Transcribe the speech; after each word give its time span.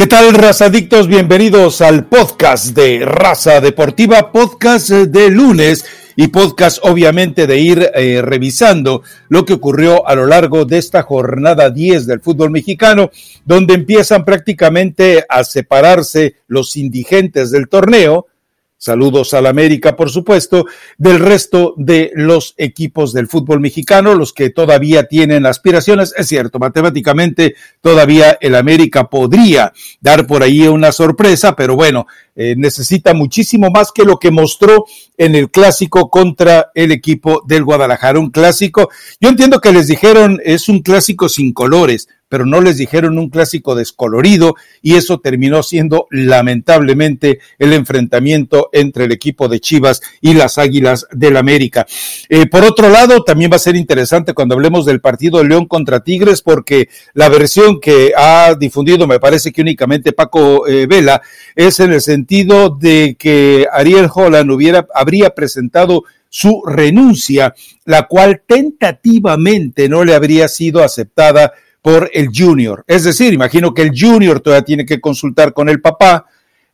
¿Qué 0.00 0.06
tal, 0.06 0.32
razadictos? 0.32 1.08
Bienvenidos 1.08 1.82
al 1.82 2.06
podcast 2.06 2.68
de 2.68 3.04
Raza 3.04 3.60
Deportiva, 3.60 4.32
podcast 4.32 4.88
de 4.88 5.28
lunes 5.28 5.84
y 6.16 6.28
podcast 6.28 6.78
obviamente 6.84 7.46
de 7.46 7.58
ir 7.58 7.90
eh, 7.94 8.22
revisando 8.22 9.02
lo 9.28 9.44
que 9.44 9.52
ocurrió 9.52 10.08
a 10.08 10.14
lo 10.14 10.24
largo 10.24 10.64
de 10.64 10.78
esta 10.78 11.02
jornada 11.02 11.68
10 11.68 12.06
del 12.06 12.22
fútbol 12.22 12.50
mexicano, 12.50 13.10
donde 13.44 13.74
empiezan 13.74 14.24
prácticamente 14.24 15.26
a 15.28 15.44
separarse 15.44 16.36
los 16.46 16.78
indigentes 16.78 17.50
del 17.50 17.68
torneo 17.68 18.28
Saludos 18.82 19.34
al 19.34 19.44
América, 19.44 19.94
por 19.94 20.08
supuesto, 20.08 20.64
del 20.96 21.18
resto 21.18 21.74
de 21.76 22.12
los 22.14 22.54
equipos 22.56 23.12
del 23.12 23.28
fútbol 23.28 23.60
mexicano, 23.60 24.14
los 24.14 24.32
que 24.32 24.48
todavía 24.48 25.02
tienen 25.02 25.44
aspiraciones. 25.44 26.14
Es 26.16 26.28
cierto, 26.28 26.58
matemáticamente 26.58 27.56
todavía 27.82 28.38
el 28.40 28.54
América 28.54 29.10
podría 29.10 29.74
dar 30.00 30.26
por 30.26 30.42
ahí 30.42 30.66
una 30.66 30.92
sorpresa, 30.92 31.54
pero 31.54 31.76
bueno, 31.76 32.06
eh, 32.34 32.54
necesita 32.56 33.12
muchísimo 33.12 33.70
más 33.70 33.92
que 33.92 34.04
lo 34.04 34.18
que 34.18 34.30
mostró 34.30 34.86
en 35.18 35.34
el 35.34 35.50
clásico 35.50 36.08
contra 36.08 36.70
el 36.74 36.90
equipo 36.90 37.42
del 37.46 37.64
Guadalajara. 37.64 38.18
Un 38.18 38.30
clásico, 38.30 38.88
yo 39.20 39.28
entiendo 39.28 39.60
que 39.60 39.72
les 39.72 39.88
dijeron 39.88 40.40
es 40.42 40.70
un 40.70 40.80
clásico 40.80 41.28
sin 41.28 41.52
colores, 41.52 42.08
pero 42.30 42.46
no 42.46 42.60
les 42.62 42.78
dijeron 42.78 43.18
un 43.18 43.28
clásico 43.28 43.74
descolorido 43.74 44.54
y 44.80 44.94
eso 44.94 45.18
terminó 45.18 45.62
siendo 45.62 46.06
lamentablemente 46.10 47.40
el 47.58 47.72
enfrentamiento 47.72 48.70
entre 48.72 49.04
el 49.04 49.12
equipo 49.12 49.48
de 49.48 49.60
Chivas 49.60 50.00
y 50.20 50.34
las 50.34 50.56
Águilas 50.56 51.06
del 51.10 51.36
América. 51.36 51.86
Eh, 52.28 52.46
por 52.46 52.64
otro 52.64 52.88
lado, 52.88 53.24
también 53.24 53.50
va 53.50 53.56
a 53.56 53.58
ser 53.58 53.74
interesante 53.74 54.32
cuando 54.32 54.54
hablemos 54.54 54.86
del 54.86 55.00
partido 55.00 55.42
León 55.42 55.66
contra 55.66 56.04
Tigres 56.04 56.40
porque 56.40 56.88
la 57.14 57.28
versión 57.28 57.80
que 57.80 58.12
ha 58.16 58.54
difundido, 58.54 59.08
me 59.08 59.18
parece 59.18 59.50
que 59.50 59.62
únicamente 59.62 60.12
Paco 60.12 60.68
eh, 60.68 60.86
Vela, 60.86 61.20
es 61.56 61.80
en 61.80 61.92
el 61.92 62.00
sentido 62.00 62.70
de 62.70 63.16
que 63.18 63.66
Ariel 63.72 64.08
Holland 64.12 64.52
hubiera, 64.52 64.86
habría 64.94 65.30
presentado 65.34 66.04
su 66.28 66.62
renuncia, 66.64 67.54
la 67.84 68.06
cual 68.06 68.42
tentativamente 68.46 69.88
no 69.88 70.04
le 70.04 70.14
habría 70.14 70.46
sido 70.46 70.84
aceptada 70.84 71.52
por 71.82 72.10
el 72.12 72.28
junior. 72.34 72.84
Es 72.86 73.04
decir, 73.04 73.32
imagino 73.32 73.72
que 73.74 73.82
el 73.82 73.92
junior 73.98 74.40
todavía 74.40 74.64
tiene 74.64 74.86
que 74.86 75.00
consultar 75.00 75.52
con 75.52 75.68
el 75.68 75.80
papá 75.80 76.26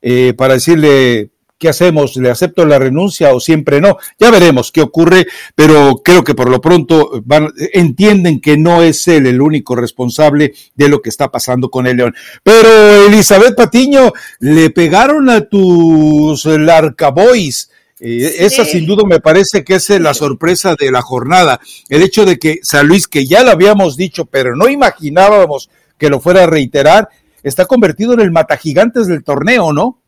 eh, 0.02 0.34
para 0.36 0.54
decirle 0.54 1.30
qué 1.58 1.68
hacemos, 1.68 2.16
le 2.16 2.30
acepto 2.30 2.66
la 2.66 2.78
renuncia 2.78 3.34
o 3.34 3.40
siempre 3.40 3.80
no. 3.80 3.96
Ya 4.18 4.30
veremos 4.30 4.72
qué 4.72 4.82
ocurre, 4.82 5.26
pero 5.54 6.02
creo 6.04 6.22
que 6.22 6.34
por 6.34 6.50
lo 6.50 6.60
pronto 6.60 7.22
van, 7.24 7.50
entienden 7.72 8.40
que 8.40 8.56
no 8.56 8.82
es 8.82 9.06
él 9.08 9.26
el 9.26 9.40
único 9.40 9.74
responsable 9.74 10.54
de 10.74 10.88
lo 10.88 11.00
que 11.00 11.08
está 11.08 11.30
pasando 11.30 11.70
con 11.70 11.86
el 11.86 11.96
León. 11.96 12.14
Pero 12.42 13.06
Elizabeth 13.06 13.56
Patiño, 13.56 14.12
le 14.40 14.70
pegaron 14.70 15.30
a 15.30 15.42
tus 15.42 16.44
Larcaboys 16.44 17.70
esa 17.98 18.64
sin 18.64 18.86
duda 18.86 19.04
me 19.06 19.20
parece 19.20 19.64
que 19.64 19.76
es 19.76 19.88
la 19.90 20.14
sorpresa 20.14 20.74
de 20.78 20.90
la 20.90 21.02
jornada. 21.02 21.60
El 21.88 22.02
hecho 22.02 22.24
de 22.24 22.38
que 22.38 22.60
San 22.62 22.86
Luis, 22.86 23.08
que 23.08 23.26
ya 23.26 23.42
lo 23.42 23.50
habíamos 23.50 23.96
dicho, 23.96 24.26
pero 24.26 24.54
no 24.54 24.68
imaginábamos 24.68 25.70
que 25.98 26.10
lo 26.10 26.20
fuera 26.20 26.44
a 26.44 26.46
reiterar, 26.46 27.08
está 27.42 27.64
convertido 27.66 28.12
en 28.14 28.20
el 28.20 28.32
matagigantes 28.32 29.06
del 29.06 29.24
torneo, 29.24 29.72
¿no? 29.72 30.02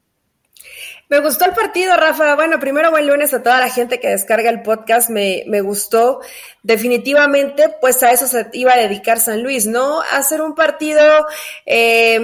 Me 1.11 1.21
gustó 1.21 1.47
el 1.47 1.53
partido, 1.53 1.97
Rafa. 1.97 2.35
Bueno, 2.35 2.61
primero 2.61 2.91
buen 2.91 3.07
lunes 3.07 3.33
a 3.33 3.43
toda 3.43 3.61
la 3.61 3.71
gente 3.71 3.99
que 3.99 4.09
descarga 4.09 4.51
el 4.51 4.61
podcast. 4.61 5.09
Me, 5.09 5.45
me 5.47 5.63
gustó. 5.63 6.21
Definitivamente, 6.63 7.75
pues 7.81 8.03
a 8.03 8.13
eso 8.13 8.27
se 8.27 8.49
iba 8.53 8.75
a 8.75 8.79
dedicar 8.79 9.19
San 9.19 9.43
Luis, 9.43 9.67
¿no? 9.67 10.03
A 10.03 10.19
hacer 10.19 10.43
un 10.43 10.55
partido 10.55 11.27
eh, 11.65 12.21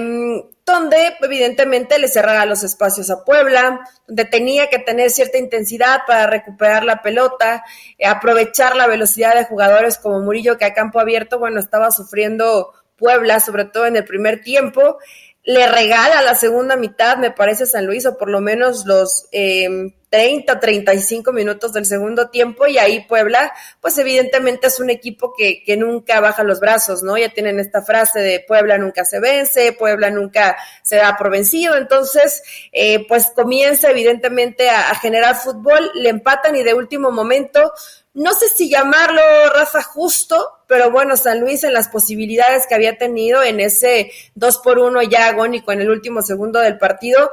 donde 0.65 1.15
evidentemente 1.21 1.99
le 1.99 2.07
cerraba 2.07 2.45
los 2.45 2.63
espacios 2.63 3.11
a 3.11 3.23
Puebla, 3.23 3.87
donde 4.07 4.25
tenía 4.25 4.67
que 4.67 4.79
tener 4.79 5.11
cierta 5.11 5.37
intensidad 5.37 6.01
para 6.07 6.25
recuperar 6.25 6.83
la 6.83 7.03
pelota, 7.03 7.63
eh, 7.99 8.07
aprovechar 8.07 8.75
la 8.75 8.87
velocidad 8.87 9.35
de 9.35 9.45
jugadores 9.45 9.97
como 9.97 10.21
Murillo, 10.21 10.57
que 10.57 10.65
a 10.65 10.73
campo 10.73 10.99
abierto, 10.99 11.37
bueno, 11.37 11.59
estaba 11.59 11.91
sufriendo 11.91 12.71
Puebla, 12.97 13.39
sobre 13.39 13.65
todo 13.65 13.85
en 13.85 13.95
el 13.95 14.05
primer 14.05 14.41
tiempo. 14.41 14.97
Le 15.43 15.67
regala 15.67 16.23
la 16.23 16.33
segunda 16.33 16.75
mitad, 16.75 17.17
me 17.17 17.29
parece, 17.29 17.67
San 17.67 17.85
Luis, 17.85 18.07
o 18.07 18.17
por 18.17 18.29
lo 18.29 18.41
menos 18.41 18.85
los 18.85 19.27
eh, 19.31 19.93
30, 20.15 20.61
35 20.61 21.33
minutos 21.33 21.73
del 21.73 21.85
segundo 21.85 22.29
tiempo 22.29 22.65
y 22.67 22.77
ahí 22.77 23.05
Puebla, 23.05 23.51
pues 23.81 23.97
evidentemente 23.97 24.67
es 24.67 24.79
un 24.79 24.89
equipo 24.89 25.33
que, 25.37 25.61
que, 25.61 25.75
nunca 25.75 26.21
baja 26.21 26.41
los 26.45 26.61
brazos, 26.61 27.03
¿no? 27.03 27.17
Ya 27.17 27.33
tienen 27.33 27.59
esta 27.59 27.81
frase 27.81 28.21
de 28.21 28.39
Puebla 28.39 28.77
nunca 28.77 29.03
se 29.03 29.19
vence, 29.19 29.73
Puebla 29.73 30.09
nunca 30.11 30.55
se 30.83 30.95
da 30.95 31.17
por 31.17 31.29
vencido, 31.31 31.75
entonces, 31.75 32.43
eh, 32.71 33.05
pues 33.09 33.29
comienza 33.35 33.91
evidentemente 33.91 34.69
a, 34.69 34.95
generar 34.95 35.35
fútbol, 35.35 35.91
le 35.95 36.07
empatan 36.07 36.55
y 36.55 36.63
de 36.63 36.73
último 36.73 37.11
momento 37.11 37.73
no 38.13 38.31
sé 38.31 38.47
si 38.47 38.69
llamarlo 38.69 39.21
raza 39.53 39.83
justo, 39.83 40.61
pero 40.65 40.91
bueno, 40.91 41.17
San 41.17 41.41
Luis 41.41 41.65
en 41.65 41.73
las 41.73 41.89
posibilidades 41.89 42.67
que 42.67 42.75
había 42.75 42.97
tenido 42.97 43.43
en 43.43 43.59
ese 43.59 44.13
2 44.35 44.59
por 44.59 44.79
1 44.79 45.01
ya 45.01 45.27
agónico 45.27 45.73
en 45.73 45.81
el 45.81 45.89
último 45.89 46.21
segundo 46.21 46.61
del 46.61 46.77
partido, 46.77 47.31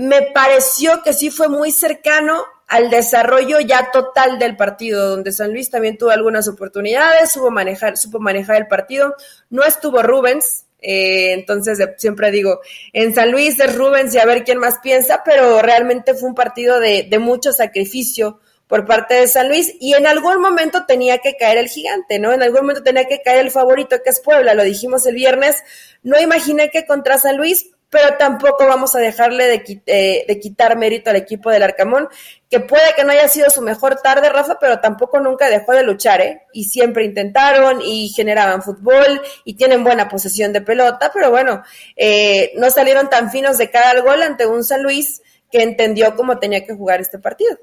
me 0.00 0.22
pareció 0.22 1.02
que 1.02 1.12
sí 1.12 1.28
fue 1.30 1.48
muy 1.48 1.72
cercano 1.72 2.42
al 2.66 2.88
desarrollo 2.88 3.60
ya 3.60 3.90
total 3.92 4.38
del 4.38 4.56
partido, 4.56 5.10
donde 5.10 5.30
San 5.30 5.52
Luis 5.52 5.68
también 5.68 5.98
tuvo 5.98 6.08
algunas 6.08 6.48
oportunidades, 6.48 7.32
supo 7.32 7.50
manejar, 7.50 7.98
supo 7.98 8.18
manejar 8.18 8.56
el 8.56 8.66
partido, 8.66 9.14
no 9.50 9.62
estuvo 9.62 10.02
Rubens, 10.02 10.64
eh, 10.80 11.34
entonces 11.34 11.78
siempre 11.98 12.30
digo, 12.30 12.60
en 12.94 13.14
San 13.14 13.30
Luis 13.30 13.60
es 13.60 13.76
Rubens 13.76 14.14
y 14.14 14.18
a 14.18 14.24
ver 14.24 14.42
quién 14.42 14.56
más 14.56 14.78
piensa, 14.78 15.20
pero 15.22 15.60
realmente 15.60 16.14
fue 16.14 16.30
un 16.30 16.34
partido 16.34 16.80
de, 16.80 17.02
de 17.02 17.18
mucho 17.18 17.52
sacrificio 17.52 18.40
por 18.68 18.86
parte 18.86 19.14
de 19.14 19.28
San 19.28 19.48
Luis 19.48 19.74
y 19.80 19.92
en 19.92 20.06
algún 20.06 20.40
momento 20.40 20.86
tenía 20.86 21.18
que 21.18 21.36
caer 21.36 21.58
el 21.58 21.68
gigante, 21.68 22.18
¿no? 22.18 22.32
En 22.32 22.42
algún 22.42 22.62
momento 22.62 22.82
tenía 22.82 23.04
que 23.04 23.20
caer 23.20 23.44
el 23.44 23.50
favorito 23.50 23.96
que 24.02 24.08
es 24.08 24.20
Puebla, 24.20 24.54
lo 24.54 24.62
dijimos 24.62 25.04
el 25.04 25.16
viernes, 25.16 25.56
no 26.02 26.18
imaginé 26.18 26.70
que 26.70 26.86
contra 26.86 27.18
San 27.18 27.36
Luis 27.36 27.68
pero 27.90 28.16
tampoco 28.16 28.66
vamos 28.66 28.94
a 28.94 29.00
dejarle 29.00 29.46
de, 29.46 29.82
eh, 29.86 30.24
de, 30.26 30.40
quitar 30.40 30.78
mérito 30.78 31.10
al 31.10 31.16
equipo 31.16 31.50
del 31.50 31.64
Arcamón, 31.64 32.08
que 32.48 32.60
puede 32.60 32.94
que 32.96 33.04
no 33.04 33.10
haya 33.10 33.28
sido 33.28 33.50
su 33.50 33.60
mejor 33.62 33.96
tarde, 33.96 34.28
Rafa, 34.30 34.58
pero 34.60 34.78
tampoco 34.78 35.18
nunca 35.20 35.50
dejó 35.50 35.72
de 35.72 35.82
luchar, 35.82 36.20
¿eh? 36.20 36.42
Y 36.52 36.64
siempre 36.64 37.04
intentaron 37.04 37.80
y 37.82 38.08
generaban 38.10 38.62
fútbol 38.62 39.20
y 39.44 39.54
tienen 39.54 39.82
buena 39.82 40.08
posesión 40.08 40.52
de 40.52 40.60
pelota, 40.60 41.10
pero 41.12 41.30
bueno, 41.30 41.64
eh, 41.96 42.52
no 42.56 42.70
salieron 42.70 43.10
tan 43.10 43.30
finos 43.30 43.58
de 43.58 43.70
cada 43.70 44.00
gol 44.00 44.22
ante 44.22 44.46
un 44.46 44.62
San 44.62 44.82
Luis 44.84 45.20
que 45.50 45.62
entendió 45.62 46.14
cómo 46.14 46.38
tenía 46.38 46.64
que 46.64 46.74
jugar 46.74 47.00
este 47.00 47.18
partido. 47.18 47.58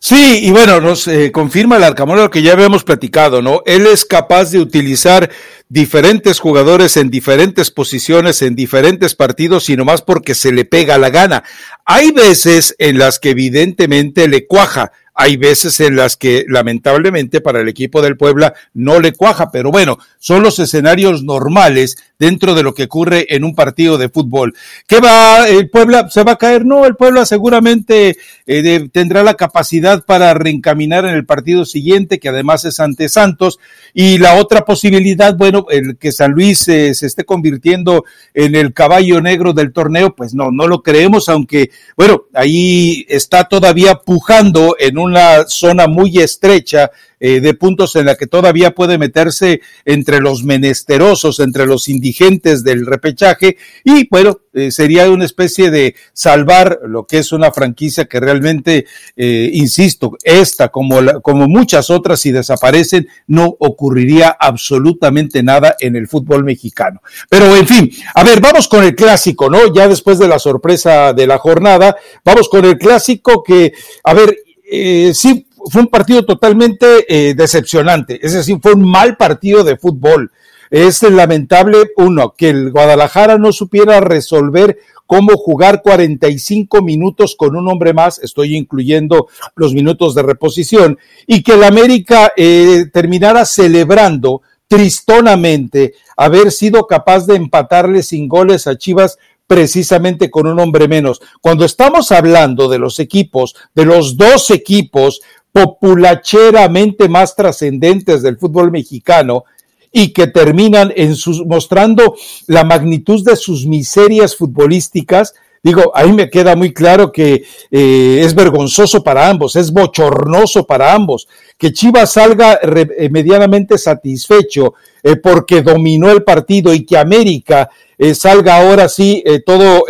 Sí, 0.00 0.46
y 0.46 0.50
bueno, 0.52 0.80
nos 0.80 1.08
eh, 1.08 1.32
confirma 1.32 1.76
el 1.76 1.82
Arcamón 1.82 2.18
lo 2.18 2.30
que 2.30 2.42
ya 2.42 2.52
habíamos 2.52 2.84
platicado, 2.84 3.42
¿no? 3.42 3.62
Él 3.66 3.86
es 3.86 4.04
capaz 4.04 4.52
de 4.52 4.60
utilizar 4.60 5.28
diferentes 5.68 6.40
jugadores 6.40 6.96
en 6.96 7.10
diferentes 7.10 7.70
posiciones, 7.70 8.42
en 8.42 8.54
diferentes 8.54 9.14
partidos, 9.14 9.68
y 9.68 9.76
más 9.84 10.02
porque 10.02 10.34
se 10.34 10.52
le 10.52 10.64
pega 10.64 10.98
la 10.98 11.10
gana. 11.10 11.44
Hay 11.84 12.10
veces 12.10 12.74
en 12.78 12.98
las 12.98 13.18
que 13.18 13.30
evidentemente 13.30 14.28
le 14.28 14.46
cuaja, 14.46 14.92
hay 15.20 15.36
veces 15.36 15.80
en 15.80 15.96
las 15.96 16.16
que 16.16 16.44
lamentablemente 16.46 17.40
para 17.40 17.60
el 17.60 17.68
equipo 17.68 18.00
del 18.02 18.16
Puebla 18.16 18.54
no 18.72 19.00
le 19.00 19.12
cuaja, 19.12 19.50
pero 19.50 19.72
bueno, 19.72 19.98
son 20.20 20.44
los 20.44 20.60
escenarios 20.60 21.24
normales 21.24 21.96
dentro 22.20 22.54
de 22.54 22.62
lo 22.62 22.72
que 22.72 22.84
ocurre 22.84 23.26
en 23.34 23.42
un 23.42 23.56
partido 23.56 23.98
de 23.98 24.08
fútbol. 24.08 24.54
¿Qué 24.86 25.00
va? 25.00 25.48
¿El 25.48 25.70
Puebla 25.70 26.08
se 26.08 26.22
va 26.22 26.32
a 26.32 26.36
caer? 26.36 26.64
No, 26.64 26.86
el 26.86 26.94
Puebla 26.94 27.26
seguramente 27.26 28.16
eh, 28.46 28.88
tendrá 28.92 29.24
la 29.24 29.34
capacidad 29.34 30.04
para 30.04 30.34
reencaminar 30.34 31.04
en 31.04 31.16
el 31.16 31.26
partido 31.26 31.64
siguiente, 31.64 32.20
que 32.20 32.28
además 32.28 32.64
es 32.64 32.78
ante 32.78 33.08
Santos. 33.08 33.58
Y 33.94 34.18
la 34.18 34.34
otra 34.34 34.64
posibilidad, 34.64 35.36
bueno, 35.36 35.66
el 35.70 35.96
que 35.96 36.12
San 36.12 36.30
Luis 36.30 36.60
se 36.60 36.90
esté 36.90 37.24
convirtiendo 37.24 38.04
en 38.34 38.54
el 38.54 38.72
caballo 38.72 39.20
negro 39.20 39.52
del 39.52 39.72
torneo, 39.72 40.14
pues 40.14 40.32
no, 40.32 40.52
no 40.52 40.68
lo 40.68 40.82
creemos, 40.82 41.28
aunque, 41.28 41.70
bueno, 41.96 42.24
ahí 42.34 43.04
está 43.08 43.44
todavía 43.44 43.96
pujando 43.96 44.76
en 44.78 44.96
una 45.08 45.46
zona 45.46 45.86
muy 45.86 46.18
estrecha 46.18 46.90
eh, 47.20 47.40
de 47.40 47.54
puntos 47.54 47.96
en 47.96 48.06
la 48.06 48.14
que 48.14 48.28
todavía 48.28 48.76
puede 48.76 48.96
meterse 48.96 49.60
entre 49.84 50.20
los 50.20 50.44
menesterosos, 50.44 51.40
entre 51.40 51.66
los 51.66 51.88
indigentes 51.88 52.62
del 52.62 52.86
repechaje 52.86 53.56
y 53.82 54.08
bueno, 54.08 54.38
eh, 54.54 54.70
sería 54.70 55.10
una 55.10 55.24
especie 55.24 55.72
de 55.72 55.96
salvar 56.12 56.78
lo 56.86 57.06
que 57.06 57.18
es 57.18 57.32
una 57.32 57.50
franquicia 57.50 58.04
que 58.04 58.20
realmente, 58.20 58.86
eh, 59.16 59.50
insisto, 59.52 60.16
esta 60.22 60.68
como, 60.68 61.00
la, 61.00 61.18
como 61.18 61.48
muchas 61.48 61.90
otras 61.90 62.20
si 62.20 62.30
desaparecen 62.30 63.08
no 63.26 63.56
ocurriría 63.58 64.36
absolutamente 64.38 65.42
nada 65.42 65.74
en 65.80 65.96
el 65.96 66.06
fútbol 66.06 66.44
mexicano. 66.44 67.02
Pero 67.28 67.56
en 67.56 67.66
fin, 67.66 67.90
a 68.14 68.22
ver, 68.22 68.40
vamos 68.40 68.68
con 68.68 68.84
el 68.84 68.94
clásico, 68.94 69.50
¿no? 69.50 69.74
Ya 69.74 69.88
después 69.88 70.20
de 70.20 70.28
la 70.28 70.38
sorpresa 70.38 71.12
de 71.12 71.26
la 71.26 71.38
jornada, 71.38 71.96
vamos 72.24 72.48
con 72.48 72.64
el 72.64 72.78
clásico 72.78 73.42
que, 73.42 73.72
a 74.04 74.14
ver, 74.14 74.36
eh, 74.70 75.12
sí 75.14 75.46
fue 75.70 75.82
un 75.82 75.88
partido 75.88 76.24
totalmente 76.24 77.04
eh, 77.08 77.34
decepcionante, 77.34 78.18
es 78.22 78.32
decir, 78.32 78.58
fue 78.62 78.74
un 78.74 78.88
mal 78.88 79.16
partido 79.16 79.64
de 79.64 79.76
fútbol. 79.76 80.30
es 80.70 81.02
lamentable, 81.02 81.90
uno, 81.96 82.34
que 82.36 82.50
el 82.50 82.70
Guadalajara 82.70 83.38
no 83.38 83.52
supiera 83.52 84.00
resolver 84.00 84.78
cómo 85.06 85.38
jugar 85.38 85.80
45 85.80 86.82
minutos 86.82 87.34
con 87.34 87.56
un 87.56 87.66
hombre 87.68 87.94
más, 87.94 88.18
estoy 88.18 88.56
incluyendo 88.56 89.28
los 89.56 89.72
minutos 89.72 90.14
de 90.14 90.22
reposición, 90.22 90.98
y 91.26 91.42
que 91.42 91.54
el 91.54 91.64
América 91.64 92.30
eh, 92.36 92.84
terminara 92.92 93.46
celebrando 93.46 94.42
tristonamente 94.68 95.94
haber 96.14 96.52
sido 96.52 96.86
capaz 96.86 97.26
de 97.26 97.36
empatarle 97.36 98.02
sin 98.02 98.28
goles 98.28 98.66
a 98.66 98.76
Chivas 98.76 99.18
precisamente 99.48 100.30
con 100.30 100.46
un 100.46 100.60
hombre 100.60 100.86
menos. 100.86 101.20
Cuando 101.40 101.64
estamos 101.64 102.12
hablando 102.12 102.68
de 102.68 102.78
los 102.78 103.00
equipos, 103.00 103.56
de 103.74 103.86
los 103.86 104.16
dos 104.16 104.50
equipos 104.50 105.20
populacheramente 105.50 107.08
más 107.08 107.34
trascendentes 107.34 108.22
del 108.22 108.38
fútbol 108.38 108.70
mexicano, 108.70 109.44
y 109.90 110.12
que 110.12 110.26
terminan 110.26 110.92
en 110.94 111.16
sus, 111.16 111.44
mostrando 111.46 112.14
la 112.46 112.62
magnitud 112.62 113.24
de 113.24 113.36
sus 113.36 113.66
miserias 113.66 114.36
futbolísticas, 114.36 115.34
digo, 115.62 115.92
ahí 115.94 116.12
me 116.12 116.30
queda 116.30 116.56
muy 116.56 116.72
claro 116.72 117.12
que 117.12 117.44
eh, 117.70 118.20
es 118.22 118.34
vergonzoso 118.34 119.02
para 119.02 119.28
ambos, 119.28 119.56
es 119.56 119.72
bochornoso 119.72 120.66
para 120.66 120.94
ambos, 120.94 121.28
que 121.56 121.72
Chivas 121.72 122.12
salga 122.12 122.58
eh, 122.62 123.08
medianamente 123.10 123.78
satisfecho 123.78 124.74
eh, 125.02 125.16
porque 125.16 125.62
dominó 125.62 126.10
el 126.10 126.22
partido 126.22 126.72
y 126.72 126.84
que 126.84 126.96
América 126.96 127.70
salga 128.14 128.58
ahora 128.58 128.88
sí 128.88 129.24
todo 129.44 129.84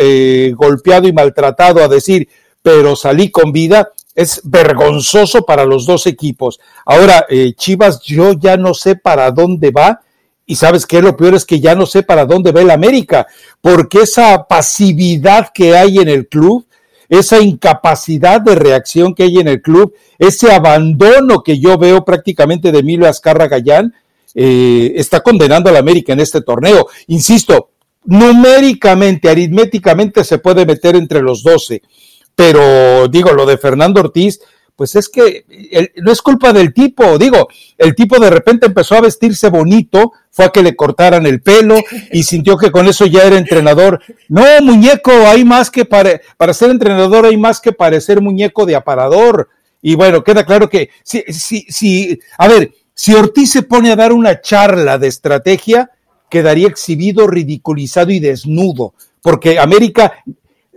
golpeado 0.56 1.06
y 1.06 1.12
maltratado 1.12 1.84
a 1.84 1.88
decir, 1.88 2.26
pero 2.62 2.96
salí 2.96 3.30
con 3.30 3.52
vida, 3.52 3.90
es 4.14 4.40
vergonzoso 4.44 5.42
para 5.42 5.66
los 5.66 5.84
dos 5.84 6.06
equipos. 6.06 6.58
Ahora, 6.86 7.26
Chivas, 7.54 8.00
yo 8.00 8.32
ya 8.32 8.56
no 8.56 8.72
sé 8.72 8.96
para 8.96 9.30
dónde 9.30 9.70
va 9.72 10.00
y 10.48 10.56
sabes 10.56 10.86
qué, 10.86 11.02
lo 11.02 11.14
peor 11.14 11.34
es 11.34 11.44
que 11.44 11.60
ya 11.60 11.74
no 11.74 11.84
sé 11.84 12.02
para 12.02 12.24
dónde 12.24 12.52
va 12.52 12.62
el 12.62 12.70
América, 12.70 13.26
porque 13.60 13.98
esa 14.00 14.46
pasividad 14.48 15.50
que 15.52 15.76
hay 15.76 15.98
en 15.98 16.08
el 16.08 16.26
club, 16.26 16.66
esa 17.10 17.38
incapacidad 17.38 18.40
de 18.40 18.54
reacción 18.54 19.14
que 19.14 19.24
hay 19.24 19.36
en 19.36 19.48
el 19.48 19.60
club, 19.60 19.94
ese 20.18 20.50
abandono 20.50 21.42
que 21.42 21.58
yo 21.58 21.76
veo 21.76 22.02
prácticamente 22.02 22.72
de 22.72 22.78
Emilio 22.78 23.06
Azcarra 23.06 23.46
Gallán, 23.46 23.94
eh, 24.34 24.94
está 24.96 25.20
condenando 25.20 25.68
al 25.68 25.76
América 25.76 26.14
en 26.14 26.20
este 26.20 26.40
torneo. 26.40 26.88
Insisto, 27.08 27.72
numéricamente, 28.06 29.28
aritméticamente 29.28 30.24
se 30.24 30.38
puede 30.38 30.64
meter 30.64 30.96
entre 30.96 31.20
los 31.20 31.42
12, 31.42 31.82
pero 32.34 33.06
digo, 33.08 33.32
lo 33.32 33.44
de 33.44 33.58
Fernando 33.58 34.00
Ortiz, 34.00 34.40
pues 34.78 34.94
es 34.94 35.08
que 35.08 35.44
no 35.96 36.12
es 36.12 36.22
culpa 36.22 36.52
del 36.52 36.72
tipo, 36.72 37.18
digo, 37.18 37.48
el 37.76 37.96
tipo 37.96 38.20
de 38.20 38.30
repente 38.30 38.66
empezó 38.66 38.94
a 38.94 39.00
vestirse 39.00 39.48
bonito, 39.48 40.12
fue 40.38 40.44
a 40.44 40.50
que 40.50 40.62
le 40.62 40.76
cortaran 40.76 41.26
el 41.26 41.42
pelo 41.42 41.74
y 42.12 42.22
sintió 42.22 42.56
que 42.56 42.70
con 42.70 42.86
eso 42.86 43.06
ya 43.06 43.24
era 43.24 43.36
entrenador. 43.36 44.00
No, 44.28 44.44
muñeco, 44.62 45.10
hay 45.26 45.44
más 45.44 45.68
que 45.68 45.84
para, 45.84 46.20
para 46.36 46.54
ser 46.54 46.70
entrenador 46.70 47.26
hay 47.26 47.36
más 47.36 47.60
que 47.60 47.72
parecer 47.72 48.20
muñeco 48.22 48.64
de 48.64 48.76
aparador. 48.76 49.48
Y 49.82 49.96
bueno, 49.96 50.22
queda 50.22 50.46
claro 50.46 50.68
que 50.68 50.90
si, 51.02 51.24
si, 51.32 51.62
si, 51.68 52.20
a 52.38 52.46
ver, 52.46 52.72
si 52.94 53.14
Ortiz 53.14 53.50
se 53.50 53.64
pone 53.64 53.90
a 53.90 53.96
dar 53.96 54.12
una 54.12 54.40
charla 54.40 54.96
de 54.96 55.08
estrategia, 55.08 55.90
quedaría 56.30 56.68
exhibido, 56.68 57.26
ridiculizado 57.26 58.12
y 58.12 58.20
desnudo, 58.20 58.94
porque 59.20 59.58
América 59.58 60.22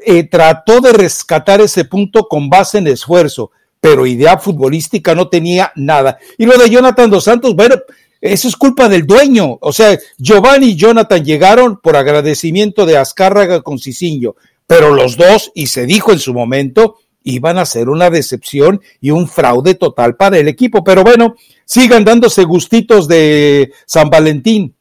eh, 0.04 0.24
trató 0.24 0.82
de 0.82 0.92
rescatar 0.92 1.62
ese 1.62 1.86
punto 1.86 2.28
con 2.28 2.50
base 2.50 2.80
en 2.80 2.88
esfuerzo 2.88 3.52
pero 3.82 4.06
idea 4.06 4.38
futbolística 4.38 5.16
no 5.16 5.28
tenía 5.28 5.74
nada. 5.76 6.20
Y 6.38 6.46
lo 6.46 6.56
de 6.58 6.70
Jonathan 6.70 7.10
Dos 7.10 7.24
Santos, 7.24 7.56
bueno, 7.56 7.76
eso 8.22 8.48
es 8.48 8.56
culpa 8.56 8.88
del 8.88 9.06
dueño. 9.06 9.58
O 9.60 9.74
sea, 9.74 9.98
Giovanni 10.18 10.68
y 10.68 10.76
Jonathan 10.76 11.26
llegaron 11.26 11.82
por 11.82 11.96
agradecimiento 11.96 12.86
de 12.86 12.98
Azcárraga 12.98 13.62
con 13.62 13.80
Cicinho, 13.80 14.36
pero 14.68 14.94
los 14.94 15.18
dos, 15.18 15.52
y 15.54 15.68
se 15.68 15.86
dijo 15.86 16.14
en 16.14 16.20
su 16.20 16.34
momento, 16.34 17.00
iban 17.24 17.58
a 17.58 17.66
ser 17.66 17.90
una 17.90 18.10
decepción 18.10 18.82
y 19.00 19.12
un 19.12 19.28
fraude 19.28 19.76
total 19.76 20.16
para 20.16 20.38
el 20.38 20.48
equipo. 20.48 20.84
Pero 20.84 21.04
bueno, 21.04 21.36
sigan 21.66 22.06
dándose 22.06 22.44
gustitos 22.44 23.08
de 23.08 23.72
San 23.86 24.10
Valentín. 24.10 24.76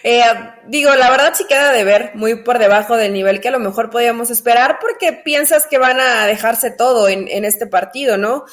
Eh, 0.06 0.22
digo, 0.66 0.94
la 0.94 1.08
verdad 1.08 1.32
sí 1.34 1.46
queda 1.48 1.72
de 1.72 1.82
ver, 1.82 2.12
muy 2.14 2.42
por 2.42 2.58
debajo 2.58 2.94
del 2.98 3.14
nivel 3.14 3.40
que 3.40 3.48
a 3.48 3.52
lo 3.52 3.58
mejor 3.58 3.88
podíamos 3.88 4.30
esperar, 4.30 4.78
porque 4.78 5.14
piensas 5.14 5.66
que 5.66 5.78
van 5.78 5.98
a 5.98 6.26
dejarse 6.26 6.70
todo 6.70 7.08
en, 7.08 7.26
este 7.46 7.66
partido, 7.66 8.18
¿no? 8.18 8.44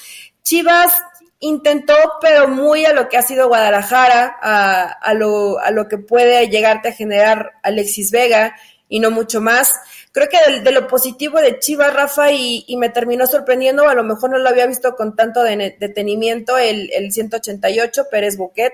Chivas 0.44 0.94
intentó, 1.42 1.96
pero 2.22 2.48
muy 2.48 2.86
a 2.86 2.94
lo 2.94 3.10
que 3.10 3.18
ha 3.18 3.22
sido 3.22 3.50
Guadalajara, 3.50 4.38
a, 4.42 5.14
lo, 5.14 5.60
a 5.60 5.72
lo 5.72 5.88
que 5.88 5.98
puede 5.98 6.48
llegarte 6.48 6.90
a 6.90 6.94
generar 6.94 7.52
Alexis 7.62 8.12
Vega 8.12 8.56
y 8.88 9.00
no 9.00 9.12
mucho 9.12 9.42
más 9.42 9.80
creo 10.12 10.28
que 10.30 10.60
de, 10.60 10.72
lo 10.72 10.88
positivo 10.88 11.40
de 11.40 11.60
Chivas, 11.60 11.94
Rafa, 11.94 12.32
y, 12.32 12.76
me 12.78 12.90
terminó 12.90 13.26
sorprendiendo, 13.28 13.88
a 13.88 13.96
lo 13.96 14.04
mejor 14.04 14.32
no 14.32 14.38
lo 14.38 14.50
había 14.50 14.68
visto 14.68 14.96
con 14.96 15.16
tanto 15.16 15.44
detenimiento, 15.44 16.58
el, 16.58 16.92
el 16.94 17.12
188, 17.12 18.08
Pérez 18.12 18.38
Boquet. 18.38 18.74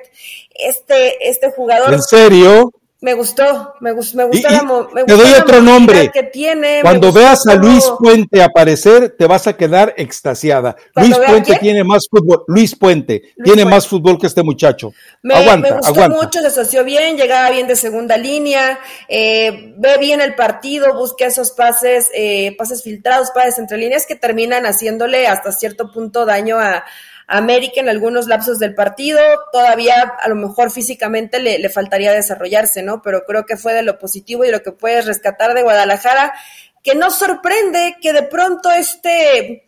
Este, 0.53 1.29
este 1.29 1.51
jugador. 1.51 1.93
¿En 1.93 2.01
serio? 2.01 2.73
Me 2.99 3.13
gustó, 3.13 3.75
me, 3.79 3.91
gustó, 3.91 4.17
me 4.17 4.23
gustó 4.23 4.49
la, 4.49 5.05
Te 5.05 5.13
doy 5.13 5.31
otro 5.39 5.61
nombre. 5.61 6.09
Que 6.11 6.23
tiene, 6.23 6.79
Cuando 6.81 7.11
veas 7.11 7.45
a 7.45 7.53
Luis 7.53 7.83
Puente 7.99 8.41
aparecer, 8.41 9.15
te 9.15 9.27
vas 9.27 9.45
a 9.45 9.55
quedar 9.55 9.93
extasiada. 9.97 10.75
Luis 10.95 11.15
Puente 11.15 11.59
tiene 11.59 11.83
más 11.83 12.07
fútbol. 12.09 12.43
Luis 12.47 12.75
Puente 12.75 13.35
tiene 13.43 13.65
más 13.65 13.87
fútbol 13.87 14.17
que 14.17 14.25
este 14.25 14.41
muchacho. 14.41 14.93
Me, 15.21 15.35
aguanta, 15.35 15.75
me 15.75 15.77
gustó 15.77 16.09
mucho, 16.09 16.41
se 16.41 16.47
asoció 16.47 16.83
bien, 16.83 17.17
llegaba 17.17 17.51
bien 17.51 17.67
de 17.67 17.75
segunda 17.75 18.17
línea, 18.17 18.79
eh, 19.07 19.75
ve 19.77 19.97
bien 19.99 20.19
el 20.19 20.33
partido, 20.33 20.95
busca 20.95 21.27
esos 21.27 21.51
pases, 21.51 22.09
eh, 22.15 22.55
pases 22.57 22.81
filtrados, 22.81 23.29
pases 23.29 23.59
entre 23.59 23.77
líneas 23.77 24.07
que 24.07 24.15
terminan 24.15 24.65
haciéndole 24.65 25.27
hasta 25.27 25.51
cierto 25.51 25.91
punto 25.91 26.25
daño 26.25 26.59
a 26.59 26.83
América 27.27 27.81
en 27.81 27.89
algunos 27.89 28.27
lapsos 28.27 28.57
del 28.57 28.73
partido, 28.73 29.19
todavía 29.51 30.13
a 30.19 30.29
lo 30.29 30.35
mejor 30.35 30.71
físicamente 30.71 31.39
le, 31.39 31.59
le 31.59 31.69
faltaría 31.69 32.13
desarrollarse, 32.13 32.83
¿no? 32.83 33.01
Pero 33.01 33.25
creo 33.25 33.45
que 33.45 33.57
fue 33.57 33.73
de 33.73 33.83
lo 33.83 33.99
positivo 33.99 34.45
y 34.45 34.51
lo 34.51 34.63
que 34.63 34.71
puedes 34.71 35.05
rescatar 35.05 35.53
de 35.53 35.63
Guadalajara, 35.63 36.33
que 36.81 36.95
no 36.95 37.11
sorprende 37.11 37.97
que 38.01 38.13
de 38.13 38.23
pronto 38.23 38.71
este 38.71 39.66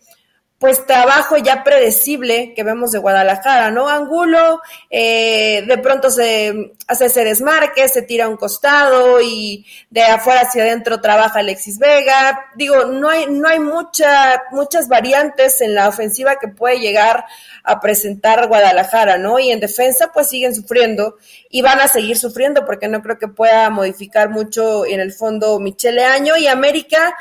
pues 0.59 0.85
trabajo 0.85 1.37
ya 1.37 1.63
predecible 1.63 2.53
que 2.53 2.63
vemos 2.63 2.91
de 2.91 2.99
Guadalajara, 2.99 3.71
¿no? 3.71 3.87
Angulo, 3.87 4.61
eh, 4.89 5.63
de 5.65 5.77
pronto 5.77 6.11
se 6.11 6.73
hace 6.85 7.05
ese 7.05 7.23
desmarque, 7.23 7.87
se 7.87 8.01
tira 8.01 8.25
a 8.25 8.27
un 8.27 8.35
costado 8.35 9.21
y 9.21 9.65
de 9.89 10.03
afuera 10.03 10.41
hacia 10.41 10.63
adentro 10.63 10.99
trabaja 10.99 11.39
Alexis 11.39 11.79
Vega. 11.79 12.47
Digo, 12.55 12.85
no 12.85 13.07
hay, 13.07 13.27
no 13.27 13.47
hay 13.47 13.59
mucha, 13.59 14.43
muchas 14.51 14.89
variantes 14.89 15.61
en 15.61 15.75
la 15.75 15.87
ofensiva 15.87 16.35
que 16.35 16.49
puede 16.49 16.81
llegar 16.81 17.23
a 17.63 17.79
presentar 17.79 18.47
Guadalajara, 18.49 19.17
¿no? 19.17 19.39
Y 19.39 19.51
en 19.51 19.61
defensa, 19.61 20.11
pues 20.13 20.27
siguen 20.27 20.53
sufriendo 20.53 21.15
y 21.49 21.61
van 21.61 21.79
a 21.79 21.87
seguir 21.87 22.17
sufriendo 22.17 22.65
porque 22.65 22.89
no 22.89 23.01
creo 23.01 23.17
que 23.17 23.29
pueda 23.29 23.69
modificar 23.69 24.29
mucho 24.29 24.85
en 24.85 24.99
el 24.99 25.13
fondo 25.13 25.57
Michele 25.59 26.03
Año 26.03 26.35
y 26.35 26.47
América 26.47 27.15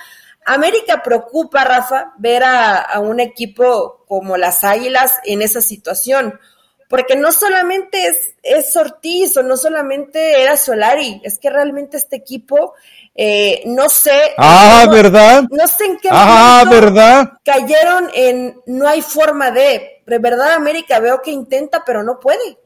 América 0.48 1.02
preocupa, 1.02 1.62
Rafa, 1.62 2.14
ver 2.18 2.42
a, 2.42 2.98
un 3.00 3.20
equipo 3.20 4.04
como 4.08 4.36
las 4.36 4.64
Águilas 4.64 5.14
en 5.24 5.42
esa 5.42 5.60
situación, 5.60 6.40
porque 6.88 7.16
no 7.16 7.32
solamente 7.32 8.06
es, 8.06 8.34
es 8.42 8.74
Ortiz 8.74 9.36
o 9.36 9.42
no 9.42 9.58
solamente 9.58 10.42
era 10.42 10.56
Solari, 10.56 11.20
es 11.22 11.38
que 11.38 11.50
realmente 11.50 11.98
este 11.98 12.16
equipo, 12.16 12.74
eh, 13.14 13.62
no 13.66 13.90
sé. 13.90 14.32
Ah, 14.38 14.86
¿verdad? 14.90 15.44
No 15.50 15.68
sé 15.68 15.84
en 15.84 15.98
qué 15.98 16.08
ah, 16.10 16.64
¿verdad? 16.70 17.32
cayeron 17.44 18.08
en 18.14 18.60
no 18.66 18.88
hay 18.88 19.02
forma 19.02 19.50
de. 19.50 20.02
De 20.06 20.18
verdad, 20.18 20.52
América 20.52 20.98
veo 20.98 21.20
que 21.20 21.30
intenta, 21.30 21.84
pero 21.84 22.02
no 22.02 22.18
puede. 22.18 22.58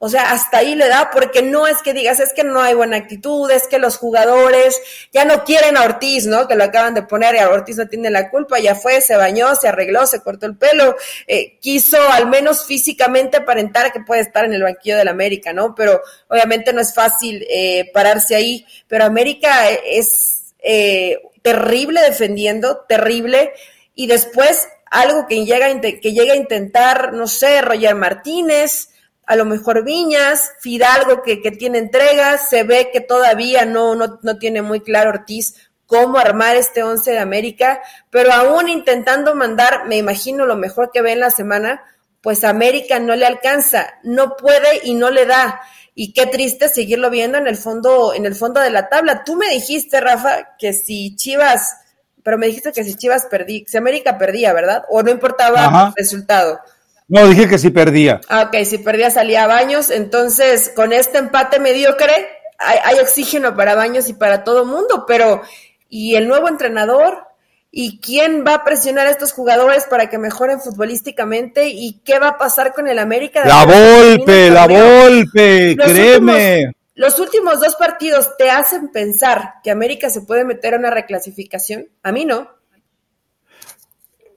O 0.00 0.08
sea, 0.08 0.30
hasta 0.30 0.58
ahí 0.58 0.76
le 0.76 0.86
da, 0.86 1.10
porque 1.10 1.42
no 1.42 1.66
es 1.66 1.82
que 1.82 1.92
digas, 1.92 2.20
es 2.20 2.32
que 2.32 2.44
no 2.44 2.60
hay 2.60 2.72
buena 2.72 2.96
actitud, 2.96 3.50
es 3.50 3.66
que 3.66 3.80
los 3.80 3.96
jugadores 3.96 4.80
ya 5.12 5.24
no 5.24 5.42
quieren 5.42 5.76
a 5.76 5.82
Ortiz, 5.82 6.26
¿no? 6.26 6.46
Que 6.46 6.54
lo 6.54 6.62
acaban 6.62 6.94
de 6.94 7.02
poner 7.02 7.34
y 7.34 7.38
a 7.38 7.50
Ortiz 7.50 7.76
no 7.76 7.88
tiene 7.88 8.08
la 8.08 8.30
culpa, 8.30 8.60
ya 8.60 8.76
fue, 8.76 9.00
se 9.00 9.16
bañó, 9.16 9.56
se 9.56 9.66
arregló, 9.66 10.06
se 10.06 10.20
cortó 10.22 10.46
el 10.46 10.56
pelo, 10.56 10.94
eh, 11.26 11.58
quiso 11.58 11.98
al 12.12 12.28
menos 12.28 12.64
físicamente 12.64 13.38
aparentar 13.38 13.92
que 13.92 14.00
puede 14.00 14.20
estar 14.20 14.44
en 14.44 14.54
el 14.54 14.62
banquillo 14.62 14.96
del 14.96 15.08
América, 15.08 15.52
¿no? 15.52 15.74
Pero 15.74 16.00
obviamente 16.28 16.72
no 16.72 16.80
es 16.80 16.94
fácil 16.94 17.44
eh, 17.50 17.90
pararse 17.92 18.36
ahí, 18.36 18.64
pero 18.86 19.04
América 19.04 19.68
es 19.70 20.54
eh, 20.60 21.18
terrible 21.42 22.02
defendiendo, 22.02 22.84
terrible, 22.88 23.52
y 23.96 24.06
después 24.06 24.68
algo 24.92 25.26
que 25.26 25.44
llega, 25.44 25.80
que 25.80 26.12
llega 26.12 26.34
a 26.34 26.36
intentar, 26.36 27.12
no 27.12 27.26
sé, 27.26 27.60
Roger 27.62 27.96
Martínez, 27.96 28.90
a 29.28 29.36
lo 29.36 29.44
mejor 29.44 29.84
Viñas, 29.84 30.52
Fidalgo 30.58 31.22
que, 31.22 31.42
que 31.42 31.50
tiene 31.50 31.76
entregas, 31.76 32.48
se 32.48 32.62
ve 32.62 32.88
que 32.90 33.02
todavía 33.02 33.66
no, 33.66 33.94
no, 33.94 34.18
no 34.22 34.38
tiene 34.38 34.62
muy 34.62 34.80
claro 34.80 35.10
Ortiz 35.10 35.54
cómo 35.84 36.16
armar 36.16 36.56
este 36.56 36.82
once 36.82 37.10
de 37.10 37.18
América, 37.18 37.82
pero 38.08 38.32
aún 38.32 38.70
intentando 38.70 39.34
mandar, 39.34 39.86
me 39.86 39.98
imagino 39.98 40.46
lo 40.46 40.56
mejor 40.56 40.90
que 40.92 41.02
ve 41.02 41.12
en 41.12 41.20
la 41.20 41.30
semana, 41.30 41.82
pues 42.22 42.42
América 42.42 43.00
no 43.00 43.16
le 43.16 43.26
alcanza, 43.26 43.98
no 44.02 44.34
puede 44.34 44.80
y 44.84 44.94
no 44.94 45.10
le 45.10 45.26
da. 45.26 45.60
Y 45.94 46.14
qué 46.14 46.24
triste 46.24 46.70
seguirlo 46.70 47.10
viendo 47.10 47.36
en 47.36 47.46
el 47.46 47.56
fondo, 47.56 48.14
en 48.14 48.24
el 48.24 48.34
fondo 48.34 48.60
de 48.60 48.70
la 48.70 48.88
tabla. 48.88 49.24
Tú 49.24 49.36
me 49.36 49.50
dijiste, 49.50 50.00
Rafa, 50.00 50.56
que 50.58 50.72
si 50.72 51.16
Chivas, 51.16 51.76
pero 52.22 52.38
me 52.38 52.46
dijiste 52.46 52.72
que 52.72 52.84
si 52.84 52.94
Chivas 52.94 53.26
perdí, 53.26 53.66
si 53.68 53.76
América 53.76 54.16
perdía, 54.16 54.54
¿verdad? 54.54 54.84
O 54.88 55.02
no 55.02 55.10
importaba 55.10 55.88
el 55.88 55.94
resultado. 55.96 56.60
No, 57.08 57.26
dije 57.26 57.48
que 57.48 57.58
si 57.58 57.70
perdía. 57.70 58.20
Ah, 58.28 58.42
ok, 58.42 58.64
si 58.64 58.78
perdía 58.78 59.10
salía 59.10 59.44
a 59.44 59.46
Baños. 59.46 59.90
Entonces, 59.90 60.70
con 60.76 60.92
este 60.92 61.18
empate 61.18 61.58
mediocre, 61.58 62.28
hay, 62.58 62.78
hay 62.84 62.98
oxígeno 63.00 63.56
para 63.56 63.74
Baños 63.74 64.08
y 64.10 64.14
para 64.14 64.44
todo 64.44 64.66
mundo, 64.66 65.04
pero 65.06 65.42
¿y 65.88 66.16
el 66.16 66.28
nuevo 66.28 66.48
entrenador? 66.48 67.28
¿Y 67.70 68.00
quién 68.00 68.44
va 68.46 68.54
a 68.54 68.64
presionar 68.64 69.06
a 69.06 69.10
estos 69.10 69.32
jugadores 69.32 69.84
para 69.84 70.08
que 70.08 70.18
mejoren 70.18 70.60
futbolísticamente? 70.60 71.68
¿Y 71.68 72.00
qué 72.04 72.18
va 72.18 72.28
a 72.28 72.38
pasar 72.38 72.72
con 72.72 72.88
el 72.88 72.98
América? 72.98 73.44
La 73.44 73.64
Volpe, 73.64 74.50
la 74.50 74.66
Volpe, 74.66 75.76
créeme. 75.76 76.72
los 76.94 77.18
últimos 77.18 77.60
dos 77.60 77.76
partidos 77.76 78.36
te 78.38 78.50
hacen 78.50 78.88
pensar 78.88 79.54
que 79.62 79.70
América 79.70 80.08
se 80.08 80.22
puede 80.22 80.44
meter 80.44 80.74
a 80.74 80.78
una 80.78 80.90
reclasificación. 80.90 81.88
A 82.02 82.10
mí 82.10 82.24
no. 82.24 82.48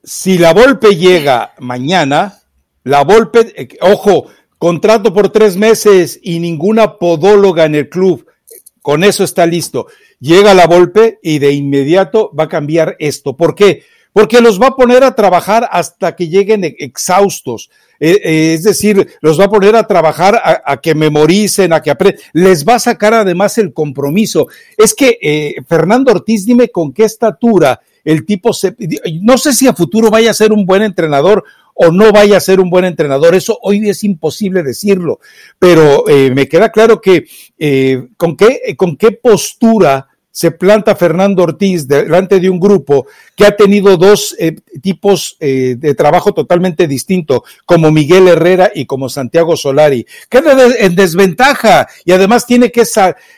Si 0.04 0.36
la 0.36 0.52
Volpe 0.52 0.96
llega 0.96 1.54
mañana, 1.58 2.41
la 2.84 3.04
Volpe, 3.04 3.52
eh, 3.56 3.68
ojo, 3.80 4.26
contrato 4.58 5.12
por 5.12 5.30
tres 5.30 5.56
meses 5.56 6.18
y 6.22 6.38
ninguna 6.38 6.98
podóloga 6.98 7.64
en 7.64 7.74
el 7.74 7.88
club. 7.88 8.26
Con 8.80 9.04
eso 9.04 9.22
está 9.22 9.46
listo 9.46 9.86
llega 10.22 10.54
la 10.54 10.66
Volpe 10.66 11.18
y 11.20 11.40
de 11.40 11.52
inmediato 11.52 12.30
va 12.38 12.44
a 12.44 12.48
cambiar 12.48 12.96
esto. 13.00 13.36
¿Por 13.36 13.54
qué? 13.54 13.82
Porque 14.12 14.40
los 14.40 14.60
va 14.60 14.68
a 14.68 14.76
poner 14.76 15.04
a 15.04 15.14
trabajar 15.14 15.68
hasta 15.70 16.14
que 16.14 16.28
lleguen 16.28 16.64
exhaustos. 16.64 17.70
Eh, 17.98 18.20
eh, 18.22 18.54
es 18.54 18.62
decir, 18.62 19.08
los 19.20 19.40
va 19.40 19.46
a 19.46 19.50
poner 19.50 19.74
a 19.74 19.86
trabajar 19.86 20.40
a, 20.64 20.76
que 20.80 20.94
memoricen, 20.94 21.72
a 21.72 21.82
que 21.82 21.90
aprendan. 21.90 22.22
Les 22.32 22.64
va 22.64 22.76
a 22.76 22.78
sacar 22.78 23.14
además 23.14 23.58
el 23.58 23.72
compromiso. 23.72 24.48
Es 24.76 24.94
que 24.94 25.18
eh, 25.20 25.56
Fernando 25.66 26.12
Ortiz, 26.12 26.44
dime 26.46 26.68
con 26.68 26.92
qué 26.92 27.04
estatura 27.04 27.80
el 28.04 28.26
tipo 28.26 28.52
se... 28.52 28.76
No 29.22 29.38
sé 29.38 29.52
si 29.52 29.66
a 29.66 29.74
futuro 29.74 30.10
vaya 30.10 30.30
a 30.30 30.34
ser 30.34 30.52
un 30.52 30.66
buen 30.66 30.82
entrenador 30.82 31.44
o 31.86 31.92
no 31.92 32.12
vaya 32.12 32.36
a 32.36 32.40
ser 32.40 32.60
un 32.60 32.70
buen 32.70 32.84
entrenador. 32.84 33.34
Eso 33.34 33.58
hoy 33.62 33.88
es 33.88 34.04
imposible 34.04 34.62
decirlo, 34.62 35.20
pero 35.58 36.04
me 36.06 36.48
queda 36.48 36.70
claro 36.70 37.00
que 37.00 37.26
con, 38.16 38.36
qué, 38.36 38.74
con 38.76 38.96
qué 38.96 39.12
postura 39.12 40.08
se 40.32 40.50
planta 40.50 40.96
Fernando 40.96 41.42
Ortiz 41.42 41.86
delante 41.86 42.40
de 42.40 42.48
un 42.48 42.58
grupo 42.58 43.06
que 43.36 43.44
ha 43.44 43.54
tenido 43.54 43.98
dos 43.98 44.34
eh, 44.38 44.56
tipos 44.80 45.36
eh, 45.40 45.76
de 45.78 45.94
trabajo 45.94 46.32
totalmente 46.32 46.88
distintos, 46.88 47.42
como 47.66 47.92
Miguel 47.92 48.28
Herrera 48.28 48.72
y 48.74 48.86
como 48.86 49.10
Santiago 49.10 49.56
Solari. 49.56 50.06
Queda 50.30 50.56
en 50.78 50.96
desventaja 50.96 51.86
y 52.06 52.12
además 52.12 52.46
tiene 52.46 52.72
que 52.72 52.84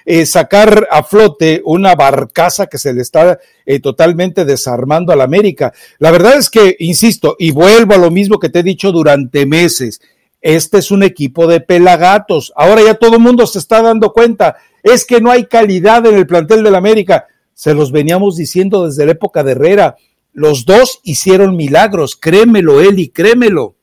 eh, 0.07 0.27
sacar 0.27 0.87
a 0.89 1.03
flote 1.03 1.61
una 1.65 1.97
barcaza 1.97 2.69
que 2.69 2.79
se 2.79 2.95
le 2.95 3.03
está 3.03 3.39
totalmente 3.83 4.45
desarmando 4.45 5.13
a 5.13 5.17
la 5.17 5.25
América. 5.25 5.73
La 5.99 6.11
verdad 6.11 6.37
es 6.37 6.51
que, 6.51 6.77
insisto, 6.79 7.35
y 7.39 7.51
vuelvo 7.51 7.95
a 7.95 7.99
lo 7.99 8.11
mismo 8.11 8.39
que 8.39 8.51
te 8.51 8.59
he 8.59 8.63
dicho 8.63 8.93
durante 8.93 9.47
meses, 9.47 10.01
este 10.43 10.79
es 10.79 10.91
un 10.91 11.03
equipo 11.03 11.47
de 11.47 11.61
pelagatos. 11.61 12.53
Ahora 12.55 12.83
ya 12.83 12.95
todo 12.95 13.17
el 13.17 13.23
mundo 13.23 13.47
se 13.47 13.59
está 13.59 13.81
dando 13.81 14.13
cuenta 14.13 14.57
es 14.85 15.05
que 15.07 15.21
no 15.21 15.31
hay 15.31 15.47
calidad 15.47 16.07
en 16.07 16.15
el 16.15 16.27
plantel 16.27 16.63
del 16.63 16.75
América. 16.77 17.27
Se 17.55 17.75
los 17.75 17.91
veníamos 17.91 18.37
diciendo 18.37 18.87
desde 18.87 19.07
la 19.07 19.13
época 19.13 19.43
de 19.43 19.53
Herrera. 19.53 19.97
Los 20.33 20.67
dos 20.67 21.01
hicieron 21.03 21.57
milagros, 21.57 22.17
créemelo, 22.17 22.81
Eli, 22.81 23.09
créemelo. 23.09 23.77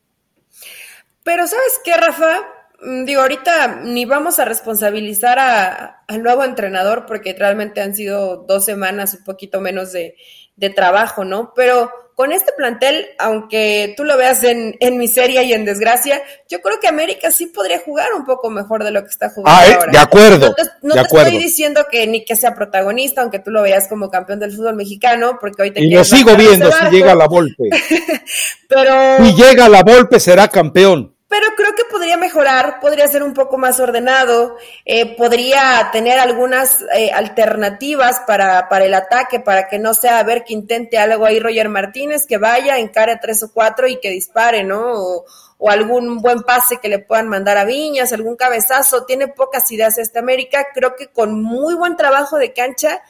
Pero 1.23 1.47
¿sabes 1.47 1.79
qué, 1.83 1.97
Rafa? 1.97 2.41
Mm, 2.83 3.05
digo, 3.05 3.21
ahorita 3.21 3.81
ni 3.83 4.05
vamos 4.05 4.37
a 4.39 4.45
responsabilizar 4.45 5.39
al 5.39 6.23
nuevo 6.23 6.43
entrenador 6.43 7.05
porque 7.07 7.33
realmente 7.33 7.81
han 7.81 7.95
sido 7.95 8.45
dos 8.47 8.63
semanas, 8.63 9.15
un 9.15 9.23
poquito 9.23 9.59
menos 9.59 9.91
de, 9.91 10.15
de 10.55 10.69
trabajo, 10.69 11.25
¿no? 11.25 11.53
Pero 11.55 11.89
con 12.21 12.31
este 12.31 12.51
plantel, 12.55 13.07
aunque 13.17 13.95
tú 13.97 14.03
lo 14.03 14.15
veas 14.15 14.43
en, 14.43 14.77
miseria 14.95 15.41
y 15.41 15.53
en 15.53 15.65
desgracia, 15.65 16.21
yo 16.47 16.61
creo 16.61 16.79
que 16.79 16.87
América 16.87 17.31
sí 17.31 17.47
podría 17.47 17.79
jugar 17.79 18.09
un 18.15 18.25
poco 18.25 18.51
mejor 18.51 18.83
de 18.83 18.91
lo 18.91 19.01
que 19.01 19.09
está 19.09 19.31
jugando 19.31 19.59
ah, 19.59 19.67
eh, 19.67 19.73
ahora. 19.73 19.91
De 19.91 19.97
acuerdo. 19.97 20.55
No 20.83 20.93
te, 20.93 21.01
estoy 21.01 21.39
diciendo 21.39 21.87
que 21.89 22.05
ni 22.05 22.23
que 22.23 22.35
sea 22.35 22.53
protagonista, 22.53 23.23
aunque 23.23 23.39
tú 23.39 23.49
lo 23.49 23.63
veas 23.63 23.87
como 23.87 24.11
campeón 24.11 24.37
del 24.37 24.51
fútbol 24.51 24.75
mexicano, 24.75 25.39
porque 25.41 25.63
hoy 25.63 25.71
te 25.71 25.81
Y 25.83 25.89
lo 25.89 26.03
sigo 26.03 26.35
viendo 26.35 26.71
si 26.71 26.95
llega 26.95 27.15
la 27.15 27.27
Volpe. 27.27 27.69
Pero. 28.69 29.25
Si 29.25 29.33
llega 29.33 29.67
la 29.67 29.81
Volpe, 29.81 30.19
será 30.19 30.47
campeón 30.47 31.15
pero 31.31 31.47
creo 31.55 31.73
que 31.73 31.85
podría 31.89 32.17
mejorar, 32.17 32.81
podría 32.81 33.07
ser 33.07 33.23
un 33.23 33.33
poco 33.33 33.57
más 33.57 33.79
ordenado, 33.79 34.57
eh, 34.83 35.15
podría 35.15 35.89
tener 35.93 36.19
algunas 36.19 36.81
eh, 36.93 37.09
alternativas 37.13 38.19
para, 38.27 38.67
para 38.67 38.83
el 38.83 38.93
ataque, 38.93 39.39
para 39.39 39.69
que 39.69 39.79
no 39.79 39.93
sea 39.93 40.19
a 40.19 40.23
ver 40.23 40.43
que 40.43 40.53
intente 40.53 40.97
algo 40.97 41.25
ahí 41.25 41.39
Roger 41.39 41.69
Martínez, 41.69 42.25
que 42.25 42.37
vaya, 42.37 42.79
encare 42.79 43.15
tres 43.15 43.43
o 43.43 43.53
cuatro 43.53 43.87
y 43.87 43.97
que 44.01 44.09
dispare, 44.09 44.65
¿no? 44.65 44.91
O, 44.91 45.25
algún 45.69 46.17
buen 46.21 46.41
pase 46.41 46.79
que 46.81 46.89
le 46.89 46.99
puedan 46.99 47.29
mandar 47.29 47.57
a 47.57 47.63
Viñas, 47.63 48.11
algún 48.11 48.35
cabezazo, 48.35 49.05
tiene 49.05 49.29
pocas 49.29 49.71
ideas 49.71 49.97
este 49.99 50.19
América, 50.19 50.67
creo 50.73 50.97
que 50.97 51.13
con 51.13 51.41
muy 51.41 51.75
buen 51.75 51.95
trabajo 51.95 52.39
de 52.39 52.51
cancha, 52.51 53.01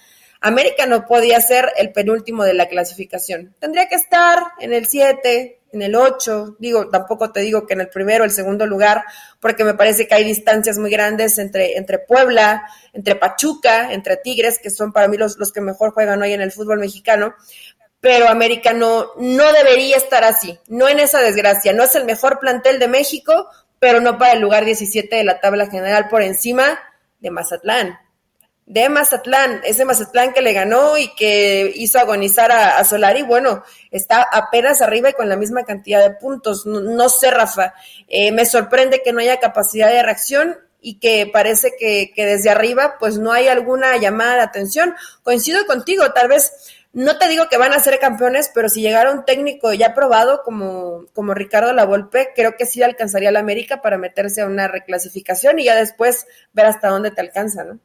América 0.41 0.85
no 0.85 1.07
podía 1.07 1.41
ser 1.41 1.71
el 1.77 1.91
penúltimo 1.91 2.43
de 2.43 2.53
la 2.53 2.67
clasificación. 2.67 3.55
Tendría 3.57 3.87
que 3.87 3.95
estar 3.95 4.43
en 4.59 4.73
el 4.73 4.85
7, 4.85 5.60
en 5.71 5.81
el 5.81 5.95
8, 5.95 6.57
digo, 6.59 6.89
tampoco 6.89 7.31
te 7.31 7.39
digo 7.41 7.65
que 7.65 7.73
en 7.73 7.81
el 7.81 7.89
primero, 7.89 8.23
el 8.23 8.31
segundo 8.31 8.65
lugar, 8.65 9.03
porque 9.39 9.63
me 9.63 9.73
parece 9.73 10.07
que 10.07 10.15
hay 10.15 10.23
distancias 10.23 10.77
muy 10.77 10.89
grandes 10.89 11.37
entre, 11.37 11.77
entre 11.77 11.99
Puebla, 11.99 12.63
entre 12.93 13.15
Pachuca, 13.15 13.91
entre 13.93 14.17
Tigres, 14.17 14.59
que 14.59 14.69
son 14.69 14.91
para 14.91 15.07
mí 15.07 15.17
los, 15.17 15.37
los 15.37 15.51
que 15.51 15.61
mejor 15.61 15.91
juegan 15.91 16.21
hoy 16.21 16.33
en 16.33 16.41
el 16.41 16.51
fútbol 16.51 16.79
mexicano, 16.79 17.33
pero 17.99 18.27
América 18.27 18.73
no, 18.73 19.11
no 19.17 19.51
debería 19.53 19.97
estar 19.97 20.23
así, 20.23 20.59
no 20.67 20.89
en 20.89 20.99
esa 20.99 21.19
desgracia, 21.19 21.73
no 21.73 21.83
es 21.83 21.95
el 21.95 22.05
mejor 22.05 22.39
plantel 22.39 22.79
de 22.79 22.87
México, 22.87 23.47
pero 23.79 24.01
no 24.01 24.17
para 24.17 24.33
el 24.33 24.41
lugar 24.41 24.65
17 24.65 25.15
de 25.15 25.23
la 25.23 25.39
tabla 25.39 25.69
general 25.69 26.07
por 26.09 26.21
encima 26.21 26.79
de 27.19 27.31
Mazatlán 27.31 27.97
de 28.71 28.87
Mazatlán, 28.87 29.59
ese 29.65 29.83
Mazatlán 29.83 30.31
que 30.31 30.41
le 30.41 30.53
ganó 30.53 30.97
y 30.97 31.13
que 31.13 31.73
hizo 31.75 31.99
agonizar 31.99 32.53
a, 32.53 32.81
Solari, 32.85 33.21
bueno, 33.21 33.65
está 33.91 34.21
apenas 34.23 34.81
arriba 34.81 35.09
y 35.09 35.13
con 35.13 35.27
la 35.27 35.35
misma 35.35 35.65
cantidad 35.65 36.01
de 36.01 36.15
puntos. 36.15 36.65
No, 36.65 37.09
sé, 37.09 37.31
Rafa, 37.31 37.73
eh, 38.07 38.31
me 38.31 38.45
sorprende 38.45 39.01
que 39.03 39.11
no 39.11 39.19
haya 39.19 39.41
capacidad 39.41 39.89
de 39.89 40.01
reacción 40.01 40.57
y 40.79 40.99
que 40.99 41.29
parece 41.31 41.73
que, 41.77 42.13
que, 42.15 42.25
desde 42.25 42.49
arriba 42.49 42.95
pues 42.97 43.17
no 43.17 43.33
hay 43.33 43.49
alguna 43.49 43.97
llamada 43.97 44.35
de 44.35 44.41
atención. 44.41 44.95
Coincido 45.21 45.65
contigo, 45.65 46.13
tal 46.13 46.29
vez 46.29 46.53
no 46.93 47.17
te 47.17 47.27
digo 47.27 47.49
que 47.49 47.57
van 47.57 47.73
a 47.73 47.79
ser 47.79 47.99
campeones, 47.99 48.51
pero 48.55 48.69
si 48.69 48.81
llegara 48.81 49.11
un 49.11 49.25
técnico 49.25 49.73
ya 49.73 49.93
probado 49.93 50.43
como, 50.43 51.07
como 51.11 51.33
Ricardo 51.33 51.73
Lavolpe, 51.73 52.29
creo 52.33 52.55
que 52.55 52.65
sí 52.65 52.81
alcanzaría 52.81 53.31
la 53.31 53.41
América 53.41 53.81
para 53.81 53.97
meterse 53.97 54.39
a 54.39 54.45
una 54.45 54.69
reclasificación 54.69 55.59
y 55.59 55.65
ya 55.65 55.75
después 55.75 56.25
ver 56.53 56.67
hasta 56.67 56.87
dónde 56.87 57.11
te 57.11 57.19
alcanza, 57.19 57.65
¿no? 57.65 57.81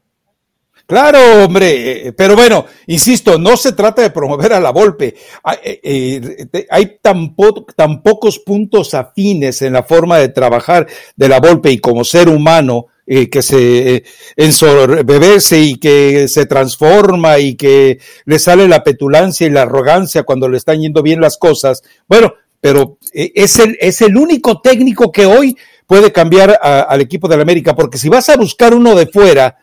Claro, 0.86 1.18
hombre, 1.44 2.08
eh, 2.08 2.12
pero 2.12 2.36
bueno, 2.36 2.64
insisto, 2.86 3.38
no 3.38 3.56
se 3.56 3.72
trata 3.72 4.02
de 4.02 4.10
promover 4.10 4.52
a 4.52 4.60
la 4.60 4.70
Volpe. 4.70 5.16
Hay, 5.42 5.58
eh, 5.64 6.46
eh, 6.52 6.98
tan, 7.02 7.34
pocos 7.34 8.38
puntos 8.38 8.94
afines 8.94 9.62
en 9.62 9.72
la 9.72 9.82
forma 9.82 10.18
de 10.18 10.28
trabajar 10.28 10.86
de 11.16 11.28
la 11.28 11.40
Volpe 11.40 11.72
y 11.72 11.78
como 11.78 12.04
ser 12.04 12.28
humano 12.28 12.86
que 13.08 13.40
se 13.40 14.02
ensorbebece 14.34 15.60
y 15.60 15.76
que 15.76 16.26
se 16.26 16.44
transforma 16.46 17.38
y 17.38 17.54
que 17.54 18.00
le 18.24 18.40
sale 18.40 18.66
la 18.66 18.82
petulancia 18.82 19.46
y 19.46 19.50
la 19.50 19.62
arrogancia 19.62 20.24
cuando 20.24 20.48
le 20.48 20.56
están 20.56 20.80
yendo 20.80 21.04
bien 21.04 21.20
las 21.20 21.38
cosas. 21.38 21.84
Bueno, 22.08 22.34
pero 22.60 22.98
es 23.12 23.60
el, 23.60 23.78
es 23.80 24.00
el 24.00 24.16
único 24.16 24.60
técnico 24.60 25.12
que 25.12 25.24
hoy 25.24 25.56
puede 25.86 26.10
cambiar 26.10 26.58
al 26.60 27.00
equipo 27.00 27.28
de 27.28 27.36
la 27.36 27.42
América, 27.42 27.76
porque 27.76 27.96
si 27.96 28.08
vas 28.08 28.28
a 28.28 28.36
buscar 28.36 28.74
uno 28.74 28.96
de 28.96 29.06
fuera, 29.06 29.56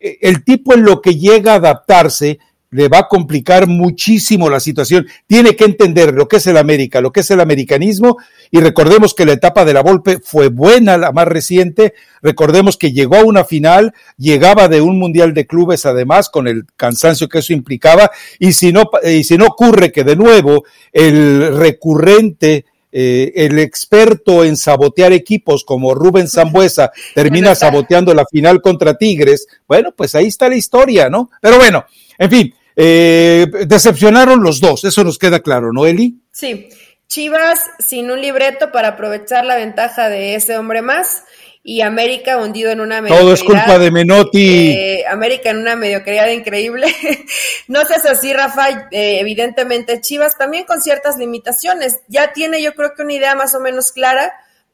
el 0.00 0.44
tipo 0.44 0.74
en 0.74 0.82
lo 0.82 1.00
que 1.00 1.16
llega 1.16 1.52
a 1.52 1.56
adaptarse 1.56 2.38
le 2.72 2.88
va 2.88 3.00
a 3.00 3.08
complicar 3.08 3.66
muchísimo 3.66 4.48
la 4.48 4.60
situación. 4.60 5.06
Tiene 5.26 5.56
que 5.56 5.64
entender 5.64 6.14
lo 6.14 6.28
que 6.28 6.36
es 6.36 6.46
el 6.46 6.56
América, 6.56 7.00
lo 7.00 7.12
que 7.12 7.20
es 7.20 7.30
el 7.30 7.40
americanismo, 7.40 8.18
y 8.50 8.60
recordemos 8.60 9.14
que 9.14 9.26
la 9.26 9.32
etapa 9.32 9.64
de 9.64 9.74
la 9.74 9.82
Volpe 9.82 10.18
fue 10.22 10.48
buena, 10.48 10.96
la 10.96 11.10
más 11.10 11.26
reciente. 11.26 11.94
Recordemos 12.22 12.76
que 12.76 12.92
llegó 12.92 13.16
a 13.16 13.24
una 13.24 13.44
final, 13.44 13.92
llegaba 14.16 14.68
de 14.68 14.80
un 14.80 14.98
mundial 14.98 15.34
de 15.34 15.46
clubes, 15.46 15.84
además, 15.84 16.28
con 16.28 16.46
el 16.46 16.64
cansancio 16.76 17.28
que 17.28 17.40
eso 17.40 17.52
implicaba, 17.52 18.10
y 18.38 18.52
si 18.52 18.72
no, 18.72 18.84
y 19.02 19.24
si 19.24 19.36
no 19.36 19.46
ocurre 19.46 19.90
que 19.90 20.04
de 20.04 20.16
nuevo 20.16 20.64
el 20.92 21.56
recurrente 21.56 22.66
eh, 22.92 23.32
el 23.34 23.58
experto 23.58 24.44
en 24.44 24.56
sabotear 24.56 25.12
equipos 25.12 25.64
como 25.64 25.94
Rubén 25.94 26.28
Zambuesa 26.30 26.90
termina 27.14 27.54
saboteando 27.54 28.14
la 28.14 28.26
final 28.26 28.60
contra 28.60 28.94
Tigres, 28.94 29.46
bueno, 29.66 29.92
pues 29.92 30.14
ahí 30.14 30.26
está 30.26 30.48
la 30.48 30.56
historia, 30.56 31.08
¿no? 31.08 31.30
Pero 31.40 31.58
bueno, 31.58 31.84
en 32.18 32.30
fin, 32.30 32.54
eh, 32.76 33.46
decepcionaron 33.66 34.42
los 34.42 34.60
dos, 34.60 34.84
eso 34.84 35.04
nos 35.04 35.18
queda 35.18 35.40
claro, 35.40 35.72
¿no, 35.72 35.86
Eli? 35.86 36.20
Sí. 36.32 36.68
Chivas 37.06 37.58
sin 37.80 38.08
un 38.12 38.20
libreto 38.20 38.70
para 38.70 38.90
aprovechar 38.90 39.44
la 39.44 39.56
ventaja 39.56 40.08
de 40.08 40.36
ese 40.36 40.56
hombre 40.56 40.80
más 40.80 41.24
y 41.62 41.82
América 41.82 42.38
hundido 42.38 42.70
en 42.70 42.80
una 42.80 43.02
mediocridad. 43.02 43.20
Todo 43.20 43.34
es 43.34 43.42
culpa 43.42 43.78
de 43.78 43.90
Menotti. 43.90 44.70
Eh, 44.70 45.04
América 45.06 45.50
en 45.50 45.58
una 45.58 45.76
mediocridad 45.76 46.28
increíble. 46.28 46.86
no 47.68 47.84
seas 47.84 48.06
así, 48.06 48.32
Rafa. 48.32 48.88
Eh, 48.90 49.20
evidentemente, 49.20 50.00
Chivas 50.00 50.38
también 50.38 50.64
con 50.64 50.80
ciertas 50.80 51.18
limitaciones. 51.18 52.00
Ya 52.08 52.32
tiene, 52.32 52.62
yo 52.62 52.74
creo 52.74 52.94
que 52.94 53.02
una 53.02 53.12
idea 53.12 53.34
más 53.34 53.54
o 53.54 53.60
menos 53.60 53.92
clara, 53.92 54.32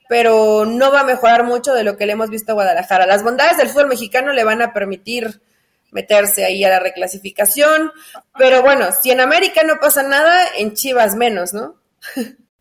pero 0.08 0.64
no 0.64 0.92
va 0.92 1.00
a 1.00 1.04
mejorar 1.04 1.42
mucho 1.42 1.74
de 1.74 1.82
lo 1.82 1.96
que 1.96 2.06
le 2.06 2.12
hemos 2.12 2.30
visto 2.30 2.52
a 2.52 2.54
Guadalajara. 2.54 3.06
Las 3.06 3.24
bondades 3.24 3.56
del 3.56 3.68
fútbol 3.68 3.88
mexicano 3.88 4.32
le 4.32 4.44
van 4.44 4.62
a 4.62 4.72
permitir 4.72 5.40
meterse 5.90 6.44
ahí 6.44 6.62
a 6.62 6.68
la 6.68 6.78
reclasificación, 6.78 7.90
pero 8.36 8.62
bueno, 8.62 8.88
si 9.02 9.10
en 9.10 9.20
América 9.20 9.62
no 9.62 9.80
pasa 9.80 10.02
nada, 10.02 10.44
en 10.58 10.74
Chivas 10.74 11.16
menos, 11.16 11.54
¿no? 11.54 11.76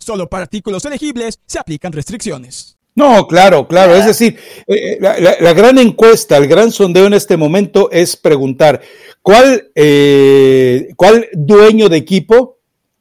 Solo 0.00 0.28
para 0.28 0.44
artículos 0.44 0.84
elegibles 0.86 1.38
se 1.46 1.58
aplican 1.58 1.92
restricciones. 1.92 2.76
No, 2.94 3.26
claro, 3.26 3.68
claro. 3.68 3.94
Es 3.94 4.06
decir, 4.06 4.38
eh, 4.66 4.98
eh, 5.00 5.38
la, 5.40 5.52
gran 5.52 5.78
encuesta, 5.78 6.36
el 6.36 6.48
gran 6.48 6.72
sondeo 6.72 7.06
en 7.06 7.14
este 7.14 7.36
momento 7.36 7.90
es 7.90 8.16
preguntar 8.16 8.80
cuál, 9.22 9.70
eh, 9.74 10.88
cuál 10.96 11.28
dueño 11.32 11.88
de 11.88 11.98
equipo 11.98 12.58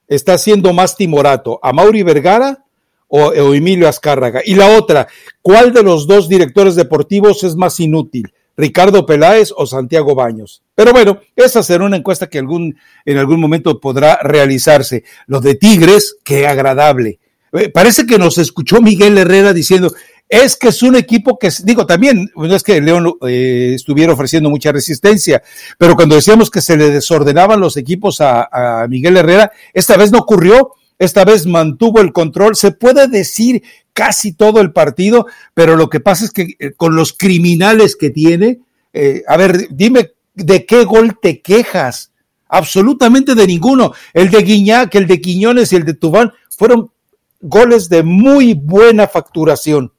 está 0.08 0.38
siendo 0.38 0.74
más 0.74 0.96
timorato, 0.96 1.60
a 1.64 1.74
Mauri 1.74 2.04
Vergara 2.04 2.64
o, 3.08 3.28
o, 3.28 3.54
Emilio 3.54 3.88
Azcárraga. 3.88 4.42
Y 4.46 4.56
la 4.56 4.78
otra, 4.78 5.08
¿cuál 5.42 5.74
de 5.74 5.84
los 5.84 6.06
dos 6.06 6.30
directores 6.30 6.76
deportivos 6.76 7.44
es 7.44 7.56
más 7.56 7.80
inútil, 7.80 8.32
Ricardo 8.60 9.06
Peláez 9.06 9.54
o 9.56 9.66
Santiago 9.66 10.16
Baños? 10.16 10.62
Pero 10.76 10.92
bueno, 10.92 11.20
esa 11.36 11.64
será 11.64 11.86
una 11.86 11.96
encuesta 11.96 12.28
que 12.28 12.40
algún, 12.40 12.76
en 13.06 13.18
algún 13.18 13.40
momento 13.40 13.80
podrá 13.80 14.20
realizarse. 14.22 15.06
Los 15.28 15.42
de 15.42 15.56
Tigres, 15.56 16.18
qué 16.24 16.46
agradable. 16.46 17.20
Eh, 17.54 17.70
parece 17.70 18.06
que 18.06 18.18
nos 18.18 18.38
escuchó 18.38 18.82
Miguel 18.82 19.18
Herrera 19.18 19.54
diciendo, 19.54 19.94
es 20.28 20.58
que 20.58 20.68
es 20.68 20.84
un 20.84 20.96
equipo 20.96 21.40
que, 21.40 21.50
digo, 21.64 21.86
también, 21.86 22.30
no 22.36 22.54
es 22.54 22.64
que 22.64 22.82
León 22.82 23.14
eh, 23.28 23.72
estuviera 23.76 24.12
ofreciendo 24.12 24.50
mucha 24.50 24.74
resistencia, 24.74 25.42
pero 25.78 25.96
cuando 25.96 26.16
decíamos 26.16 26.52
que 26.52 26.62
se 26.62 26.76
le 26.76 26.92
desordenaban 26.92 27.62
los 27.62 27.78
equipos 27.78 28.20
a, 28.20 28.50
a 28.84 28.88
Miguel 28.90 29.16
Herrera, 29.18 29.52
esta 29.74 29.96
vez 29.96 30.12
no 30.12 30.20
ocurrió, 30.20 30.74
esta 31.00 31.24
vez 31.24 31.46
mantuvo 31.46 32.02
el 32.02 32.12
control, 32.12 32.58
se 32.58 32.72
puede 32.72 33.08
decir 33.08 33.64
casi 34.00 34.34
todo 34.34 34.62
el 34.62 34.72
partido, 34.72 35.28
pero 35.54 35.76
lo 35.76 35.90
que 35.90 36.00
pasa 36.00 36.26
es 36.26 36.32
que 36.32 36.56
eh, 36.60 36.72
con 36.76 36.96
los 36.96 37.14
criminales 37.14 37.96
que 37.96 38.10
tiene, 38.10 38.60
a 39.28 39.38
ver, 39.38 39.68
dime 39.70 40.14
¿De 40.40 40.66
qué 40.66 40.86
gol 40.86 41.20
te 41.20 41.42
quejas? 41.42 42.12
Absolutamente 42.48 43.36
de 43.36 43.46
ninguno. 43.46 43.94
El 44.14 44.30
de 44.30 44.42
Guiñac, 44.42 44.96
el 44.96 45.06
de 45.06 45.20
Quiñones 45.20 45.74
y 45.74 45.76
el 45.76 45.86
de 45.86 45.94
Tubán 45.94 46.34
fueron 46.50 46.92
goles 47.42 47.90
de 47.90 48.04
muy 48.04 48.54
buena 48.54 49.08
facturación. 49.08 49.94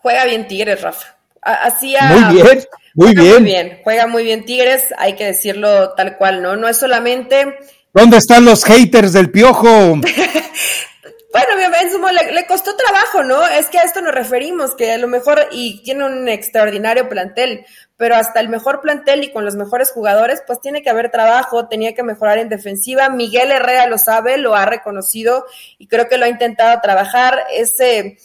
Juega 0.00 0.24
bien 0.26 0.46
Tigres, 0.46 0.80
Rafa. 0.80 1.16
Hacía, 1.42 2.00
muy 2.02 2.34
bien, 2.34 2.64
muy 2.94 3.14
bien. 3.14 3.34
Muy 3.34 3.44
bien, 3.44 3.78
juega 3.82 4.06
muy 4.06 4.22
bien 4.22 4.44
Tigres, 4.44 4.94
hay 4.96 5.14
que 5.14 5.24
decirlo 5.24 5.90
tal 5.94 6.16
cual, 6.16 6.40
¿no? 6.40 6.56
No 6.56 6.68
es 6.68 6.78
solamente... 6.78 7.54
¿Dónde 7.92 8.16
están 8.16 8.44
los 8.44 8.64
haters 8.64 9.12
del 9.12 9.30
piojo? 9.30 10.00
Bueno, 11.34 11.76
en 11.82 11.90
sumo 11.90 12.08
le, 12.12 12.30
le, 12.30 12.46
costó 12.46 12.76
trabajo, 12.76 13.24
¿no? 13.24 13.44
Es 13.44 13.66
que 13.66 13.80
a 13.80 13.82
esto 13.82 14.00
nos 14.00 14.14
referimos, 14.14 14.76
que 14.76 14.92
a 14.92 14.98
lo 14.98 15.08
mejor, 15.08 15.48
y 15.50 15.82
tiene 15.82 16.04
un 16.04 16.28
extraordinario 16.28 17.08
plantel, 17.08 17.66
pero 17.96 18.14
hasta 18.14 18.38
el 18.38 18.48
mejor 18.48 18.80
plantel 18.80 19.24
y 19.24 19.32
con 19.32 19.44
los 19.44 19.56
mejores 19.56 19.90
jugadores, 19.90 20.44
pues 20.46 20.60
tiene 20.60 20.84
que 20.84 20.90
haber 20.90 21.10
trabajo, 21.10 21.66
tenía 21.66 21.92
que 21.92 22.04
mejorar 22.04 22.38
en 22.38 22.48
defensiva. 22.48 23.08
Miguel 23.08 23.50
Herrera 23.50 23.88
lo 23.88 23.98
sabe, 23.98 24.38
lo 24.38 24.54
ha 24.54 24.64
reconocido 24.64 25.44
y 25.76 25.88
creo 25.88 26.08
que 26.08 26.18
lo 26.18 26.26
ha 26.26 26.28
intentado 26.28 26.80
trabajar. 26.80 27.44
Ese 27.50 28.16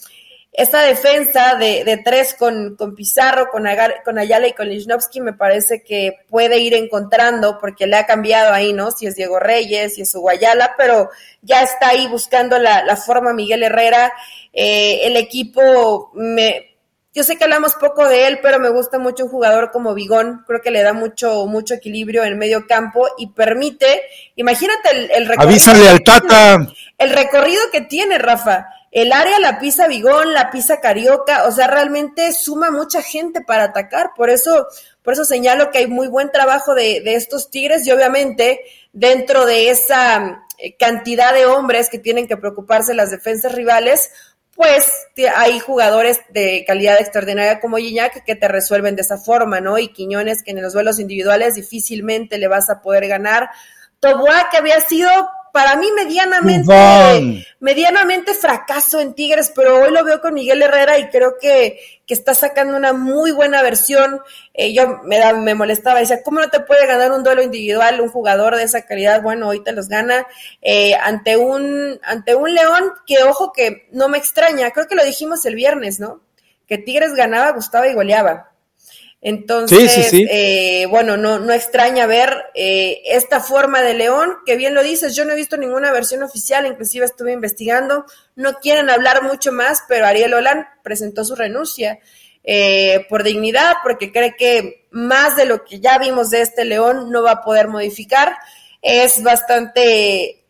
esta 0.52 0.82
defensa 0.82 1.54
de, 1.54 1.84
de 1.84 1.98
tres 1.98 2.34
con, 2.34 2.74
con, 2.74 2.96
Pizarro, 2.96 3.50
con, 3.50 3.64
con 4.04 4.18
Ayala 4.18 4.48
y 4.48 4.52
con 4.52 4.68
Lichnowsky 4.68 5.20
me 5.20 5.32
parece 5.32 5.82
que 5.84 6.24
puede 6.28 6.58
ir 6.58 6.74
encontrando 6.74 7.58
porque 7.60 7.86
le 7.86 7.96
ha 7.96 8.06
cambiado 8.06 8.52
ahí, 8.52 8.72
¿no? 8.72 8.90
Si 8.90 9.06
es 9.06 9.14
Diego 9.14 9.38
Reyes, 9.38 9.94
si 9.94 10.02
es 10.02 10.12
Guayala, 10.12 10.74
pero 10.76 11.08
ya 11.40 11.62
está 11.62 11.90
ahí 11.90 12.08
buscando 12.08 12.58
la, 12.58 12.84
la 12.84 12.96
forma 12.96 13.32
Miguel 13.32 13.62
Herrera. 13.62 14.12
Eh, 14.52 15.02
el 15.04 15.16
equipo, 15.16 16.10
me, 16.14 16.76
yo 17.14 17.22
sé 17.22 17.36
que 17.36 17.44
hablamos 17.44 17.74
poco 17.76 18.08
de 18.08 18.26
él, 18.26 18.40
pero 18.42 18.58
me 18.58 18.70
gusta 18.70 18.98
mucho 18.98 19.26
un 19.26 19.30
jugador 19.30 19.70
como 19.70 19.94
Vigón. 19.94 20.42
Creo 20.48 20.60
que 20.60 20.72
le 20.72 20.82
da 20.82 20.92
mucho, 20.92 21.46
mucho 21.46 21.74
equilibrio 21.74 22.24
en 22.24 22.36
medio 22.36 22.66
campo 22.66 23.06
y 23.18 23.28
permite, 23.28 24.02
imagínate 24.34 24.90
el, 24.90 25.10
el 25.12 25.26
recorrido. 25.28 25.48
Avísale 25.48 25.88
al 25.88 26.02
Tata. 26.02 26.66
El 26.98 27.10
recorrido 27.10 27.62
que 27.70 27.82
tiene, 27.82 28.18
Rafa 28.18 28.66
el 28.90 29.12
área 29.12 29.38
la 29.38 29.58
pisa 29.58 29.86
Vigón, 29.86 30.32
la 30.32 30.50
pisa 30.50 30.80
Carioca, 30.80 31.44
o 31.46 31.52
sea, 31.52 31.68
realmente 31.68 32.32
suma 32.32 32.70
mucha 32.70 33.02
gente 33.02 33.40
para 33.40 33.64
atacar, 33.64 34.12
por 34.16 34.30
eso, 34.30 34.66
por 35.02 35.14
eso 35.14 35.24
señalo 35.24 35.70
que 35.70 35.78
hay 35.78 35.86
muy 35.86 36.08
buen 36.08 36.32
trabajo 36.32 36.74
de, 36.74 37.00
de 37.00 37.14
estos 37.14 37.50
Tigres 37.50 37.86
y 37.86 37.92
obviamente 37.92 38.62
dentro 38.92 39.46
de 39.46 39.70
esa 39.70 40.44
eh, 40.58 40.76
cantidad 40.76 41.32
de 41.32 41.46
hombres 41.46 41.88
que 41.88 41.98
tienen 41.98 42.26
que 42.26 42.36
preocuparse 42.36 42.92
las 42.94 43.10
defensas 43.10 43.54
rivales, 43.54 44.10
pues 44.54 44.86
hay 45.36 45.58
jugadores 45.58 46.20
de 46.30 46.64
calidad 46.66 47.00
extraordinaria 47.00 47.60
como 47.60 47.78
Gignac 47.78 48.24
que 48.24 48.34
te 48.34 48.48
resuelven 48.48 48.96
de 48.96 49.02
esa 49.02 49.16
forma, 49.16 49.60
¿no? 49.60 49.78
Y 49.78 49.88
Quiñones 49.88 50.42
que 50.42 50.50
en 50.50 50.60
los 50.60 50.74
duelos 50.74 50.98
individuales 50.98 51.54
difícilmente 51.54 52.36
le 52.36 52.48
vas 52.48 52.68
a 52.68 52.82
poder 52.82 53.06
ganar. 53.08 53.48
Toboa 54.00 54.48
que 54.50 54.58
había 54.58 54.80
sido 54.82 55.10
para 55.52 55.76
mí 55.76 55.88
medianamente, 55.96 57.46
medianamente 57.60 58.34
fracaso 58.34 59.00
en 59.00 59.14
Tigres, 59.14 59.52
pero 59.54 59.82
hoy 59.82 59.90
lo 59.90 60.04
veo 60.04 60.20
con 60.20 60.34
Miguel 60.34 60.62
Herrera 60.62 60.98
y 60.98 61.08
creo 61.08 61.34
que, 61.40 61.80
que 62.06 62.14
está 62.14 62.34
sacando 62.34 62.76
una 62.76 62.92
muy 62.92 63.32
buena 63.32 63.62
versión. 63.62 64.20
Eh, 64.54 64.72
yo 64.72 65.00
me, 65.04 65.18
da, 65.18 65.32
me 65.32 65.54
molestaba, 65.54 66.00
decía, 66.00 66.22
¿cómo 66.22 66.40
no 66.40 66.50
te 66.50 66.60
puede 66.60 66.86
ganar 66.86 67.12
un 67.12 67.24
duelo 67.24 67.42
individual 67.42 68.00
un 68.00 68.10
jugador 68.10 68.56
de 68.56 68.64
esa 68.64 68.82
calidad? 68.82 69.22
Bueno, 69.22 69.48
hoy 69.48 69.62
te 69.62 69.72
los 69.72 69.88
gana 69.88 70.26
eh, 70.62 70.94
ante, 70.94 71.36
un, 71.36 71.98
ante 72.02 72.34
un 72.34 72.54
León 72.54 72.92
que, 73.06 73.22
ojo, 73.22 73.52
que 73.52 73.88
no 73.92 74.08
me 74.08 74.18
extraña, 74.18 74.70
creo 74.70 74.86
que 74.86 74.94
lo 74.96 75.04
dijimos 75.04 75.44
el 75.46 75.54
viernes, 75.54 76.00
¿no? 76.00 76.20
Que 76.66 76.78
Tigres 76.78 77.14
ganaba, 77.14 77.50
gustaba 77.52 77.88
y 77.88 77.94
goleaba. 77.94 78.49
Entonces, 79.22 80.10
Eh, 80.12 80.86
bueno, 80.88 81.18
no, 81.18 81.38
no 81.38 81.52
extraña 81.52 82.06
ver 82.06 82.34
eh, 82.54 83.02
esta 83.04 83.40
forma 83.40 83.82
de 83.82 83.92
León, 83.92 84.36
que 84.46 84.56
bien 84.56 84.74
lo 84.74 84.82
dices, 84.82 85.14
yo 85.14 85.26
no 85.26 85.32
he 85.32 85.36
visto 85.36 85.58
ninguna 85.58 85.92
versión 85.92 86.22
oficial, 86.22 86.66
inclusive 86.66 87.04
estuve 87.04 87.32
investigando, 87.32 88.06
no 88.34 88.54
quieren 88.54 88.88
hablar 88.88 89.22
mucho 89.22 89.52
más, 89.52 89.82
pero 89.88 90.06
Ariel 90.06 90.32
Olan 90.32 90.66
presentó 90.82 91.22
su 91.24 91.34
renuncia 91.34 91.98
eh, 92.42 93.04
por 93.10 93.22
dignidad, 93.22 93.74
porque 93.82 94.10
cree 94.10 94.34
que 94.36 94.86
más 94.90 95.36
de 95.36 95.44
lo 95.44 95.64
que 95.64 95.80
ya 95.80 95.98
vimos 95.98 96.30
de 96.30 96.40
este 96.40 96.64
León 96.64 97.10
no 97.10 97.22
va 97.22 97.32
a 97.32 97.42
poder 97.42 97.68
modificar. 97.68 98.36
Es 98.80 99.22
bastante 99.22 100.44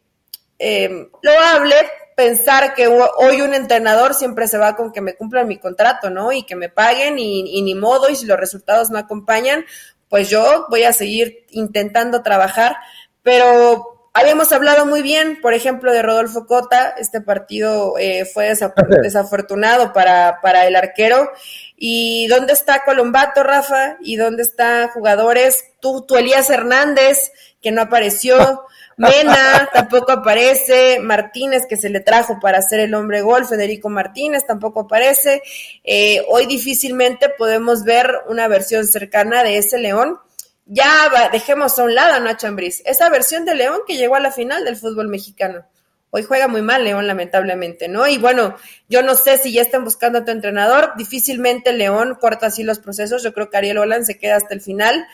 eh, 0.61 1.09
loable, 1.22 1.74
pensar 2.20 2.74
que 2.74 2.87
hoy 2.87 3.40
un 3.40 3.54
entrenador 3.54 4.12
siempre 4.12 4.46
se 4.46 4.59
va 4.59 4.76
con 4.76 4.92
que 4.92 5.00
me 5.00 5.14
cumplan 5.14 5.48
mi 5.48 5.56
contrato, 5.56 6.11
¿no? 6.11 6.33
Y 6.33 6.42
que 6.42 6.54
me 6.54 6.68
paguen 6.68 7.18
y, 7.18 7.62
ni 7.62 7.74
modo, 7.74 8.11
y 8.11 8.14
si 8.16 8.26
los 8.26 8.38
resultados 8.38 8.90
no 8.90 8.98
acompañan, 8.98 9.64
pues 10.11 10.28
yo 10.28 10.66
voy 10.68 10.83
a 10.83 10.92
seguir 10.92 11.46
intentando 11.48 12.22
trabajar, 12.22 12.76
pero 13.22 14.11
habíamos 14.12 14.52
hablado 14.52 14.85
muy 14.85 15.00
bien, 15.00 15.40
por 15.40 15.54
ejemplo, 15.54 15.94
de 15.94 16.02
Rodolfo 16.02 16.44
Cota, 16.44 16.94
este 16.98 17.22
partido 17.22 17.94
eh, 17.98 18.26
fue 18.26 18.52
desafortunado 19.02 19.94
para, 19.94 20.40
para 20.42 20.66
el 20.66 20.76
arquero. 20.76 21.30
¿Y 21.74 22.26
dónde 22.26 22.52
está 22.52 22.85
Colombato, 22.85 23.42
Rafa? 23.42 23.96
¿Y 24.02 24.16
dónde 24.16 24.42
están 24.42 24.88
jugadores? 24.88 25.64
Tú, 25.80 26.04
tú 26.06 26.16
Elías 26.16 26.50
Hernández, 26.50 27.33
que 27.62 27.70
no 27.70 27.80
apareció. 27.80 28.66
Mena 29.01 29.67
tampoco 29.73 30.13
aparece, 30.13 31.01
Martínez 31.01 31.65
que 31.67 31.79
se 31.79 31.89
le 31.89 32.01
trajo 32.01 32.39
para 32.39 32.59
hacer 32.59 32.81
el 32.81 32.93
hombre 32.93 33.23
gol, 33.23 33.47
Federico 33.47 33.89
Martínez 33.89 34.47
tampoco 34.47 34.81
aparece. 34.81 35.43
Eh, 35.83 36.23
hoy 36.29 36.45
difícilmente 36.45 37.31
podemos 37.31 37.85
ver 37.85 38.13
una 38.29 38.47
versión 38.47 38.87
cercana 38.87 39.43
de 39.43 39.57
ese 39.57 39.79
León. 39.79 40.19
Ya 40.67 41.11
dejemos 41.33 41.79
a 41.79 41.85
un 41.85 41.95
lado 41.95 42.13
a 42.13 42.21
Nacho 42.21 42.47
esa 42.85 43.09
versión 43.09 43.47
de 43.47 43.55
León 43.55 43.81
que 43.87 43.97
llegó 43.97 44.17
a 44.17 44.21
la 44.21 44.33
final 44.33 44.67
del 44.67 44.77
fútbol 44.77 45.09
mexicano. 45.09 45.65
Hoy 46.11 46.23
juega 46.25 46.47
muy 46.47 46.61
mal 46.61 46.85
León, 46.85 47.07
lamentablemente, 47.07 47.89
¿no? 47.89 48.07
Y 48.07 48.19
bueno, 48.19 48.57
yo 48.91 49.03
no 49.03 49.15
sé 49.15 49.39
si 49.39 49.53
ya 49.53 49.63
están 49.63 49.83
buscando 49.83 50.19
a 50.19 50.25
tu 50.27 50.31
entrenador. 50.31 50.93
Difícilmente 50.99 51.73
León 51.73 52.19
corta 52.21 52.47
así 52.47 52.65
los 52.65 52.81
procesos. 52.81 53.23
Yo 53.23 53.33
creo 53.33 53.49
que 53.49 53.57
Ariel 53.57 53.79
Holland 53.79 54.05
se 54.05 54.19
queda 54.19 54.37
hasta 54.37 54.53
el 54.53 54.61
final 54.61 55.07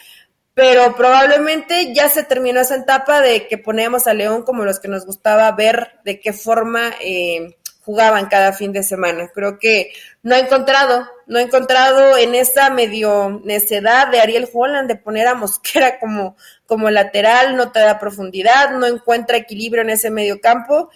pero 0.56 0.96
probablemente 0.96 1.92
ya 1.92 2.08
se 2.08 2.24
terminó 2.24 2.60
esa 2.60 2.76
etapa 2.76 3.20
de 3.20 3.46
que 3.46 3.58
poníamos 3.58 4.06
a 4.06 4.14
León 4.14 4.42
como 4.42 4.64
los 4.64 4.80
que 4.80 4.88
nos 4.88 5.04
gustaba 5.04 5.52
ver 5.52 6.00
de 6.02 6.18
qué 6.18 6.32
forma 6.32 6.94
eh, 6.98 7.58
jugaban 7.82 8.30
cada 8.30 8.54
fin 8.54 8.72
de 8.72 8.82
semana. 8.82 9.28
Creo 9.34 9.58
que 9.58 9.92
no 10.22 10.34
ha 10.34 10.38
encontrado, 10.38 11.06
no 11.26 11.38
ha 11.38 11.42
encontrado 11.42 12.16
en 12.16 12.34
esa 12.34 12.70
medio 12.70 13.42
necedad 13.44 14.08
de 14.08 14.20
Ariel 14.20 14.48
Holland 14.50 14.88
de 14.88 14.96
poner 14.96 15.26
a 15.26 15.34
Mosquera 15.34 16.00
como, 16.00 16.38
como 16.64 16.88
lateral, 16.88 17.54
no 17.54 17.70
te 17.70 17.80
da 17.80 17.98
profundidad, 17.98 18.70
no 18.70 18.86
encuentra 18.86 19.36
equilibrio 19.36 19.82
en 19.82 19.90
ese 19.90 20.08
medio 20.08 20.40
campo. 20.40 20.88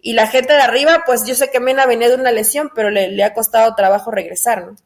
Y 0.00 0.12
la 0.12 0.28
gente 0.28 0.52
de 0.52 0.60
arriba, 0.60 1.02
pues 1.04 1.24
yo 1.26 1.34
sé 1.34 1.50
que 1.50 1.58
Mena 1.58 1.86
venía 1.86 2.08
de 2.08 2.14
una 2.14 2.30
lesión, 2.30 2.70
pero 2.72 2.88
le, 2.88 3.08
le 3.08 3.24
ha 3.24 3.34
costado 3.34 3.74
trabajo 3.74 4.12
regresar, 4.12 4.64
¿no? 4.64 4.76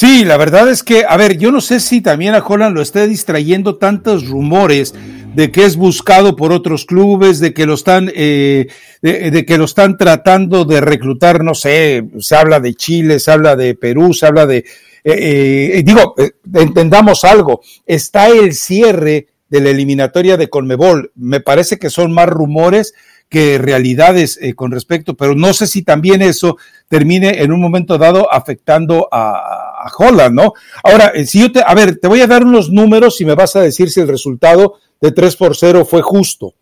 Sí, 0.00 0.24
la 0.24 0.36
verdad 0.36 0.70
es 0.70 0.84
que, 0.84 1.04
a 1.08 1.16
ver, 1.16 1.38
yo 1.38 1.50
no 1.50 1.60
sé 1.60 1.80
si 1.80 2.00
también 2.00 2.36
a 2.36 2.38
Holland 2.38 2.72
lo 2.72 2.82
esté 2.82 3.08
distrayendo 3.08 3.78
tantos 3.78 4.28
rumores 4.28 4.94
de 5.34 5.50
que 5.50 5.64
es 5.64 5.74
buscado 5.74 6.36
por 6.36 6.52
otros 6.52 6.84
clubes, 6.84 7.40
de 7.40 7.52
que 7.52 7.66
lo 7.66 7.74
están, 7.74 8.08
eh, 8.14 8.68
de, 9.02 9.44
que 9.44 9.58
lo 9.58 9.64
están 9.64 9.96
tratando 9.96 10.64
de 10.64 10.80
reclutar, 10.80 11.42
no 11.42 11.52
sé, 11.52 12.04
se 12.20 12.36
habla 12.36 12.60
de 12.60 12.74
Chile, 12.74 13.18
se 13.18 13.32
habla 13.32 13.56
de 13.56 13.74
Perú, 13.74 14.14
se 14.14 14.26
habla 14.26 14.46
de, 14.46 14.58
eh, 14.58 15.72
eh, 15.74 15.82
digo, 15.84 16.14
entendamos 16.54 17.24
algo, 17.24 17.60
está 17.84 18.28
el 18.28 18.54
cierre 18.54 19.26
de 19.48 19.60
la 19.60 19.70
eliminatoria 19.70 20.36
de 20.36 20.48
Conmebol, 20.48 21.10
me 21.16 21.40
parece 21.40 21.76
que 21.76 21.90
son 21.90 22.12
más 22.12 22.28
rumores 22.28 22.94
que 23.28 23.58
realidades 23.58 24.38
con 24.54 24.70
respecto, 24.70 25.16
pero 25.16 25.34
no 25.34 25.52
sé 25.52 25.66
si 25.66 25.82
también 25.82 26.22
eso 26.22 26.56
termine 26.88 27.42
en 27.42 27.50
un 27.50 27.60
momento 27.60 27.98
dado 27.98 28.32
afectando 28.32 29.08
a, 29.10 29.67
a 29.84 30.30
¿no? 30.30 30.54
Ahora, 30.82 31.12
eh, 31.14 31.26
si 31.26 31.40
yo 31.40 31.52
te, 31.52 31.62
a 31.64 31.74
ver, 31.74 31.96
te 31.98 32.08
voy 32.08 32.20
a 32.20 32.26
dar 32.26 32.44
unos 32.44 32.70
números 32.70 33.20
y 33.20 33.24
me 33.24 33.34
vas 33.34 33.56
a 33.56 33.60
decir 33.60 33.90
si 33.90 34.00
el 34.00 34.08
resultado 34.08 34.74
de 35.00 35.12
3 35.12 35.36
por 35.36 35.56
0 35.56 35.84
fue 35.84 36.02
justo. 36.02 36.54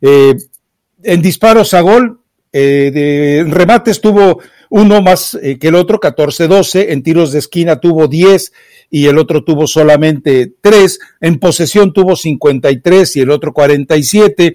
Eh, 0.00 0.34
en 1.02 1.22
disparos 1.22 1.74
a 1.74 1.80
gol, 1.80 2.20
eh, 2.52 3.44
remates 3.48 4.00
tuvo 4.00 4.40
uno 4.70 5.02
más 5.02 5.38
que 5.42 5.68
el 5.68 5.74
otro, 5.74 6.00
14-12, 6.00 6.86
en 6.90 7.02
tiros 7.02 7.32
de 7.32 7.40
esquina 7.40 7.78
tuvo 7.78 8.08
10 8.08 8.52
y 8.90 9.06
el 9.06 9.18
otro 9.18 9.44
tuvo 9.44 9.66
solamente 9.66 10.54
3, 10.60 10.98
en 11.20 11.38
posesión 11.38 11.92
tuvo 11.92 12.16
53 12.16 13.16
y 13.16 13.20
el 13.20 13.30
otro 13.30 13.52
47. 13.52 14.54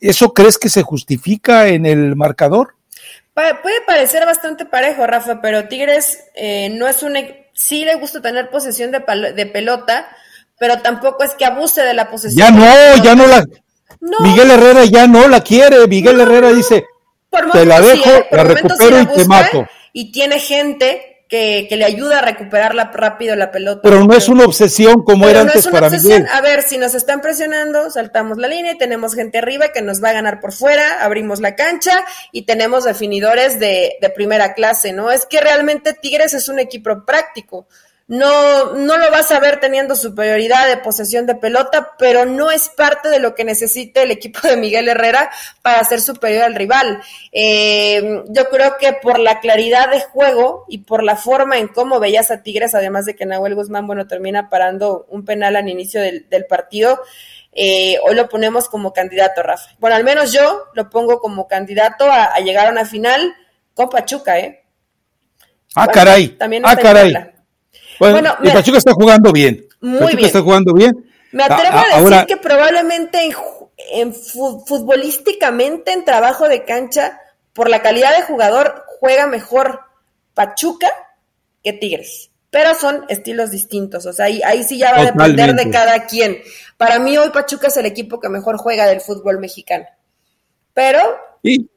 ¿Eso 0.00 0.32
crees 0.32 0.58
que 0.58 0.68
se 0.68 0.82
justifica 0.82 1.68
en 1.68 1.86
el 1.86 2.14
marcador? 2.14 2.76
Puede 3.34 3.80
parecer 3.86 4.26
bastante 4.26 4.64
parejo, 4.64 5.06
Rafa, 5.06 5.40
pero 5.40 5.68
Tigres 5.68 6.24
eh, 6.34 6.70
no 6.70 6.86
es 6.88 7.02
un... 7.02 7.16
Sí 7.54 7.84
le 7.84 7.96
gusta 7.96 8.22
tener 8.22 8.50
posesión 8.50 8.90
de, 8.90 9.02
de, 9.34 9.46
pelota, 9.46 10.08
pero 10.58 10.80
tampoco 10.80 11.22
es 11.22 11.32
que 11.32 11.44
abuse 11.44 11.82
de 11.82 11.92
la 11.92 12.10
posesión. 12.10 12.48
Ya 12.48 12.50
no, 12.50 13.02
ya 13.02 13.14
no 13.14 13.26
la... 13.26 13.44
Miguel 14.20 14.50
Herrera 14.50 14.84
ya 14.84 15.06
no 15.06 15.28
la 15.28 15.42
quiere. 15.42 15.86
Miguel 15.86 16.20
Herrera 16.20 16.50
dice, 16.52 16.84
te 17.52 17.66
la 17.66 17.80
dejo, 17.80 18.10
¿eh? 18.10 18.26
la 18.30 18.44
recupero 18.44 19.00
y 19.00 19.06
te 19.06 19.24
mato. 19.26 19.66
Y 19.92 20.10
tiene 20.12 20.40
gente 20.40 21.11
que, 21.32 21.66
le 21.70 21.84
ayuda 21.86 22.18
a 22.18 22.20
recuperarla 22.20 22.90
rápido 22.92 23.34
la 23.36 23.50
pelota. 23.50 23.80
Pero 23.82 24.04
no 24.04 24.14
es 24.14 24.28
una 24.28 24.44
obsesión 24.44 25.02
como 25.02 25.26
era 25.26 25.40
antes 25.40 25.66
para 25.66 25.88
Miguel. 25.88 26.26
A 26.30 26.42
ver, 26.42 26.62
si 26.62 26.76
nos 26.76 26.94
están 26.94 27.22
presionando, 27.22 27.90
saltamos 27.90 28.36
la 28.36 28.48
línea 28.48 28.72
y 28.72 28.78
tenemos 28.78 29.14
gente 29.14 29.38
arriba 29.38 29.68
que 29.68 29.80
nos 29.80 30.04
va 30.04 30.10
a 30.10 30.12
ganar 30.12 30.40
por 30.40 30.52
fuera, 30.52 31.02
abrimos 31.02 31.40
la 31.40 31.56
cancha 31.56 32.04
y 32.32 32.42
tenemos 32.42 32.84
definidores 32.84 33.58
de, 33.58 33.96
de 33.98 34.10
primera 34.10 34.52
clase, 34.52 34.92
¿no? 34.92 35.10
Es 35.10 35.24
que 35.24 35.40
realmente 35.40 35.94
Tigres 35.94 36.34
es 36.34 36.50
un 36.50 36.58
equipo 36.58 37.02
práctico 37.06 37.66
no, 38.12 38.74
no 38.74 38.98
lo 38.98 39.10
vas 39.10 39.30
a 39.30 39.40
ver 39.40 39.58
teniendo 39.58 39.96
superioridad 39.96 40.68
de 40.68 40.76
posesión 40.76 41.24
de 41.24 41.34
pelota, 41.34 41.92
pero 41.98 42.26
no 42.26 42.50
es 42.50 42.68
parte 42.68 43.08
de 43.08 43.18
lo 43.18 43.34
que 43.34 43.42
necesita 43.42 44.02
el 44.02 44.10
equipo 44.10 44.46
de 44.46 44.58
Miguel 44.58 44.90
Herrera 44.90 45.30
para 45.62 45.82
ser 45.84 46.02
superior 46.02 46.42
al 46.42 46.54
rival. 46.54 47.00
Eh, 47.32 48.22
yo 48.28 48.50
creo 48.50 48.76
que 48.78 48.92
por 48.92 49.18
la 49.18 49.40
claridad 49.40 49.90
de 49.90 50.02
juego 50.02 50.66
y 50.68 50.78
por 50.78 51.02
la 51.02 51.16
forma 51.16 51.56
en 51.56 51.68
cómo 51.68 52.00
veías 52.00 52.30
a 52.30 52.42
Tigres, 52.42 52.74
además 52.74 53.06
de 53.06 53.16
que 53.16 53.24
Nahuel 53.24 53.54
Guzmán, 53.54 53.86
bueno, 53.86 54.06
termina 54.06 54.50
parando 54.50 55.06
un 55.08 55.24
penal 55.24 55.56
al 55.56 55.70
inicio 55.70 56.02
del, 56.02 56.44
partido, 56.46 57.00
eh, 57.54 57.96
hoy 58.04 58.14
lo 58.14 58.28
ponemos 58.28 58.68
como 58.68 58.92
candidato, 58.92 59.42
Rafa. 59.42 59.70
Bueno, 59.78 59.96
al 59.96 60.04
menos 60.04 60.34
yo 60.34 60.64
lo 60.74 60.90
pongo 60.90 61.18
como 61.18 61.48
candidato 61.48 62.04
a, 62.12 62.38
llegar 62.40 62.66
a 62.66 62.72
una 62.72 62.84
final 62.84 63.34
con 63.72 63.88
Pachuca, 63.88 64.38
¿eh? 64.38 64.64
Ah, 65.74 65.86
caray. 65.86 66.28
También 66.36 66.62
ah, 66.66 66.76
caray. 66.76 67.31
Bueno, 68.10 68.36
y 68.42 68.50
Pachuca 68.50 68.78
está 68.78 68.92
jugando 68.92 69.32
bien. 69.32 69.66
Muy 69.80 70.14
bien. 70.14 70.26
está 70.26 70.40
jugando 70.42 70.72
bien. 70.74 71.06
Me 71.32 71.44
atrevo 71.44 71.78
a, 71.78 72.00
decir 72.00 72.26
que 72.26 72.36
probablemente 72.36 73.30
en, 73.92 74.14
futbolísticamente 74.14 75.92
en 75.92 76.04
trabajo 76.04 76.48
de 76.48 76.64
cancha, 76.64 77.20
por 77.52 77.70
la 77.70 77.82
calidad 77.82 78.16
de 78.16 78.22
jugador, 78.22 78.84
juega 79.00 79.26
mejor 79.26 79.80
Pachuca 80.34 80.88
que 81.62 81.72
Tigres. 81.72 82.30
Pero 82.50 82.74
son 82.74 83.06
estilos 83.08 83.50
distintos, 83.50 84.04
o 84.04 84.12
sea, 84.12 84.26
ahí, 84.26 84.42
ahí 84.44 84.62
sí 84.62 84.76
ya 84.76 84.92
va 84.92 84.98
a 84.98 85.04
depender 85.06 85.54
de 85.54 85.70
cada 85.70 86.04
quien. 86.06 86.38
Para 86.76 86.98
mí 86.98 87.16
hoy 87.16 87.30
Pachuca 87.30 87.68
es 87.68 87.76
el 87.78 87.86
equipo 87.86 88.20
que 88.20 88.28
mejor 88.28 88.58
juega 88.58 88.86
del 88.86 89.00
fútbol 89.00 89.38
mexicano. 89.38 89.86
Pero 90.74 91.00
y 91.42 91.70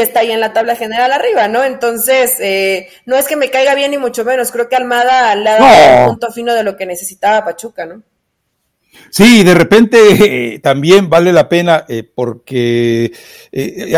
está 0.00 0.20
ahí 0.20 0.30
en 0.30 0.40
la 0.40 0.52
tabla 0.52 0.76
general 0.76 1.12
arriba, 1.12 1.48
¿no? 1.48 1.64
Entonces, 1.64 2.36
eh, 2.40 2.88
no 3.06 3.16
es 3.16 3.26
que 3.26 3.36
me 3.36 3.50
caiga 3.50 3.74
bien 3.74 3.90
ni 3.90 3.98
mucho 3.98 4.24
menos, 4.24 4.52
creo 4.52 4.68
que 4.68 4.76
Almada 4.76 5.34
le 5.34 5.48
ha 5.48 5.58
dado 5.58 6.02
un 6.02 6.08
punto 6.10 6.32
fino 6.32 6.54
de 6.54 6.64
lo 6.64 6.76
que 6.76 6.86
necesitaba 6.86 7.44
Pachuca, 7.44 7.86
¿no? 7.86 8.02
Sí, 9.08 9.42
de 9.44 9.54
repente 9.54 10.54
eh, 10.54 10.58
también 10.58 11.08
vale 11.08 11.32
la 11.32 11.48
pena 11.48 11.84
eh, 11.88 12.02
porque 12.02 13.12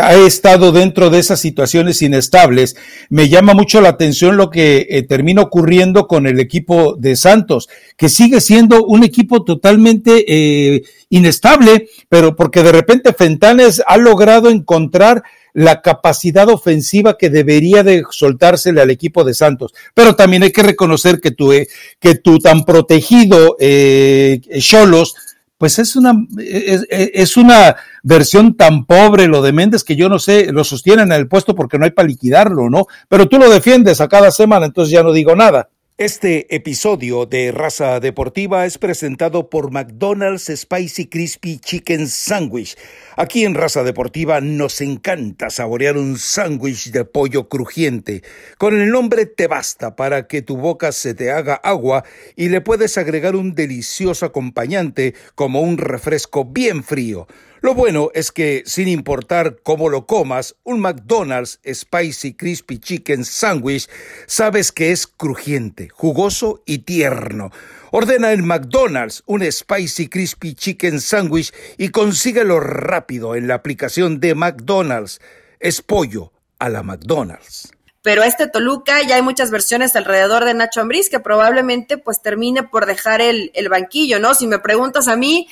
ha 0.01 0.13
estado 0.15 0.71
dentro 0.71 1.09
de 1.09 1.19
esas 1.19 1.39
situaciones 1.39 2.01
inestables. 2.01 2.75
Me 3.09 3.27
llama 3.27 3.53
mucho 3.53 3.81
la 3.81 3.89
atención 3.89 4.37
lo 4.37 4.49
que 4.49 5.05
termina 5.09 5.41
ocurriendo 5.41 6.07
con 6.07 6.25
el 6.25 6.39
equipo 6.39 6.95
de 6.95 7.15
Santos, 7.15 7.69
que 7.97 8.07
sigue 8.07 8.39
siendo 8.39 8.85
un 8.85 9.03
equipo 9.03 9.43
totalmente 9.43 10.81
inestable, 11.09 11.89
pero 12.07 12.35
porque 12.35 12.63
de 12.63 12.71
repente 12.71 13.13
Fentanes 13.13 13.83
ha 13.85 13.97
logrado 13.97 14.49
encontrar 14.49 15.23
la 15.53 15.81
capacidad 15.81 16.49
ofensiva 16.49 17.17
que 17.17 17.29
debería 17.29 17.83
de 17.83 18.03
soltársele 18.09 18.81
al 18.81 18.89
equipo 18.89 19.23
de 19.23 19.33
Santos. 19.33 19.73
Pero 19.93 20.15
también 20.15 20.43
hay 20.43 20.51
que 20.51 20.63
reconocer 20.63 21.19
que 21.19 21.31
tu, 21.31 21.53
eh, 21.53 21.67
que 21.99 22.15
tu 22.15 22.39
tan 22.39 22.65
protegido 22.65 23.55
eh, 23.59 24.41
Cholos, 24.59 25.15
pues 25.57 25.79
es 25.79 25.95
una, 25.95 26.13
es, 26.39 26.85
es, 26.89 27.37
una 27.37 27.75
versión 28.01 28.57
tan 28.57 28.85
pobre 28.85 29.27
lo 29.27 29.41
de 29.41 29.53
Méndez 29.53 29.83
que 29.83 29.95
yo 29.95 30.09
no 30.09 30.19
sé, 30.19 30.51
lo 30.51 30.63
sostienen 30.63 31.11
en 31.11 31.19
el 31.19 31.27
puesto 31.27 31.55
porque 31.55 31.77
no 31.77 31.85
hay 31.85 31.91
para 31.91 32.07
liquidarlo, 32.07 32.69
¿no? 32.69 32.87
Pero 33.07 33.29
tú 33.29 33.37
lo 33.37 33.49
defiendes 33.49 34.01
a 34.01 34.09
cada 34.09 34.31
semana, 34.31 34.65
entonces 34.65 34.91
ya 34.91 35.03
no 35.03 35.13
digo 35.13 35.35
nada. 35.35 35.69
Este 35.99 36.55
episodio 36.55 37.27
de 37.27 37.51
Raza 37.51 37.99
Deportiva 37.99 38.65
es 38.65 38.79
presentado 38.79 39.51
por 39.51 39.69
McDonald's 39.69 40.51
Spicy 40.51 41.05
Crispy 41.05 41.59
Chicken 41.59 42.07
Sandwich. 42.07 42.75
Aquí 43.15 43.45
en 43.45 43.53
Raza 43.53 43.83
Deportiva 43.83 44.41
nos 44.41 44.81
encanta 44.81 45.51
saborear 45.51 45.97
un 45.97 46.17
sándwich 46.17 46.89
de 46.89 47.05
pollo 47.05 47.47
crujiente. 47.47 48.23
Con 48.57 48.81
el 48.81 48.89
nombre 48.89 49.27
te 49.27 49.45
basta 49.45 49.95
para 49.95 50.25
que 50.25 50.41
tu 50.41 50.57
boca 50.57 50.91
se 50.91 51.13
te 51.13 51.29
haga 51.29 51.53
agua 51.53 52.03
y 52.35 52.49
le 52.49 52.61
puedes 52.61 52.97
agregar 52.97 53.35
un 53.35 53.53
delicioso 53.53 54.25
acompañante 54.25 55.13
como 55.35 55.61
un 55.61 55.77
refresco 55.77 56.43
bien 56.43 56.83
frío. 56.83 57.27
Lo 57.63 57.73
bueno 57.73 58.09
es 58.13 58.33
que, 58.33 58.63
sin 58.65 58.89
importar 58.89 59.55
cómo 59.63 59.87
lo 59.87 60.05
comas, 60.05 60.57
un 60.65 60.81
McDonald's 60.81 61.61
Spicy 61.65 62.33
Crispy 62.33 62.77
Chicken 62.77 63.23
Sandwich 63.23 63.87
sabes 64.25 64.73
que 64.73 64.91
es 64.91 65.07
crujiente, 65.07 65.87
jugoso 65.87 66.61
y 66.65 66.79
tierno. 66.79 67.51
Ordena 67.91 68.33
en 68.33 68.45
McDonald's 68.45 69.23
un 69.27 69.49
Spicy 69.49 70.09
Crispy 70.09 70.55
Chicken 70.55 70.99
Sandwich 70.99 71.53
y 71.77 71.87
consíguelo 71.87 72.59
rápido 72.59 73.33
en 73.33 73.47
la 73.47 73.55
aplicación 73.55 74.19
de 74.19 74.35
McDonald's. 74.35 75.21
Es 75.61 75.81
pollo 75.81 76.33
a 76.59 76.67
la 76.67 76.83
McDonald's 76.83 77.71
pero 78.03 78.21
este 78.21 78.47
Toluca 78.47 79.01
ya 79.01 79.15
hay 79.15 79.21
muchas 79.21 79.49
versiones 79.49 79.95
alrededor 79.95 80.43
de 80.43 80.53
Nacho 80.53 80.81
Ambriz 80.81 81.09
que 81.09 81.21
probablemente 81.21 81.97
pues 81.97 82.21
termine 82.21 82.61
por 82.61 82.85
dejar 82.85 83.21
el, 83.21 83.49
el 83.55 83.69
banquillo, 83.69 84.19
¿no? 84.19 84.35
Si 84.35 84.45
me 84.45 84.59
preguntas 84.59 85.07
a 85.07 85.15
mí, 85.15 85.47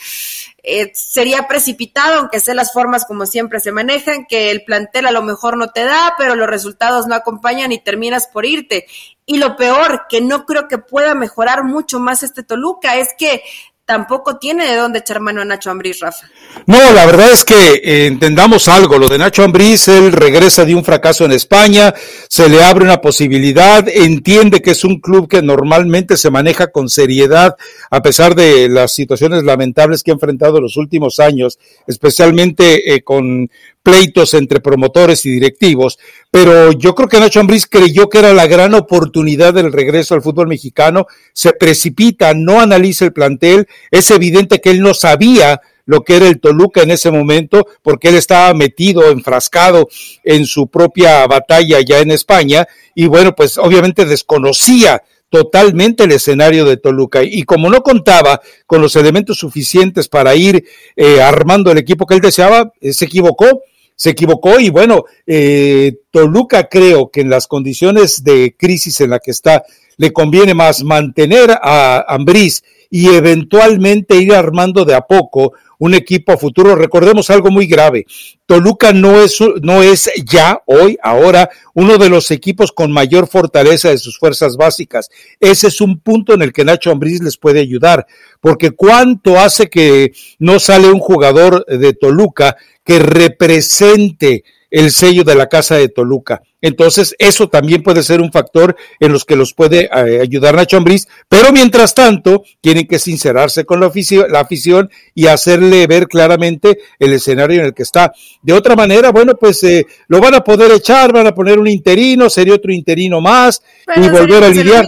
eh, 0.64 0.92
sería 0.94 1.48
precipitado, 1.48 2.20
aunque 2.20 2.40
sé 2.40 2.54
las 2.54 2.74
formas 2.74 3.06
como 3.06 3.26
siempre 3.26 3.60
se 3.60 3.72
manejan, 3.72 4.26
que 4.28 4.52
el 4.52 4.64
plantel 4.64 5.08
a 5.08 5.12
lo 5.12 5.24
mejor 5.24 5.58
no 5.58 5.70
te 5.70 5.86
da, 5.86 6.14
pero 6.18 6.36
los 6.36 6.48
resultados 6.48 7.08
no 7.08 7.16
acompañan 7.16 7.72
y 7.72 7.80
terminas 7.80 8.28
por 8.28 8.46
irte. 8.46 8.86
Y 9.26 9.38
lo 9.38 9.56
peor, 9.56 10.08
que 10.10 10.20
no 10.20 10.46
creo 10.46 10.68
que 10.68 10.78
pueda 10.78 11.16
mejorar 11.16 11.64
mucho 11.64 12.00
más 12.00 12.22
este 12.22 12.44
Toluca, 12.44 12.98
es 12.98 13.16
que 13.18 13.42
tampoco 13.92 14.38
tiene 14.38 14.66
de 14.72 14.78
dónde 14.78 15.00
echar 15.00 15.20
mano 15.20 15.42
a 15.42 15.46
Nacho 15.46 15.70
Ambriz, 15.70 16.00
Rafa. 16.00 16.26
No, 16.66 16.78
la 16.94 17.06
verdad 17.06 17.30
es 17.30 17.44
que 17.44 17.74
eh, 17.84 18.06
entendamos 18.06 18.70
algo, 18.70 18.98
lo 18.98 19.10
de 19.10 19.18
Nacho 19.18 19.44
Ambriz, 19.44 19.90
él 19.90 20.14
regresa 20.14 20.64
de 20.64 20.74
un 20.74 20.86
fracaso 20.86 21.26
en 21.26 21.34
España, 21.34 21.94
se 22.30 22.48
le 22.48 22.64
abre 22.64 22.86
una 22.86 23.02
posibilidad, 23.02 23.86
entiende 23.90 24.62
que 24.62 24.72
es 24.72 24.86
un 24.86 25.02
club 25.02 25.28
que 25.28 25.42
normalmente 25.42 26.16
se 26.16 26.30
maneja 26.30 26.68
con 26.68 26.88
seriedad, 26.88 27.58
a 27.90 28.02
pesar 28.02 28.34
de 28.34 28.70
las 28.70 28.94
situaciones 28.94 29.44
lamentables 29.44 30.04
que 30.04 30.12
ha 30.12 30.14
enfrentado 30.14 30.56
en 30.56 30.64
los 30.64 30.78
últimos 30.78 31.20
años, 31.20 31.60
especialmente 31.86 32.94
eh, 32.94 33.04
con 33.04 33.52
pleitos 33.84 34.34
entre 34.34 34.60
promotores 34.60 35.26
y 35.26 35.32
directivos, 35.32 35.98
pero 36.30 36.72
yo 36.72 36.94
creo 36.96 37.10
que 37.10 37.20
Nacho 37.20 37.40
Ambriz 37.40 37.66
creyó 37.66 38.10
que 38.10 38.20
era 38.20 38.34
la 38.34 38.48
gran 38.48 38.74
oportunidad 38.74 39.54
del 39.54 39.72
regreso 39.72 40.16
al 40.16 40.22
fútbol 40.22 40.48
mexicano, 40.48 41.08
se 41.34 41.54
precipita, 41.54 42.34
no 42.34 42.62
analiza 42.62 43.06
el 43.06 43.14
plantel, 43.14 43.68
es 43.90 44.12
evidente 44.12 44.62
que 44.62 44.72
él 44.72 44.82
no 44.82 44.94
sabía 44.94 45.62
lo 45.86 46.04
que 46.04 46.16
era 46.16 46.28
el 46.28 46.40
Toluca 46.40 46.84
en 46.84 46.92
ese 46.92 47.12
momento, 47.12 47.68
porque 47.82 48.10
él 48.10 48.16
estaba 48.16 48.54
metido, 48.54 49.10
enfrascado 49.10 49.90
en 50.24 50.46
su 50.46 50.68
propia 50.68 51.26
batalla 51.28 51.80
ya 51.82 52.00
en 52.00 52.12
España, 52.12 52.68
y 52.96 53.08
bueno, 53.08 53.36
pues 53.36 53.58
obviamente 53.58 54.06
desconocía 54.06 55.02
totalmente 55.30 56.04
el 56.04 56.12
escenario 56.12 56.66
de 56.66 56.78
Toluca. 56.78 57.24
Y 57.24 57.44
como 57.44 57.70
no 57.70 57.82
contaba 57.82 58.42
con 58.68 58.82
los 58.82 58.96
elementos 58.98 59.38
suficientes 59.38 60.10
para 60.10 60.36
ir 60.36 60.66
eh, 60.96 61.22
armando 61.22 61.72
el 61.72 61.78
equipo 61.78 62.06
que 62.06 62.16
él 62.16 62.22
deseaba, 62.22 62.74
eh, 62.82 62.94
se 62.94 63.06
equivocó 63.06 63.62
se 64.02 64.10
equivocó 64.10 64.60
y 64.60 64.72
bueno, 64.72 65.06
eh, 65.28 65.94
Toluca 66.10 66.68
creo 66.68 67.12
que 67.12 67.22
en 67.22 67.30
las 67.30 67.46
condiciones 67.46 68.24
de 68.24 68.56
crisis 68.58 69.00
en 69.00 69.12
la 69.12 69.20
que 69.20 69.30
está, 69.30 69.64
le 69.98 70.12
conviene 70.12 70.56
más 70.56 70.84
mantener 70.84 71.52
a 71.52 72.04
Ambriz 72.08 72.64
y 72.94 73.08
eventualmente 73.08 74.18
ir 74.18 74.34
armando 74.34 74.84
de 74.84 74.94
a 74.94 75.02
poco 75.02 75.54
un 75.80 75.94
equipo 75.96 76.34
a 76.34 76.38
futuro. 76.38 76.76
Recordemos 76.76 77.30
algo 77.30 77.50
muy 77.50 77.66
grave. 77.66 78.06
Toluca 78.46 78.92
no 78.92 79.22
es, 79.22 79.40
no 79.62 79.82
es 79.82 80.12
ya, 80.26 80.62
hoy, 80.66 80.98
ahora, 81.02 81.50
uno 81.74 81.98
de 81.98 82.10
los 82.10 82.30
equipos 82.32 82.74
con 82.74 82.92
mayor 82.92 83.28
fortaleza 83.28 83.90
de 83.90 83.98
sus 83.98 84.20
fuerzas 84.20 84.58
básicas. 84.58 85.10
Ese 85.40 85.68
es 85.70 85.80
un 85.80 86.02
punto 86.02 86.34
en 86.34 86.42
el 86.42 86.52
que 86.52 86.66
Nacho 86.66 86.92
Ambriz 86.92 87.24
les 87.24 87.38
puede 87.38 87.62
ayudar, 87.62 88.06
porque 88.42 88.72
cuánto 88.72 89.40
hace 89.40 89.70
que 89.70 90.12
no 90.38 90.60
sale 90.60 90.92
un 90.92 91.00
jugador 91.00 91.66
de 91.66 91.94
Toluca 91.94 92.58
que 92.84 93.00
represente 93.00 94.44
el 94.72 94.92
sello 94.92 95.24
de 95.24 95.36
la 95.36 95.48
Casa 95.48 95.76
de 95.76 95.90
Toluca. 95.90 96.42
Entonces, 96.62 97.16
eso 97.20 97.50
también 97.50 97.84
puede 97.84 98.04
ser 98.04 98.22
un 98.22 98.32
factor 98.32 98.76
en 99.00 99.12
los 99.12 99.26
que 99.26 99.36
los 99.36 99.54
puede 99.54 99.90
eh, 99.94 100.22
ayudar 100.22 100.56
Nacho 100.56 100.78
Ambriz, 100.78 101.08
pero 101.28 101.52
mientras 101.52 101.94
tanto, 101.94 102.44
tienen 102.62 102.88
que 102.88 103.00
sincerarse 103.00 103.66
con 103.66 103.80
la 103.80 103.88
afición, 103.88 104.32
la 104.32 104.40
afición 104.40 104.90
y 105.14 105.28
hacerle 105.28 105.86
ver 105.88 106.08
claramente 106.08 106.80
el 107.00 107.14
escenario 107.14 107.60
en 107.60 107.66
el 107.68 107.74
que 107.74 107.84
está. 107.84 108.14
De 108.42 108.54
otra 108.54 108.76
manera, 108.76 109.12
bueno, 109.12 109.36
pues 109.36 109.62
eh, 109.64 109.86
lo 110.08 110.22
van 110.22 110.36
a 110.36 110.44
poder 110.44 110.72
echar, 110.72 111.12
van 111.12 111.28
a 111.28 111.36
poner 111.36 111.60
un 111.60 111.68
interino, 111.68 112.30
sería 112.30 112.56
otro 112.56 112.72
interino 112.72 113.20
más 113.20 113.62
y 113.96 114.08
volver 114.10 114.44
a 114.44 114.50
lidiar. 114.50 114.88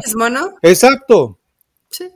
Exacto. 0.61 1.39
Sí. 1.89 2.09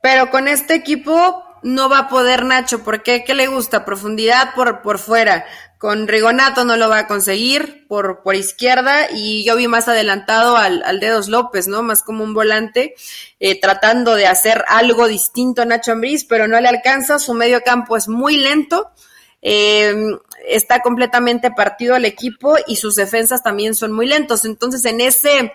Pero 0.00 0.30
con 0.30 0.48
este 0.48 0.74
equipo 0.74 1.42
no 1.62 1.88
va 1.88 1.98
a 1.98 2.08
poder 2.08 2.44
Nacho, 2.44 2.84
porque 2.84 3.24
¿qué 3.24 3.34
le 3.34 3.48
gusta? 3.48 3.84
Profundidad 3.84 4.54
por, 4.54 4.82
por 4.82 4.98
fuera. 4.98 5.44
Con 5.78 6.08
Rigonato 6.08 6.64
no 6.64 6.76
lo 6.76 6.88
va 6.88 7.00
a 7.00 7.06
conseguir 7.06 7.86
por, 7.86 8.22
por 8.22 8.34
izquierda 8.34 9.08
y 9.12 9.44
yo 9.44 9.56
vi 9.56 9.68
más 9.68 9.88
adelantado 9.88 10.56
al, 10.56 10.82
al 10.84 11.00
Dedos 11.00 11.28
López, 11.28 11.68
¿no? 11.68 11.82
Más 11.82 12.02
como 12.02 12.24
un 12.24 12.32
volante, 12.32 12.94
eh, 13.40 13.60
tratando 13.60 14.14
de 14.14 14.26
hacer 14.26 14.64
algo 14.68 15.06
distinto 15.06 15.62
a 15.62 15.66
Nacho 15.66 15.92
Ambriz, 15.92 16.24
pero 16.24 16.48
no 16.48 16.58
le 16.60 16.68
alcanza. 16.68 17.18
Su 17.18 17.34
medio 17.34 17.62
campo 17.62 17.96
es 17.96 18.08
muy 18.08 18.38
lento. 18.38 18.90
Eh, 19.42 19.94
está 20.48 20.80
completamente 20.80 21.50
partido 21.50 21.96
el 21.96 22.04
equipo 22.04 22.56
y 22.66 22.76
sus 22.76 22.96
defensas 22.96 23.42
también 23.42 23.74
son 23.74 23.92
muy 23.92 24.06
lentos. 24.06 24.44
Entonces, 24.44 24.84
en 24.86 25.00
ese 25.00 25.52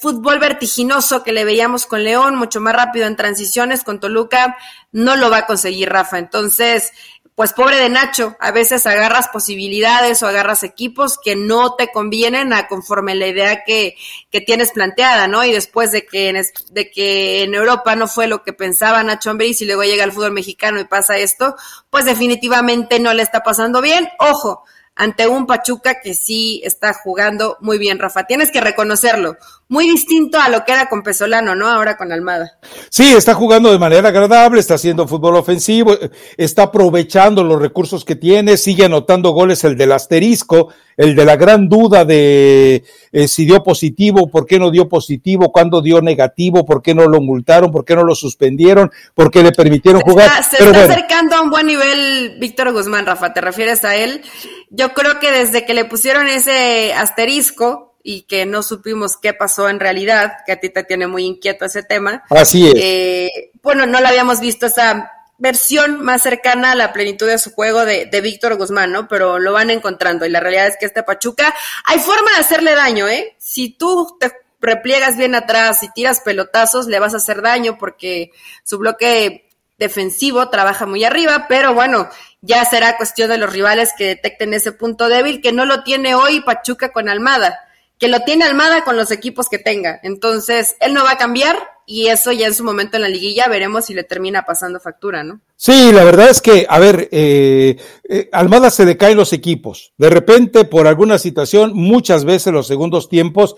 fútbol 0.00 0.38
vertiginoso 0.38 1.22
que 1.22 1.32
le 1.32 1.44
veíamos 1.44 1.86
con 1.86 2.02
León, 2.02 2.36
mucho 2.36 2.60
más 2.60 2.74
rápido 2.74 3.06
en 3.06 3.16
transiciones, 3.16 3.84
con 3.84 4.00
Toluca, 4.00 4.56
no 4.92 5.16
lo 5.16 5.30
va 5.30 5.38
a 5.38 5.46
conseguir 5.46 5.90
Rafa. 5.90 6.18
Entonces, 6.18 6.92
pues 7.40 7.54
pobre 7.54 7.78
de 7.78 7.88
Nacho, 7.88 8.36
a 8.38 8.50
veces 8.50 8.84
agarras 8.84 9.28
posibilidades 9.28 10.22
o 10.22 10.26
agarras 10.26 10.62
equipos 10.62 11.16
que 11.16 11.36
no 11.36 11.74
te 11.74 11.90
convienen 11.90 12.52
a 12.52 12.68
conforme 12.68 13.14
la 13.14 13.28
idea 13.28 13.64
que, 13.64 13.96
que 14.30 14.42
tienes 14.42 14.72
planteada, 14.72 15.26
¿no? 15.26 15.42
Y 15.42 15.50
después 15.50 15.90
de 15.90 16.04
que, 16.04 16.28
en, 16.28 16.44
de 16.72 16.90
que 16.90 17.44
en 17.44 17.54
Europa 17.54 17.96
no 17.96 18.08
fue 18.08 18.26
lo 18.26 18.42
que 18.42 18.52
pensaba 18.52 19.02
Nacho 19.02 19.30
Ambriz 19.30 19.58
y 19.62 19.64
luego 19.64 19.84
llega 19.84 20.04
al 20.04 20.12
fútbol 20.12 20.32
mexicano 20.32 20.80
y 20.80 20.84
pasa 20.84 21.16
esto, 21.16 21.56
pues 21.88 22.04
definitivamente 22.04 23.00
no 23.00 23.14
le 23.14 23.22
está 23.22 23.42
pasando 23.42 23.80
bien. 23.80 24.06
Ojo, 24.18 24.62
ante 24.94 25.26
un 25.26 25.46
Pachuca 25.46 25.98
que 25.98 26.12
sí 26.12 26.60
está 26.62 26.92
jugando 26.92 27.56
muy 27.62 27.78
bien, 27.78 27.98
Rafa. 27.98 28.24
Tienes 28.24 28.50
que 28.50 28.60
reconocerlo. 28.60 29.38
Muy 29.70 29.88
distinto 29.88 30.36
a 30.40 30.48
lo 30.48 30.64
que 30.64 30.72
era 30.72 30.88
con 30.88 31.04
Pesolano, 31.04 31.54
¿no? 31.54 31.68
Ahora 31.68 31.96
con 31.96 32.10
Almada. 32.10 32.58
Sí, 32.88 33.14
está 33.14 33.34
jugando 33.34 33.70
de 33.70 33.78
manera 33.78 34.08
agradable, 34.08 34.58
está 34.58 34.74
haciendo 34.74 35.06
fútbol 35.06 35.36
ofensivo, 35.36 35.96
está 36.36 36.64
aprovechando 36.64 37.44
los 37.44 37.62
recursos 37.62 38.04
que 38.04 38.16
tiene, 38.16 38.56
sigue 38.56 38.86
anotando 38.86 39.30
goles 39.30 39.62
el 39.62 39.76
del 39.76 39.92
asterisco, 39.92 40.74
el 40.96 41.14
de 41.14 41.24
la 41.24 41.36
gran 41.36 41.68
duda 41.68 42.04
de 42.04 42.82
eh, 43.12 43.28
si 43.28 43.44
dio 43.44 43.62
positivo, 43.62 44.28
por 44.28 44.44
qué 44.44 44.58
no 44.58 44.72
dio 44.72 44.88
positivo, 44.88 45.52
cuándo 45.52 45.80
dio 45.80 46.02
negativo, 46.02 46.66
por 46.66 46.82
qué 46.82 46.92
no 46.92 47.06
lo 47.06 47.20
multaron, 47.20 47.70
por 47.70 47.84
qué 47.84 47.94
no 47.94 48.02
lo 48.02 48.16
suspendieron, 48.16 48.90
por 49.14 49.30
qué 49.30 49.44
le 49.44 49.52
permitieron 49.52 50.00
jugar. 50.00 50.42
se 50.42 50.64
está 50.64 50.82
acercando 50.82 51.36
a 51.36 51.42
un 51.42 51.50
buen 51.50 51.68
nivel 51.68 52.38
Víctor 52.40 52.72
Guzmán, 52.72 53.06
Rafa, 53.06 53.32
¿te 53.32 53.40
refieres 53.40 53.84
a 53.84 53.94
él? 53.94 54.22
Yo 54.68 54.94
creo 54.94 55.20
que 55.20 55.30
desde 55.30 55.64
que 55.64 55.74
le 55.74 55.84
pusieron 55.84 56.26
ese 56.26 56.92
asterisco 56.92 57.89
y 58.02 58.22
que 58.22 58.46
no 58.46 58.62
supimos 58.62 59.16
qué 59.16 59.34
pasó 59.34 59.68
en 59.68 59.80
realidad, 59.80 60.38
que 60.46 60.52
a 60.52 60.60
ti 60.60 60.70
te 60.70 60.84
tiene 60.84 61.06
muy 61.06 61.24
inquieto 61.24 61.64
ese 61.64 61.82
tema. 61.82 62.24
Así 62.30 62.68
es. 62.68 62.74
Eh, 62.76 63.50
bueno, 63.62 63.86
no 63.86 64.00
la 64.00 64.08
habíamos 64.08 64.40
visto 64.40 64.66
esa 64.66 65.12
versión 65.38 66.02
más 66.02 66.22
cercana 66.22 66.72
a 66.72 66.74
la 66.74 66.92
plenitud 66.92 67.26
de 67.26 67.38
su 67.38 67.50
juego 67.52 67.84
de, 67.84 68.06
de 68.06 68.20
Víctor 68.20 68.56
Guzmán, 68.56 68.92
¿no? 68.92 69.08
Pero 69.08 69.38
lo 69.38 69.52
van 69.52 69.70
encontrando 69.70 70.26
y 70.26 70.30
la 70.30 70.40
realidad 70.40 70.66
es 70.66 70.76
que 70.78 70.86
este 70.86 71.02
Pachuca, 71.02 71.54
hay 71.86 71.98
forma 71.98 72.30
de 72.32 72.40
hacerle 72.40 72.74
daño, 72.74 73.08
¿eh? 73.08 73.36
Si 73.38 73.70
tú 73.70 74.16
te 74.20 74.30
repliegas 74.60 75.16
bien 75.16 75.34
atrás 75.34 75.82
y 75.82 75.90
tiras 75.92 76.20
pelotazos, 76.20 76.86
le 76.86 76.98
vas 76.98 77.14
a 77.14 77.18
hacer 77.18 77.40
daño 77.42 77.78
porque 77.78 78.30
su 78.64 78.78
bloque 78.78 79.48
defensivo 79.78 80.50
trabaja 80.50 80.84
muy 80.84 81.04
arriba, 81.04 81.46
pero 81.48 81.72
bueno, 81.72 82.08
ya 82.42 82.64
será 82.66 82.98
cuestión 82.98 83.30
de 83.30 83.38
los 83.38 83.50
rivales 83.50 83.92
que 83.96 84.08
detecten 84.08 84.52
ese 84.52 84.72
punto 84.72 85.08
débil 85.08 85.40
que 85.40 85.52
no 85.52 85.64
lo 85.64 85.82
tiene 85.82 86.14
hoy 86.14 86.42
Pachuca 86.42 86.92
con 86.92 87.08
Almada, 87.08 87.58
que 88.00 88.08
lo 88.08 88.20
tiene 88.20 88.46
Almada 88.46 88.82
con 88.82 88.96
los 88.96 89.10
equipos 89.10 89.48
que 89.48 89.58
tenga. 89.58 90.00
Entonces, 90.02 90.74
él 90.80 90.94
no 90.94 91.04
va 91.04 91.12
a 91.12 91.18
cambiar 91.18 91.56
y 91.86 92.08
eso 92.08 92.32
ya 92.32 92.46
en 92.46 92.54
su 92.54 92.64
momento 92.64 92.96
en 92.96 93.02
la 93.02 93.08
liguilla 93.08 93.48
veremos 93.48 93.86
si 93.86 93.94
le 93.94 94.04
termina 94.04 94.42
pasando 94.42 94.80
factura, 94.80 95.24
¿no? 95.24 95.40
Sí, 95.62 95.92
la 95.92 96.04
verdad 96.04 96.30
es 96.30 96.40
que, 96.40 96.64
a 96.66 96.78
ver, 96.78 97.10
eh, 97.12 97.76
eh, 98.08 98.30
Almada 98.32 98.70
se 98.70 98.86
decaen 98.86 99.18
los 99.18 99.34
equipos. 99.34 99.92
De 99.98 100.08
repente, 100.08 100.64
por 100.64 100.86
alguna 100.86 101.18
situación, 101.18 101.72
muchas 101.74 102.24
veces 102.24 102.50
los 102.50 102.66
segundos 102.66 103.10
tiempos, 103.10 103.56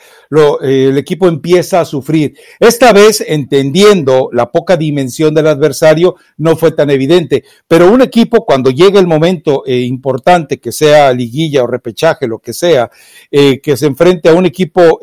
eh, 0.62 0.88
el 0.90 0.98
equipo 0.98 1.28
empieza 1.28 1.80
a 1.80 1.84
sufrir. 1.84 2.34
Esta 2.58 2.92
vez, 2.92 3.24
entendiendo 3.26 4.30
la 4.32 4.50
poca 4.50 4.76
dimensión 4.76 5.32
del 5.32 5.46
adversario, 5.46 6.16
no 6.38 6.56
fue 6.56 6.72
tan 6.72 6.90
evidente. 6.90 7.44
Pero 7.68 7.92
un 7.92 8.02
equipo, 8.02 8.44
cuando 8.44 8.70
llega 8.70 8.98
el 8.98 9.06
momento 9.06 9.62
eh, 9.64 9.78
importante, 9.82 10.58
que 10.58 10.72
sea 10.72 11.12
liguilla 11.12 11.62
o 11.62 11.68
repechaje, 11.68 12.26
lo 12.26 12.40
que 12.40 12.52
sea, 12.52 12.90
que 13.30 13.76
se 13.76 13.86
enfrente 13.86 14.28
a 14.28 14.34
un 14.34 14.44
equipo 14.44 15.00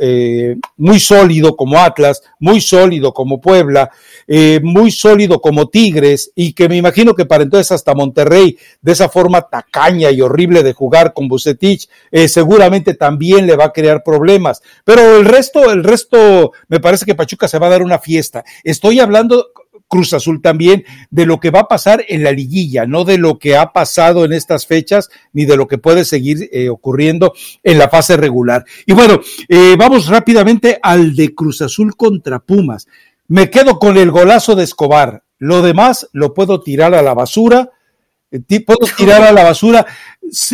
muy 0.77 0.99
sólido 0.99 1.55
como 1.55 1.79
Atlas, 1.79 2.21
muy 2.39 2.61
sólido 2.61 3.08
como 3.13 3.41
Puebla, 3.41 3.89
eh, 4.27 4.59
muy 4.63 4.91
sólido 4.91 5.41
como 5.41 5.69
Tigres, 5.69 6.31
y 6.35 6.53
que 6.53 6.69
me 6.69 6.77
imagino 6.77 7.15
que 7.15 7.25
para 7.25 7.43
entonces 7.43 7.71
hasta 7.71 7.93
Monterrey, 7.93 8.57
de 8.81 8.91
esa 8.91 9.09
forma 9.09 9.41
tacaña 9.41 10.11
y 10.11 10.21
horrible 10.21 10.63
de 10.63 10.73
jugar 10.73 11.13
con 11.13 11.27
Bucetich, 11.27 11.89
eh, 12.11 12.27
seguramente 12.27 12.93
también 12.93 13.47
le 13.47 13.55
va 13.55 13.65
a 13.65 13.73
crear 13.73 14.03
problemas. 14.03 14.61
Pero 14.83 15.17
el 15.17 15.25
resto, 15.25 15.71
el 15.71 15.83
resto, 15.83 16.53
me 16.67 16.79
parece 16.79 17.05
que 17.05 17.15
Pachuca 17.15 17.47
se 17.47 17.59
va 17.59 17.67
a 17.67 17.71
dar 17.71 17.81
una 17.81 17.99
fiesta. 17.99 18.43
Estoy 18.63 18.99
hablando 18.99 19.47
Cruz 19.89 20.13
Azul 20.13 20.41
también 20.41 20.85
de 21.09 21.25
lo 21.25 21.41
que 21.41 21.49
va 21.49 21.61
a 21.61 21.67
pasar 21.67 22.05
en 22.07 22.23
la 22.23 22.31
liguilla, 22.31 22.85
no 22.85 23.03
de 23.03 23.17
lo 23.17 23.39
que 23.39 23.57
ha 23.57 23.73
pasado 23.73 24.23
en 24.23 24.31
estas 24.31 24.65
fechas, 24.65 25.09
ni 25.33 25.45
de 25.45 25.57
lo 25.57 25.67
que 25.67 25.77
puede 25.77 26.05
seguir 26.05 26.47
eh, 26.53 26.69
ocurriendo 26.69 27.33
en 27.63 27.77
la 27.77 27.89
fase 27.89 28.15
regular. 28.15 28.63
Y 28.85 28.93
bueno, 28.93 29.19
eh, 29.49 29.75
vamos 29.77 30.07
rápidamente 30.07 30.79
al 30.81 31.15
de 31.15 31.35
Cruz 31.35 31.61
Azul 31.61 31.95
contra 31.97 32.39
Pumas. 32.39 32.87
Me 33.27 33.49
quedo 33.49 33.79
con 33.79 33.97
el 33.97 34.11
golazo 34.11 34.55
de 34.55 34.63
Escobar. 34.63 35.23
Lo 35.39 35.61
demás 35.61 36.07
lo 36.13 36.33
puedo 36.33 36.61
tirar 36.61 36.93
a 36.93 37.01
la 37.01 37.13
basura 37.13 37.71
Puedo 38.65 38.87
tirar 38.95 39.23
a 39.23 39.31
la 39.31 39.43
basura 39.43 39.87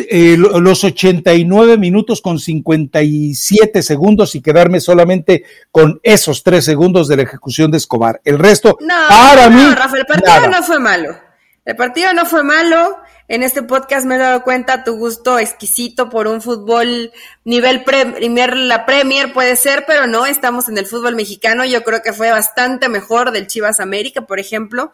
eh, 0.09 0.37
los 0.37 0.83
89 0.83 1.77
minutos 1.77 2.21
con 2.21 2.39
57 2.39 3.81
segundos 3.81 4.35
y 4.35 4.41
quedarme 4.41 4.79
solamente 4.79 5.43
con 5.71 5.99
esos 6.03 6.43
tres 6.43 6.65
segundos 6.65 7.07
de 7.07 7.17
la 7.17 7.23
ejecución 7.23 7.71
de 7.71 7.77
Escobar. 7.77 8.21
El 8.23 8.39
resto, 8.39 8.77
no, 8.81 8.95
para 9.07 9.49
mí. 9.49 9.63
Rafa, 9.75 9.97
el 9.97 10.05
partido 10.05 10.49
no 10.49 10.63
fue 10.63 10.79
malo. 10.79 11.17
El 11.65 11.75
partido 11.75 12.13
no 12.13 12.25
fue 12.25 12.43
malo. 12.43 12.99
En 13.27 13.41
este 13.41 13.63
podcast 13.63 14.05
me 14.05 14.15
he 14.15 14.19
dado 14.19 14.43
cuenta 14.43 14.83
tu 14.83 14.97
gusto 14.97 15.39
exquisito 15.39 16.11
por 16.11 16.27
un 16.27 16.43
fútbol 16.43 17.11
nivel 17.43 17.83
premier, 17.83 18.55
la 18.55 18.85
Premier 18.85 19.33
puede 19.33 19.55
ser, 19.55 19.83
pero 19.87 20.05
no, 20.05 20.27
estamos 20.27 20.69
en 20.69 20.77
el 20.77 20.85
fútbol 20.85 21.15
mexicano. 21.15 21.65
Yo 21.65 21.83
creo 21.83 22.03
que 22.03 22.13
fue 22.13 22.29
bastante 22.29 22.87
mejor 22.87 23.31
del 23.31 23.47
Chivas 23.47 23.79
América, 23.79 24.27
por 24.27 24.39
ejemplo. 24.39 24.93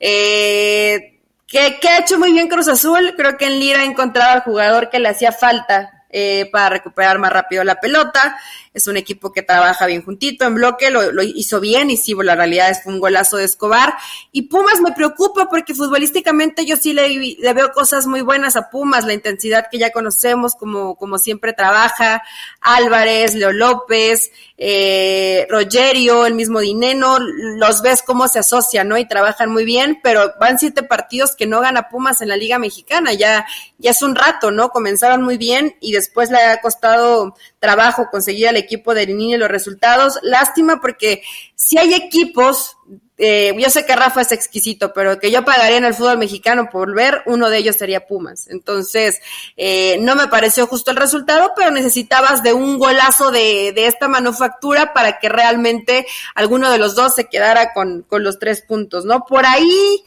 Eh, 0.00 1.17
que, 1.48 1.88
ha 1.88 1.98
hecho 1.98 2.18
muy 2.18 2.32
bien 2.32 2.48
Cruz 2.48 2.68
Azul. 2.68 3.14
Creo 3.16 3.36
que 3.36 3.46
en 3.46 3.58
Lira 3.58 3.80
ha 3.80 3.84
encontrado 3.84 4.32
al 4.32 4.42
jugador 4.42 4.90
que 4.90 5.00
le 5.00 5.08
hacía 5.08 5.32
falta 5.32 5.97
eh, 6.10 6.48
para 6.50 6.70
recuperar 6.70 7.18
más 7.18 7.32
rápido 7.32 7.64
la 7.64 7.80
pelota 7.80 8.38
es 8.78 8.86
un 8.86 8.96
equipo 8.96 9.32
que 9.32 9.42
trabaja 9.42 9.86
bien 9.86 10.02
juntito, 10.02 10.44
en 10.44 10.54
bloque, 10.54 10.90
lo, 10.90 11.22
hizo 11.22 11.60
bien 11.60 11.90
y 11.90 11.96
sí, 11.96 12.14
la 12.22 12.34
realidad 12.34 12.70
es 12.70 12.82
fue 12.82 12.92
un 12.92 13.00
golazo 13.00 13.36
de 13.36 13.44
Escobar. 13.44 13.94
Y 14.32 14.42
Pumas 14.42 14.80
me 14.80 14.92
preocupa 14.92 15.48
porque 15.48 15.74
futbolísticamente 15.74 16.64
yo 16.64 16.76
sí 16.76 16.92
le, 16.92 17.36
veo 17.54 17.72
cosas 17.72 18.06
muy 18.06 18.20
buenas 18.20 18.56
a 18.56 18.70
Pumas, 18.70 19.04
la 19.04 19.14
intensidad 19.14 19.66
que 19.70 19.78
ya 19.78 19.90
conocemos, 19.90 20.54
como, 20.54 20.96
como 20.96 21.18
siempre 21.18 21.52
trabaja, 21.52 22.22
Álvarez, 22.60 23.34
Leo 23.34 23.52
López, 23.52 24.30
eh, 24.56 25.46
Rogerio, 25.50 26.26
el 26.26 26.34
mismo 26.34 26.60
Dineno, 26.60 27.18
los 27.18 27.82
ves 27.82 28.02
cómo 28.06 28.28
se 28.28 28.38
asocian, 28.38 28.88
¿no? 28.88 28.96
Y 28.96 29.08
trabajan 29.08 29.50
muy 29.50 29.64
bien, 29.64 29.98
pero 30.02 30.32
van 30.40 30.58
siete 30.58 30.82
partidos 30.82 31.34
que 31.36 31.46
no 31.46 31.60
gana 31.60 31.88
Pumas 31.88 32.20
en 32.22 32.28
la 32.28 32.36
Liga 32.36 32.58
Mexicana, 32.58 33.12
ya, 33.12 33.46
ya 33.78 33.90
es 33.90 34.02
un 34.02 34.14
rato, 34.14 34.50
¿no? 34.50 34.70
Comenzaron 34.70 35.22
muy 35.22 35.36
bien 35.36 35.76
y 35.80 35.92
después 35.98 36.30
le 36.30 36.38
ha 36.38 36.60
costado 36.60 37.34
trabajo 37.58 38.08
conseguir 38.10 38.48
al 38.48 38.56
equipo 38.56 38.94
de 38.94 39.06
Niño 39.06 39.36
los 39.36 39.48
resultados. 39.48 40.18
Lástima 40.22 40.80
porque 40.80 41.22
si 41.54 41.76
hay 41.76 41.92
equipos, 41.94 42.76
eh, 43.18 43.52
yo 43.58 43.68
sé 43.68 43.84
que 43.84 43.96
Rafa 43.96 44.20
es 44.20 44.30
exquisito, 44.30 44.92
pero 44.92 45.18
que 45.18 45.32
yo 45.32 45.44
pagaría 45.44 45.76
en 45.76 45.84
el 45.84 45.94
fútbol 45.94 46.18
mexicano 46.18 46.70
por 46.70 46.94
ver, 46.94 47.22
uno 47.26 47.50
de 47.50 47.58
ellos 47.58 47.76
sería 47.76 48.06
Pumas. 48.06 48.46
Entonces, 48.48 49.20
eh, 49.56 49.98
no 50.00 50.14
me 50.14 50.28
pareció 50.28 50.68
justo 50.68 50.92
el 50.92 50.96
resultado, 50.96 51.52
pero 51.56 51.72
necesitabas 51.72 52.44
de 52.44 52.52
un 52.52 52.78
golazo 52.78 53.32
de, 53.32 53.74
esta 53.74 54.06
manufactura 54.06 54.92
para 54.92 55.18
que 55.18 55.28
realmente 55.28 56.06
alguno 56.34 56.70
de 56.70 56.78
los 56.78 56.94
dos 56.94 57.14
se 57.14 57.28
quedara 57.28 57.72
con, 57.72 58.02
con 58.02 58.22
los 58.22 58.38
tres 58.38 58.62
puntos, 58.62 59.04
¿no? 59.04 59.24
Por 59.26 59.46
ahí 59.46 60.04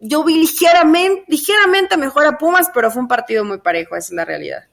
yo 0.00 0.22
vi 0.22 0.34
ligeramente, 0.34 1.24
ligeramente 1.28 1.96
mejor 1.96 2.26
a 2.26 2.38
Pumas, 2.38 2.70
pero 2.72 2.90
fue 2.90 3.02
un 3.02 3.08
partido 3.08 3.44
muy 3.44 3.58
parejo, 3.58 3.96
esa 3.96 4.08
es 4.08 4.12
la 4.12 4.24
realidad. 4.24 4.67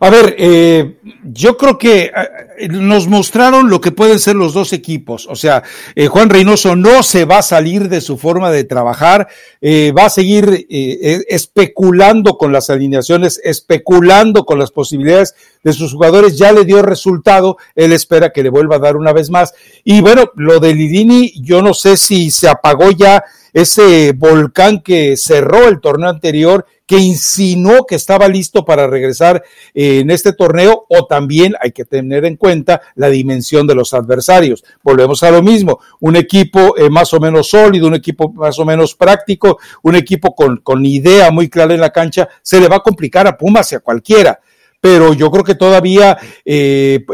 A 0.00 0.10
ver, 0.10 0.36
eh, 0.38 0.98
yo 1.24 1.56
creo 1.56 1.76
que 1.76 2.10
eh, 2.58 2.68
nos 2.68 3.08
mostraron 3.08 3.68
lo 3.68 3.80
que 3.80 3.90
pueden 3.90 4.18
ser 4.18 4.36
los 4.36 4.54
dos 4.54 4.72
equipos. 4.72 5.26
O 5.28 5.34
sea, 5.34 5.62
eh, 5.94 6.06
Juan 6.06 6.30
Reynoso 6.30 6.76
no 6.76 7.02
se 7.02 7.24
va 7.24 7.38
a 7.38 7.42
salir 7.42 7.88
de 7.88 8.00
su 8.00 8.16
forma 8.16 8.50
de 8.50 8.64
trabajar, 8.64 9.28
va 9.62 10.06
a 10.06 10.10
seguir 10.10 10.66
especulando 10.68 12.38
con 12.38 12.52
las 12.52 12.70
alineaciones, 12.70 13.40
especulando 13.42 14.44
con 14.44 14.58
las 14.58 14.70
posibilidades 14.70 15.34
de 15.64 15.72
sus 15.72 15.92
jugadores. 15.92 16.38
Ya 16.38 16.52
le 16.52 16.64
dio 16.64 16.82
resultado, 16.82 17.56
él 17.74 17.92
espera 17.92 18.32
que 18.32 18.42
le 18.42 18.50
vuelva 18.50 18.76
a 18.76 18.80
dar 18.80 18.96
una 18.96 19.12
vez 19.12 19.30
más. 19.30 19.54
Y 19.84 20.00
bueno, 20.00 20.30
lo 20.36 20.60
de 20.60 20.74
Lidini, 20.74 21.32
yo 21.42 21.60
no 21.62 21.74
sé 21.74 21.96
si 21.96 22.30
se 22.30 22.48
apagó 22.48 22.90
ya 22.90 23.24
ese 23.52 24.12
volcán 24.12 24.80
que 24.80 25.16
cerró 25.16 25.68
el 25.68 25.80
torneo 25.80 26.10
anterior 26.10 26.66
que 26.88 26.96
insinuó 26.96 27.84
que 27.84 27.96
estaba 27.96 28.28
listo 28.28 28.64
para 28.64 28.86
regresar 28.86 29.44
eh, 29.74 30.00
en 30.00 30.10
este 30.10 30.32
torneo 30.32 30.86
o 30.88 31.06
también 31.06 31.54
hay 31.60 31.70
que 31.70 31.84
tener 31.84 32.24
en 32.24 32.36
cuenta 32.36 32.80
la 32.94 33.10
dimensión 33.10 33.66
de 33.66 33.74
los 33.74 33.92
adversarios. 33.92 34.64
Volvemos 34.82 35.22
a 35.22 35.30
lo 35.30 35.42
mismo, 35.42 35.80
un 36.00 36.16
equipo 36.16 36.78
eh, 36.78 36.88
más 36.88 37.12
o 37.12 37.20
menos 37.20 37.50
sólido, 37.50 37.86
un 37.86 37.94
equipo 37.94 38.32
más 38.32 38.58
o 38.58 38.64
menos 38.64 38.94
práctico, 38.94 39.58
un 39.82 39.96
equipo 39.96 40.34
con, 40.34 40.56
con 40.62 40.84
idea 40.86 41.30
muy 41.30 41.50
clara 41.50 41.74
en 41.74 41.82
la 41.82 41.90
cancha, 41.90 42.26
se 42.40 42.58
le 42.58 42.68
va 42.68 42.76
a 42.76 42.82
complicar 42.82 43.26
a 43.26 43.36
Pumas 43.36 43.70
y 43.72 43.74
a 43.74 43.80
cualquiera. 43.80 44.40
Pero 44.80 45.12
yo 45.12 45.30
creo 45.30 45.44
que 45.44 45.56
todavía 45.56 46.16
eh, 46.42 47.04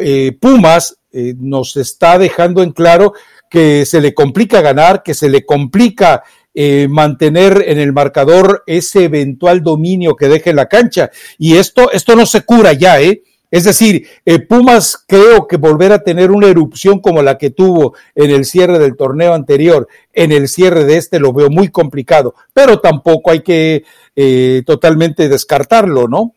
Pumas 0.40 0.98
nos 1.12 1.76
está 1.76 2.18
dejando 2.18 2.62
en 2.62 2.72
claro 2.72 3.12
que 3.50 3.87
se 3.87 4.00
le 4.00 4.14
complica 4.14 4.60
ganar, 4.60 5.02
que 5.02 5.14
se 5.14 5.28
le 5.28 5.44
complica 5.44 6.22
eh, 6.54 6.86
mantener 6.88 7.64
en 7.66 7.78
el 7.78 7.92
marcador 7.92 8.62
ese 8.66 9.04
eventual 9.04 9.62
dominio 9.62 10.16
que 10.16 10.28
deje 10.28 10.54
la 10.54 10.66
cancha. 10.66 11.10
Y 11.38 11.56
esto, 11.56 11.90
esto 11.92 12.14
no 12.16 12.26
se 12.26 12.42
cura 12.42 12.72
ya, 12.72 13.00
¿eh? 13.00 13.22
Es 13.54 13.62
decir, 13.62 14.08
eh, 14.24 14.40
Pumas 14.40 15.04
creo 15.06 15.46
que 15.46 15.56
volver 15.56 15.92
a 15.92 16.02
tener 16.02 16.32
una 16.32 16.48
erupción 16.48 16.98
como 16.98 17.22
la 17.22 17.38
que 17.38 17.50
tuvo 17.50 17.94
en 18.16 18.32
el 18.32 18.44
cierre 18.44 18.80
del 18.80 18.96
torneo 18.96 19.32
anterior, 19.32 19.86
en 20.12 20.32
el 20.32 20.48
cierre 20.48 20.84
de 20.84 20.96
este 20.96 21.20
lo 21.20 21.32
veo 21.32 21.48
muy 21.50 21.68
complicado, 21.68 22.34
pero 22.52 22.80
tampoco 22.80 23.30
hay 23.30 23.42
que 23.42 23.84
eh, 24.16 24.64
totalmente 24.66 25.28
descartarlo, 25.28 26.08
¿no? 26.08 26.32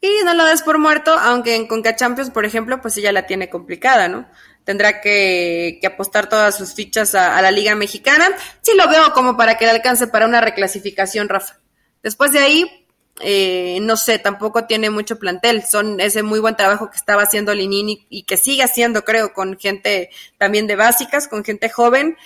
Y 0.00 0.24
no 0.24 0.32
lo 0.32 0.46
des 0.46 0.62
por 0.62 0.78
muerto, 0.78 1.12
aunque 1.12 1.54
en 1.54 1.66
Conca 1.66 1.96
Champions, 1.96 2.30
por 2.30 2.46
ejemplo, 2.46 2.80
pues 2.80 2.96
ella 2.96 3.12
la 3.12 3.26
tiene 3.26 3.50
complicada, 3.50 4.08
¿no? 4.08 4.26
Tendrá 4.64 5.00
que, 5.00 5.80
apostar 5.84 6.28
todas 6.28 6.56
sus 6.56 6.74
fichas 6.74 7.14
a, 7.14 7.40
la 7.42 7.50
Liga 7.50 7.74
Mexicana. 7.74 8.28
Sí 8.60 8.72
lo 8.76 8.88
veo 8.88 9.12
como 9.12 9.36
para 9.36 9.58
que 9.58 9.64
le 9.64 9.72
alcance 9.72 10.06
para 10.06 10.26
una 10.26 10.40
reclasificación, 10.40 11.28
Rafa. 11.28 11.58
Después 12.02 12.32
de 12.32 12.40
ahí, 12.40 12.86
eh, 13.20 13.78
no 13.82 13.96
sé, 13.96 14.18
tampoco 14.18 14.64
tiene 14.64 14.90
mucho 14.90 15.18
plantel. 15.18 15.62
Son 15.64 16.00
ese 16.00 16.22
muy 16.22 16.40
buen 16.40 16.56
trabajo 16.56 16.90
que 16.90 16.96
estaba 16.96 17.22
haciendo 17.22 17.54
Linini 17.54 18.06
y 18.08 18.24
que 18.24 18.36
sigue 18.36 18.62
haciendo, 18.62 19.04
creo, 19.04 19.32
con 19.32 19.58
gente 19.58 20.10
también 20.38 20.66
de 20.66 20.76
básicas, 20.76 21.28
con 21.28 21.44
gente 21.44 21.68
joven 21.68 22.16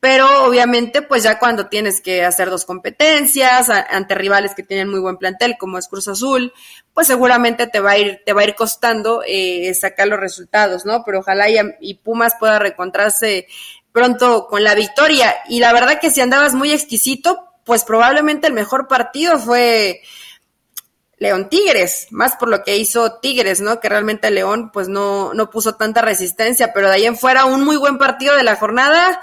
pero 0.00 0.44
obviamente 0.44 1.02
pues 1.02 1.22
ya 1.22 1.38
cuando 1.38 1.68
tienes 1.68 2.00
que 2.00 2.24
hacer 2.24 2.50
dos 2.50 2.64
competencias 2.64 3.70
ante 3.70 4.14
rivales 4.14 4.54
que 4.54 4.62
tienen 4.62 4.90
muy 4.90 5.00
buen 5.00 5.16
plantel 5.16 5.56
como 5.58 5.78
es 5.78 5.88
Cruz 5.88 6.08
Azul, 6.08 6.52
pues 6.92 7.06
seguramente 7.06 7.66
te 7.66 7.80
va 7.80 7.92
a 7.92 7.98
ir, 7.98 8.22
te 8.24 8.32
va 8.32 8.42
a 8.42 8.44
ir 8.44 8.54
costando 8.54 9.22
eh, 9.26 9.72
sacar 9.74 10.08
los 10.08 10.20
resultados, 10.20 10.84
¿no? 10.84 11.02
Pero 11.04 11.20
ojalá 11.20 11.46
y, 11.48 11.94
Pumas 11.94 12.34
pueda 12.38 12.58
reencontrarse 12.58 13.46
pronto 13.90 14.46
con 14.46 14.62
la 14.62 14.74
victoria. 14.74 15.34
Y 15.48 15.60
la 15.60 15.72
verdad 15.72 15.98
que 15.98 16.10
si 16.10 16.20
andabas 16.20 16.54
muy 16.54 16.72
exquisito, 16.72 17.48
pues 17.64 17.82
probablemente 17.82 18.46
el 18.46 18.52
mejor 18.52 18.88
partido 18.88 19.38
fue 19.38 20.02
León 21.18 21.48
Tigres, 21.48 22.08
más 22.10 22.36
por 22.36 22.48
lo 22.48 22.62
que 22.62 22.76
hizo 22.76 23.18
Tigres, 23.18 23.60
¿no? 23.60 23.80
Que 23.80 23.88
realmente 23.88 24.30
León 24.30 24.70
pues 24.72 24.88
no, 24.88 25.32
no 25.32 25.48
puso 25.50 25.74
tanta 25.74 26.02
resistencia, 26.02 26.72
pero 26.74 26.88
de 26.88 26.94
ahí 26.94 27.06
en 27.06 27.16
fuera 27.16 27.46
un 27.46 27.64
muy 27.64 27.76
buen 27.76 27.96
partido 27.96 28.36
de 28.36 28.42
la 28.42 28.56
jornada 28.56 29.20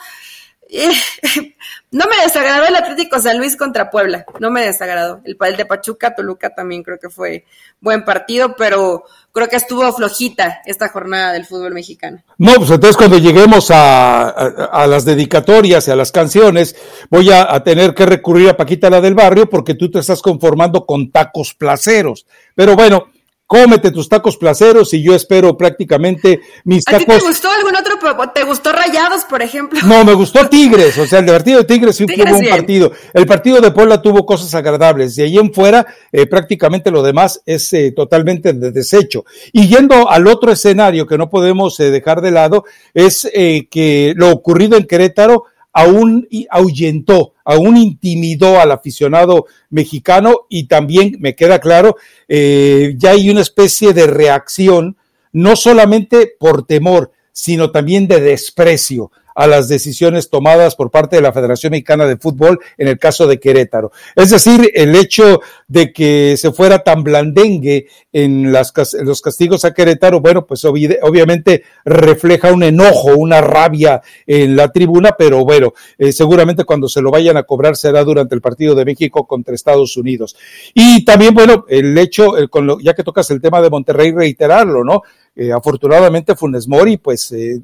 no 1.92 2.06
me 2.08 2.24
desagradó 2.24 2.66
el 2.66 2.76
Atlético 2.76 3.20
San 3.20 3.38
Luis 3.38 3.56
contra 3.56 3.90
Puebla, 3.90 4.26
no 4.40 4.50
me 4.50 4.66
desagradó. 4.66 5.22
El, 5.24 5.38
el 5.40 5.58
de 5.58 5.66
Pachuca, 5.66 6.16
Toluca 6.16 6.50
también 6.50 6.84
creo 6.84 6.98
que 7.00 7.10
fue 7.10 7.46
buen 7.80 8.04
partido, 8.04 8.56
pero 8.58 9.04
creo 9.32 9.48
que 9.48 9.56
estuvo 9.56 9.92
flojita 9.94 10.62
esta 10.66 10.90
jornada 10.90 11.34
del 11.34 11.46
fútbol 11.46 11.74
mexicano. 11.74 12.24
No, 12.38 12.56
pues 12.56 12.72
entonces 12.72 12.98
cuando 12.98 13.18
lleguemos 13.18 13.70
a, 13.72 14.86
las 14.88 15.06
dedicatorias 15.06 15.88
y 15.88 15.92
a 15.92 15.96
las 15.96 16.12
canciones, 16.12 16.76
voy 17.10 17.32
a, 17.32 17.54
a, 17.54 17.64
tener 17.64 17.94
que 17.94 18.06
recurrir 18.06 18.50
a 18.50 18.58
Paquita 18.58 18.90
la 18.90 19.02
del 19.02 19.14
barrio 19.14 19.50
porque 19.50 19.76
tú 19.76 19.92
te 19.92 20.00
estás 20.00 20.22
conformando 20.22 20.86
con 20.86 21.12
tacos 21.12 21.54
placeros. 21.54 22.26
Pero 22.56 22.76
bueno, 22.76 23.13
cómete 23.46 23.92
tus 23.92 24.10
tacos 24.10 24.38
placeros 24.38 24.94
y 24.94 25.04
yo 25.04 25.14
espero 25.14 25.56
prácticamente 25.58 26.42
mis 26.64 26.84
tacos. 26.84 27.04
¿A 27.04 27.06
ti 27.06 27.20
te 27.20 27.28
gustó 27.28 27.50
algún 27.52 27.76
otro? 27.76 27.94
¿Te 28.34 28.44
gustó 28.44 28.72
Rayados, 28.72 29.26
por 29.26 29.42
ejemplo? 29.42 29.80
No, 29.86 30.04
me 30.04 30.14
gustó 30.14 30.48
Tigres, 30.50 30.98
o 30.98 31.06
sea, 31.06 31.20
el 31.20 31.26
partido 31.26 31.60
de 31.60 31.66
Tigres 31.66 31.96
sí 31.96 32.06
tuvo 32.06 32.38
un 32.38 32.50
partido. 32.50 32.92
El 33.14 33.26
partido 33.26 33.62
de 33.62 33.72
Puebla 33.72 34.02
tuvo 34.02 34.26
cosas 34.26 34.54
agradables, 34.56 35.18
y 35.18 35.24
ahí 35.24 35.38
en 35.38 35.54
fuera 35.54 35.86
eh, 36.12 36.26
prácticamente 36.26 36.92
lo 36.92 37.04
demás 37.04 37.42
es 37.46 37.72
eh, 37.74 37.92
totalmente 37.96 38.54
de 38.54 38.72
desecho. 38.72 39.26
Y 39.52 39.68
yendo 39.68 40.10
al 40.10 40.28
otro 40.28 40.52
escenario 40.52 41.06
que 41.06 41.18
no 41.18 41.30
podemos 41.30 41.80
eh, 41.80 41.92
dejar 41.92 42.22
de 42.22 42.32
lado, 42.32 42.66
es 42.94 43.30
que 43.34 44.14
lo 44.16 44.32
ocurrido 44.32 44.78
en 44.78 44.86
Querétaro 44.86 45.46
aún 45.74 46.28
ahuyentó, 46.50 47.34
aún 47.44 47.78
intimidó 47.78 48.62
al 48.62 48.72
aficionado 48.72 49.48
mexicano 49.70 50.46
y 50.48 50.68
también 50.68 51.18
me 51.20 51.36
queda 51.36 51.60
claro, 51.60 51.98
eh, 52.28 52.94
ya 52.98 53.12
hay 53.12 53.30
una 53.30 53.42
especie 53.42 53.92
de 53.94 54.08
reacción, 54.08 54.96
no 55.32 55.56
solamente 55.56 56.32
por 56.40 56.66
temor, 56.66 57.12
sino 57.32 57.72
también 57.72 58.08
de 58.08 58.22
desprecio 58.22 59.12
a 59.36 59.48
las 59.48 59.68
decisiones 59.68 60.30
tomadas 60.30 60.76
por 60.76 60.92
parte 60.92 61.16
de 61.16 61.22
la 61.22 61.34
Federación 61.34 61.72
Mexicana 61.72 62.06
de 62.06 62.18
Fútbol 62.18 62.60
en 62.78 62.88
el 62.88 63.00
caso 63.00 63.28
de 63.28 63.40
Querétaro. 63.40 63.92
Es 64.16 64.30
decir, 64.30 64.72
el 64.74 64.96
hecho 64.96 65.42
de 65.68 65.92
que 65.92 66.36
se 66.38 66.52
fuera 66.52 66.80
tan 66.80 67.04
blandengue 67.04 67.88
en, 68.12 68.52
las, 68.52 68.74
los 69.02 69.22
castigos 69.22 69.66
a 69.66 69.74
Querétaro, 69.74 70.22
bueno, 70.22 70.46
pues 70.46 70.64
obviamente 70.66 71.64
refleja 71.86 72.52
un 72.52 72.64
enojo, 72.64 73.16
una 73.16 73.42
rabia 73.42 74.02
en 74.26 74.56
la 74.56 74.72
tribuna, 74.72 75.16
pero 75.18 75.44
bueno, 75.44 75.74
eh, 75.98 76.12
seguramente 76.12 76.64
cuando 76.64 76.88
se 76.88 77.02
lo 77.02 77.12
vayan 77.12 77.38
a 77.38 77.44
cobrar 77.44 77.76
será 77.76 78.04
durante 78.04 78.36
el 78.36 78.42
partido 78.42 78.76
de 78.76 78.86
México 78.86 79.26
contra 79.26 79.56
Estados 79.56 79.98
Unidos. 79.98 80.36
Y 80.74 81.04
también, 81.06 81.34
bueno, 81.34 81.66
el 81.68 81.98
hecho, 81.98 82.34
ya 82.82 82.94
que 82.94 83.04
tocas 83.04 83.30
el 83.32 83.42
tema 83.42 83.62
de 83.62 83.70
Monterrey, 83.70 84.12
reiterarlo, 84.12 84.84
¿no? 84.84 85.02
Eh, 85.36 85.52
afortunadamente 85.52 86.36
Funes 86.36 86.68
Mori, 86.68 86.98
pues 86.98 87.32
eh, 87.32 87.60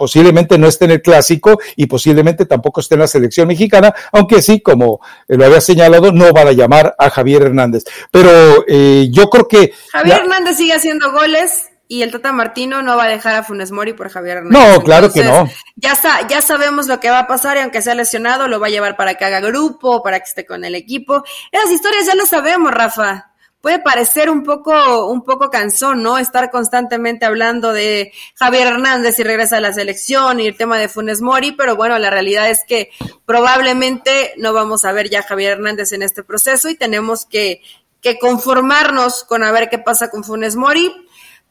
posiblemente 0.00 0.56
no 0.56 0.66
esté 0.66 0.86
en 0.86 0.92
el 0.92 1.02
clásico 1.02 1.60
y 1.76 1.84
posiblemente 1.84 2.46
tampoco 2.46 2.80
esté 2.80 2.94
en 2.94 3.00
la 3.00 3.06
selección 3.06 3.46
mexicana, 3.46 3.94
aunque 4.12 4.40
sí, 4.40 4.62
como 4.62 4.98
lo 5.28 5.44
había 5.44 5.60
señalado, 5.60 6.10
no 6.10 6.32
van 6.32 6.48
a 6.48 6.52
llamar 6.52 6.94
a 6.98 7.10
Javier 7.10 7.42
Hernández. 7.42 7.84
Pero 8.10 8.64
eh, 8.66 9.08
yo 9.10 9.28
creo 9.28 9.46
que... 9.46 9.74
Javier 9.92 10.20
Hernández 10.20 10.56
sigue 10.56 10.72
haciendo 10.72 11.12
goles 11.12 11.68
y 11.86 12.00
el 12.00 12.12
Tata 12.12 12.32
Martino 12.32 12.80
no 12.80 12.96
va 12.96 13.04
a 13.04 13.08
dejar 13.08 13.34
a 13.34 13.42
Funes 13.42 13.72
Mori 13.72 13.92
por 13.92 14.08
Javier 14.08 14.38
Hernández. 14.38 14.78
No, 14.78 14.82
claro 14.82 15.12
que 15.12 15.22
no. 15.22 15.46
Ya, 15.76 15.92
está, 15.92 16.26
ya 16.28 16.40
sabemos 16.40 16.86
lo 16.86 16.98
que 16.98 17.10
va 17.10 17.18
a 17.18 17.26
pasar 17.26 17.58
y 17.58 17.60
aunque 17.60 17.82
sea 17.82 17.94
lesionado, 17.94 18.48
lo 18.48 18.58
va 18.58 18.68
a 18.68 18.70
llevar 18.70 18.96
para 18.96 19.16
que 19.16 19.26
haga 19.26 19.40
grupo, 19.40 20.02
para 20.02 20.18
que 20.18 20.30
esté 20.30 20.46
con 20.46 20.64
el 20.64 20.74
equipo. 20.76 21.22
Esas 21.52 21.70
historias 21.72 22.06
ya 22.06 22.14
las 22.14 22.30
sabemos, 22.30 22.72
Rafa 22.72 23.29
puede 23.60 23.78
parecer 23.78 24.30
un 24.30 24.42
poco, 24.42 25.06
un 25.06 25.22
poco 25.22 25.50
cansón, 25.50 26.02
¿no? 26.02 26.18
Estar 26.18 26.50
constantemente 26.50 27.26
hablando 27.26 27.72
de 27.72 28.12
Javier 28.36 28.68
Hernández 28.68 29.18
y 29.18 29.22
regresa 29.22 29.58
a 29.58 29.60
la 29.60 29.72
selección 29.72 30.40
y 30.40 30.46
el 30.46 30.56
tema 30.56 30.78
de 30.78 30.88
Funes 30.88 31.20
Mori, 31.20 31.52
pero 31.52 31.76
bueno, 31.76 31.98
la 31.98 32.10
realidad 32.10 32.48
es 32.48 32.64
que 32.64 32.90
probablemente 33.26 34.32
no 34.38 34.52
vamos 34.52 34.84
a 34.84 34.92
ver 34.92 35.10
ya 35.10 35.20
a 35.20 35.24
Javier 35.24 35.52
Hernández 35.52 35.92
en 35.92 36.02
este 36.02 36.22
proceso 36.22 36.68
y 36.68 36.76
tenemos 36.76 37.26
que, 37.26 37.62
que 38.00 38.18
conformarnos 38.18 39.24
con 39.24 39.44
a 39.44 39.52
ver 39.52 39.68
qué 39.68 39.78
pasa 39.78 40.10
con 40.10 40.24
Funes 40.24 40.56
Mori. 40.56 40.92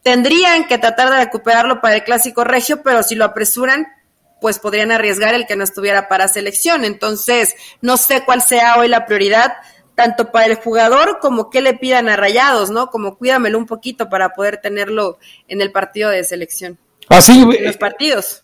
Tendrían 0.02 0.66
que 0.66 0.78
tratar 0.78 1.10
de 1.10 1.24
recuperarlo 1.24 1.80
para 1.80 1.96
el 1.96 2.04
clásico 2.04 2.42
regio, 2.42 2.82
pero 2.82 3.02
si 3.02 3.14
lo 3.14 3.24
apresuran, 3.24 3.86
pues 4.40 4.58
podrían 4.58 4.90
arriesgar 4.90 5.34
el 5.34 5.46
que 5.46 5.54
no 5.54 5.62
estuviera 5.62 6.08
para 6.08 6.26
selección. 6.26 6.84
Entonces, 6.84 7.54
no 7.82 7.98
sé 7.98 8.24
cuál 8.24 8.42
sea 8.42 8.78
hoy 8.78 8.88
la 8.88 9.04
prioridad 9.04 9.52
tanto 10.00 10.32
para 10.32 10.46
el 10.46 10.54
jugador 10.54 11.18
como 11.20 11.50
que 11.50 11.60
le 11.60 11.74
pidan 11.74 12.08
a 12.08 12.16
Rayados, 12.16 12.70
¿no? 12.70 12.86
Como 12.86 13.18
cuídamelo 13.18 13.58
un 13.58 13.66
poquito 13.66 14.08
para 14.08 14.30
poder 14.30 14.56
tenerlo 14.56 15.18
en 15.46 15.60
el 15.60 15.72
partido 15.72 16.08
de 16.08 16.24
selección. 16.24 16.78
Así. 17.10 17.42
En 17.42 17.64
los 17.66 17.76
partidos. 17.76 18.42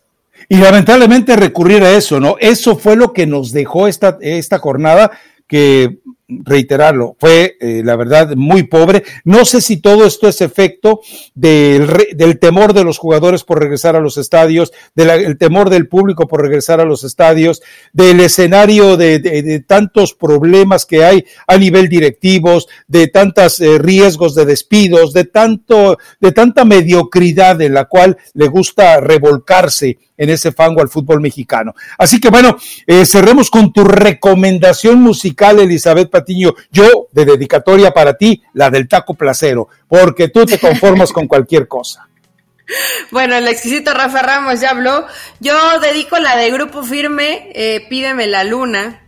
Y 0.50 0.58
lamentablemente 0.58 1.34
recurrir 1.34 1.82
a 1.82 1.92
eso, 1.92 2.20
¿no? 2.20 2.36
Eso 2.40 2.76
fue 2.76 2.94
lo 2.94 3.14
que 3.14 3.26
nos 3.26 3.52
dejó 3.52 3.88
esta, 3.88 4.18
esta 4.20 4.58
jornada 4.58 5.12
que 5.46 5.96
reiterarlo, 6.28 7.16
fue 7.18 7.56
eh, 7.60 7.82
la 7.84 7.96
verdad 7.96 8.34
muy 8.36 8.64
pobre. 8.64 9.04
No 9.24 9.44
sé 9.44 9.60
si 9.60 9.76
todo 9.76 10.04
esto 10.06 10.28
es 10.28 10.40
efecto 10.40 11.00
del, 11.34 11.86
del 12.14 12.38
temor 12.38 12.72
de 12.72 12.84
los 12.84 12.98
jugadores 12.98 13.44
por 13.44 13.60
regresar 13.60 13.94
a 13.94 14.00
los 14.00 14.16
estadios, 14.16 14.72
del 14.94 15.38
temor 15.38 15.70
del 15.70 15.88
público 15.88 16.26
por 16.26 16.42
regresar 16.42 16.80
a 16.80 16.84
los 16.84 17.04
estadios, 17.04 17.62
del 17.92 18.20
escenario 18.20 18.96
de, 18.96 19.64
tantos 19.66 20.14
problemas 20.14 20.84
que 20.84 21.04
hay 21.04 21.24
a 21.46 21.56
nivel 21.56 21.88
directivos, 21.88 22.66
de 22.88 23.08
tantos 23.08 23.60
eh, 23.60 23.78
riesgos 23.78 24.34
de 24.34 24.46
despidos, 24.46 25.12
de 25.12 25.24
tanto, 25.24 25.98
de 26.20 26.32
tanta 26.32 26.64
mediocridad 26.64 27.60
en 27.60 27.74
la 27.74 27.84
cual 27.84 28.16
le 28.34 28.48
gusta 28.48 29.00
revolcarse 29.00 29.98
en 30.16 30.30
ese 30.30 30.52
fango 30.52 30.80
al 30.80 30.88
fútbol 30.88 31.20
mexicano. 31.20 31.74
Así 31.98 32.20
que 32.20 32.30
bueno, 32.30 32.56
eh, 32.86 33.04
cerremos 33.04 33.50
con 33.50 33.72
tu 33.72 33.84
recomendación 33.84 35.00
musical, 35.00 35.60
Elizabeth 35.60 36.10
Patiño. 36.16 36.54
Yo, 36.70 37.08
de 37.12 37.24
dedicatoria 37.24 37.90
para 37.90 38.16
ti, 38.16 38.42
la 38.54 38.70
del 38.70 38.88
taco 38.88 39.14
placero, 39.14 39.68
porque 39.88 40.28
tú 40.28 40.44
te 40.46 40.58
conformas 40.58 41.12
con 41.12 41.26
cualquier 41.26 41.68
cosa. 41.68 42.08
Bueno, 43.12 43.36
el 43.36 43.46
exquisito 43.46 43.94
Rafa 43.94 44.22
Ramos 44.22 44.60
ya 44.60 44.70
habló. 44.70 45.06
Yo 45.38 45.54
dedico 45.78 46.18
la 46.18 46.36
de 46.36 46.50
Grupo 46.50 46.82
Firme, 46.82 47.52
eh, 47.54 47.86
Pídeme 47.88 48.26
la 48.26 48.42
Luna, 48.42 49.05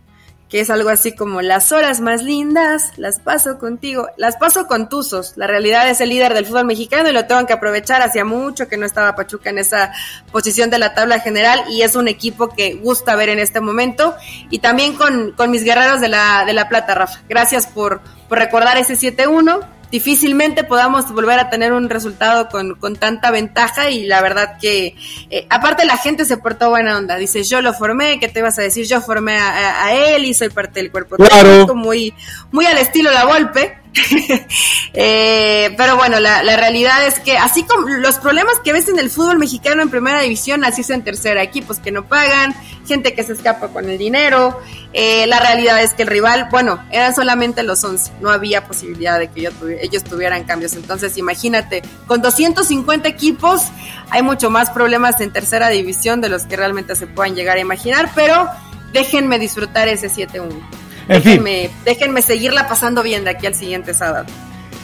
que 0.49 0.59
es 0.59 0.71
algo 0.71 0.89
así 0.89 1.15
como 1.15 1.43
las 1.43 1.71
horas 1.71 2.01
más 2.01 2.23
lindas, 2.23 2.91
las 2.97 3.19
paso 3.19 3.59
contigo, 3.59 4.07
las 4.17 4.35
paso 4.35 4.65
con 4.65 4.89
Tuzos. 4.89 5.33
La 5.35 5.45
realidad 5.45 5.87
es 5.87 6.01
el 6.01 6.09
líder 6.09 6.33
del 6.33 6.47
fútbol 6.47 6.65
mexicano 6.65 7.07
y 7.07 7.13
lo 7.13 7.25
tengo 7.25 7.45
que 7.45 7.53
aprovechar. 7.53 8.01
Hacía 8.01 8.25
mucho 8.25 8.67
que 8.67 8.75
no 8.75 8.87
estaba 8.87 9.15
Pachuca 9.15 9.51
en 9.51 9.59
esa 9.59 9.93
posición 10.31 10.71
de 10.71 10.79
la 10.79 10.95
tabla 10.95 11.19
general 11.19 11.63
y 11.69 11.83
es 11.83 11.95
un 11.95 12.07
equipo 12.07 12.49
que 12.49 12.73
gusta 12.73 13.15
ver 13.15 13.29
en 13.29 13.37
este 13.37 13.61
momento. 13.61 14.15
Y 14.49 14.57
también 14.57 14.95
con, 14.95 15.33
con 15.33 15.51
mis 15.51 15.63
guerreros 15.63 16.01
de 16.01 16.07
la, 16.07 16.43
de 16.45 16.53
la 16.53 16.67
Plata, 16.67 16.95
Rafa. 16.95 17.21
Gracias 17.29 17.67
por, 17.67 18.01
por 18.27 18.39
recordar 18.39 18.77
ese 18.77 18.95
7-1 18.95 19.78
difícilmente 19.91 20.63
podamos 20.63 21.11
volver 21.11 21.39
a 21.39 21.49
tener 21.49 21.73
un 21.73 21.89
resultado 21.89 22.49
con, 22.49 22.75
con 22.75 22.95
tanta 22.95 23.31
ventaja 23.31 23.89
y 23.89 24.05
la 24.05 24.21
verdad 24.21 24.57
que 24.59 24.95
eh, 25.29 25.47
aparte 25.49 25.85
la 25.85 25.97
gente 25.97 26.25
se 26.25 26.37
portó 26.37 26.69
buena 26.69 26.97
onda, 26.97 27.17
dice 27.17 27.43
yo 27.43 27.61
lo 27.61 27.73
formé, 27.73 28.19
¿qué 28.19 28.27
te 28.27 28.41
vas 28.41 28.59
a 28.59 28.61
decir? 28.61 28.85
Yo 28.85 29.01
formé 29.01 29.37
a, 29.37 29.93
él 29.93 30.25
y 30.25 30.33
soy 30.33 30.49
parte 30.49 30.79
del 30.79 30.91
cuerpo 30.91 31.15
claro. 31.15 31.73
muy, 31.75 32.13
muy 32.51 32.65
al 32.65 32.77
estilo 32.77 33.11
La 33.11 33.25
Volpe 33.25 33.79
eh, 34.93 35.73
pero 35.75 35.95
bueno, 35.95 36.19
la, 36.19 36.41
realidad 36.57 37.05
es 37.07 37.19
que 37.19 37.37
así 37.37 37.63
como 37.63 37.87
los 37.87 38.19
problemas 38.19 38.59
que 38.63 38.71
ves 38.71 38.87
en 38.87 38.99
el 38.99 39.09
fútbol 39.09 39.39
mexicano 39.39 39.81
en 39.81 39.89
primera 39.89 40.21
división, 40.21 40.63
así 40.63 40.81
es 40.81 40.89
en 40.89 41.03
tercera, 41.03 41.41
equipos 41.41 41.79
que 41.79 41.91
no 41.91 42.05
pagan, 42.05 42.53
gente 42.87 43.13
que 43.13 43.23
se 43.23 43.33
escapa 43.33 43.69
con 43.69 43.89
el 43.89 43.97
dinero, 43.97 44.59
eh, 44.93 45.27
la 45.27 45.39
realidad 45.39 45.81
es 45.81 45.93
que 45.93 46.03
el 46.03 46.07
rival, 46.07 46.47
bueno, 46.49 46.83
eran 46.91 47.13
solamente 47.13 47.63
los 47.63 47.83
11, 47.83 48.13
no 48.21 48.29
había 48.29 48.65
posibilidad 48.65 49.19
de 49.19 49.29
que 49.29 49.49
ellos 49.81 50.03
tuvieran 50.03 50.43
cambios, 50.43 50.73
entonces 50.73 51.17
imagínate, 51.17 51.83
con 52.07 52.21
250 52.21 53.07
equipos 53.07 53.63
hay 54.09 54.21
mucho 54.21 54.49
más 54.49 54.69
problemas 54.69 55.21
en 55.21 55.31
tercera 55.31 55.69
división 55.69 56.21
de 56.21 56.29
los 56.29 56.43
que 56.43 56.55
realmente 56.55 56.95
se 56.95 57.07
puedan 57.07 57.35
llegar 57.35 57.57
a 57.57 57.59
imaginar, 57.59 58.11
pero 58.15 58.47
déjenme 58.93 59.37
disfrutar 59.37 59.87
ese 59.87 60.09
7-1 60.09 60.79
déjenme, 61.09 61.69
déjenme 61.85 62.21
seguirla 62.21 62.67
pasando 62.67 63.03
bien 63.03 63.23
de 63.23 63.31
aquí 63.31 63.47
al 63.47 63.55
siguiente 63.55 63.93
sábado. 63.93 64.25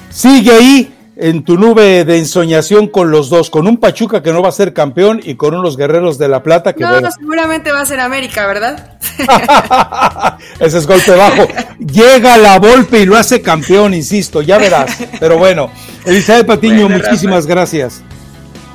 Sigue 0.09 0.51
ahí 0.51 0.95
en 1.15 1.43
tu 1.43 1.57
nube 1.57 2.03
de 2.03 2.17
ensoñación 2.17 2.87
con 2.87 3.11
los 3.11 3.29
dos, 3.29 3.49
con 3.49 3.67
un 3.67 3.77
Pachuca 3.77 4.21
que 4.21 4.33
no 4.33 4.41
va 4.41 4.49
a 4.49 4.51
ser 4.51 4.73
campeón 4.73 5.21
y 5.23 5.35
con 5.35 5.53
unos 5.53 5.77
guerreros 5.77 6.17
de 6.17 6.27
la 6.27 6.43
plata 6.43 6.73
que 6.73 6.83
no, 6.83 7.11
seguramente 7.11 7.71
va 7.71 7.81
a 7.81 7.85
ser 7.85 7.99
América, 7.99 8.45
¿verdad? 8.47 8.94
Ese 10.59 10.77
es 10.77 10.87
golpe 10.87 11.11
bajo. 11.11 11.47
Llega 11.79 12.37
la 12.37 12.59
golpe 12.59 13.01
y 13.01 13.05
lo 13.05 13.17
hace 13.17 13.41
campeón, 13.41 13.93
insisto, 13.93 14.41
ya 14.41 14.57
verás. 14.57 14.97
Pero 15.19 15.37
bueno, 15.37 15.71
Elizabeth 16.05 16.47
Patiño, 16.47 16.89
muchísimas 16.89 17.45
gracias. 17.45 18.01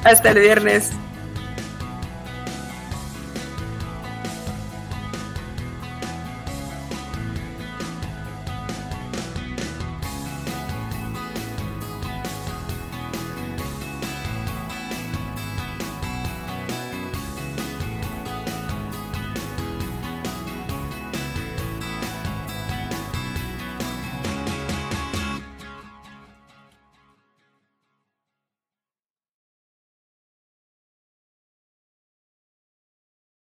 Hasta 0.04 0.30
el 0.30 0.40
viernes. 0.40 0.90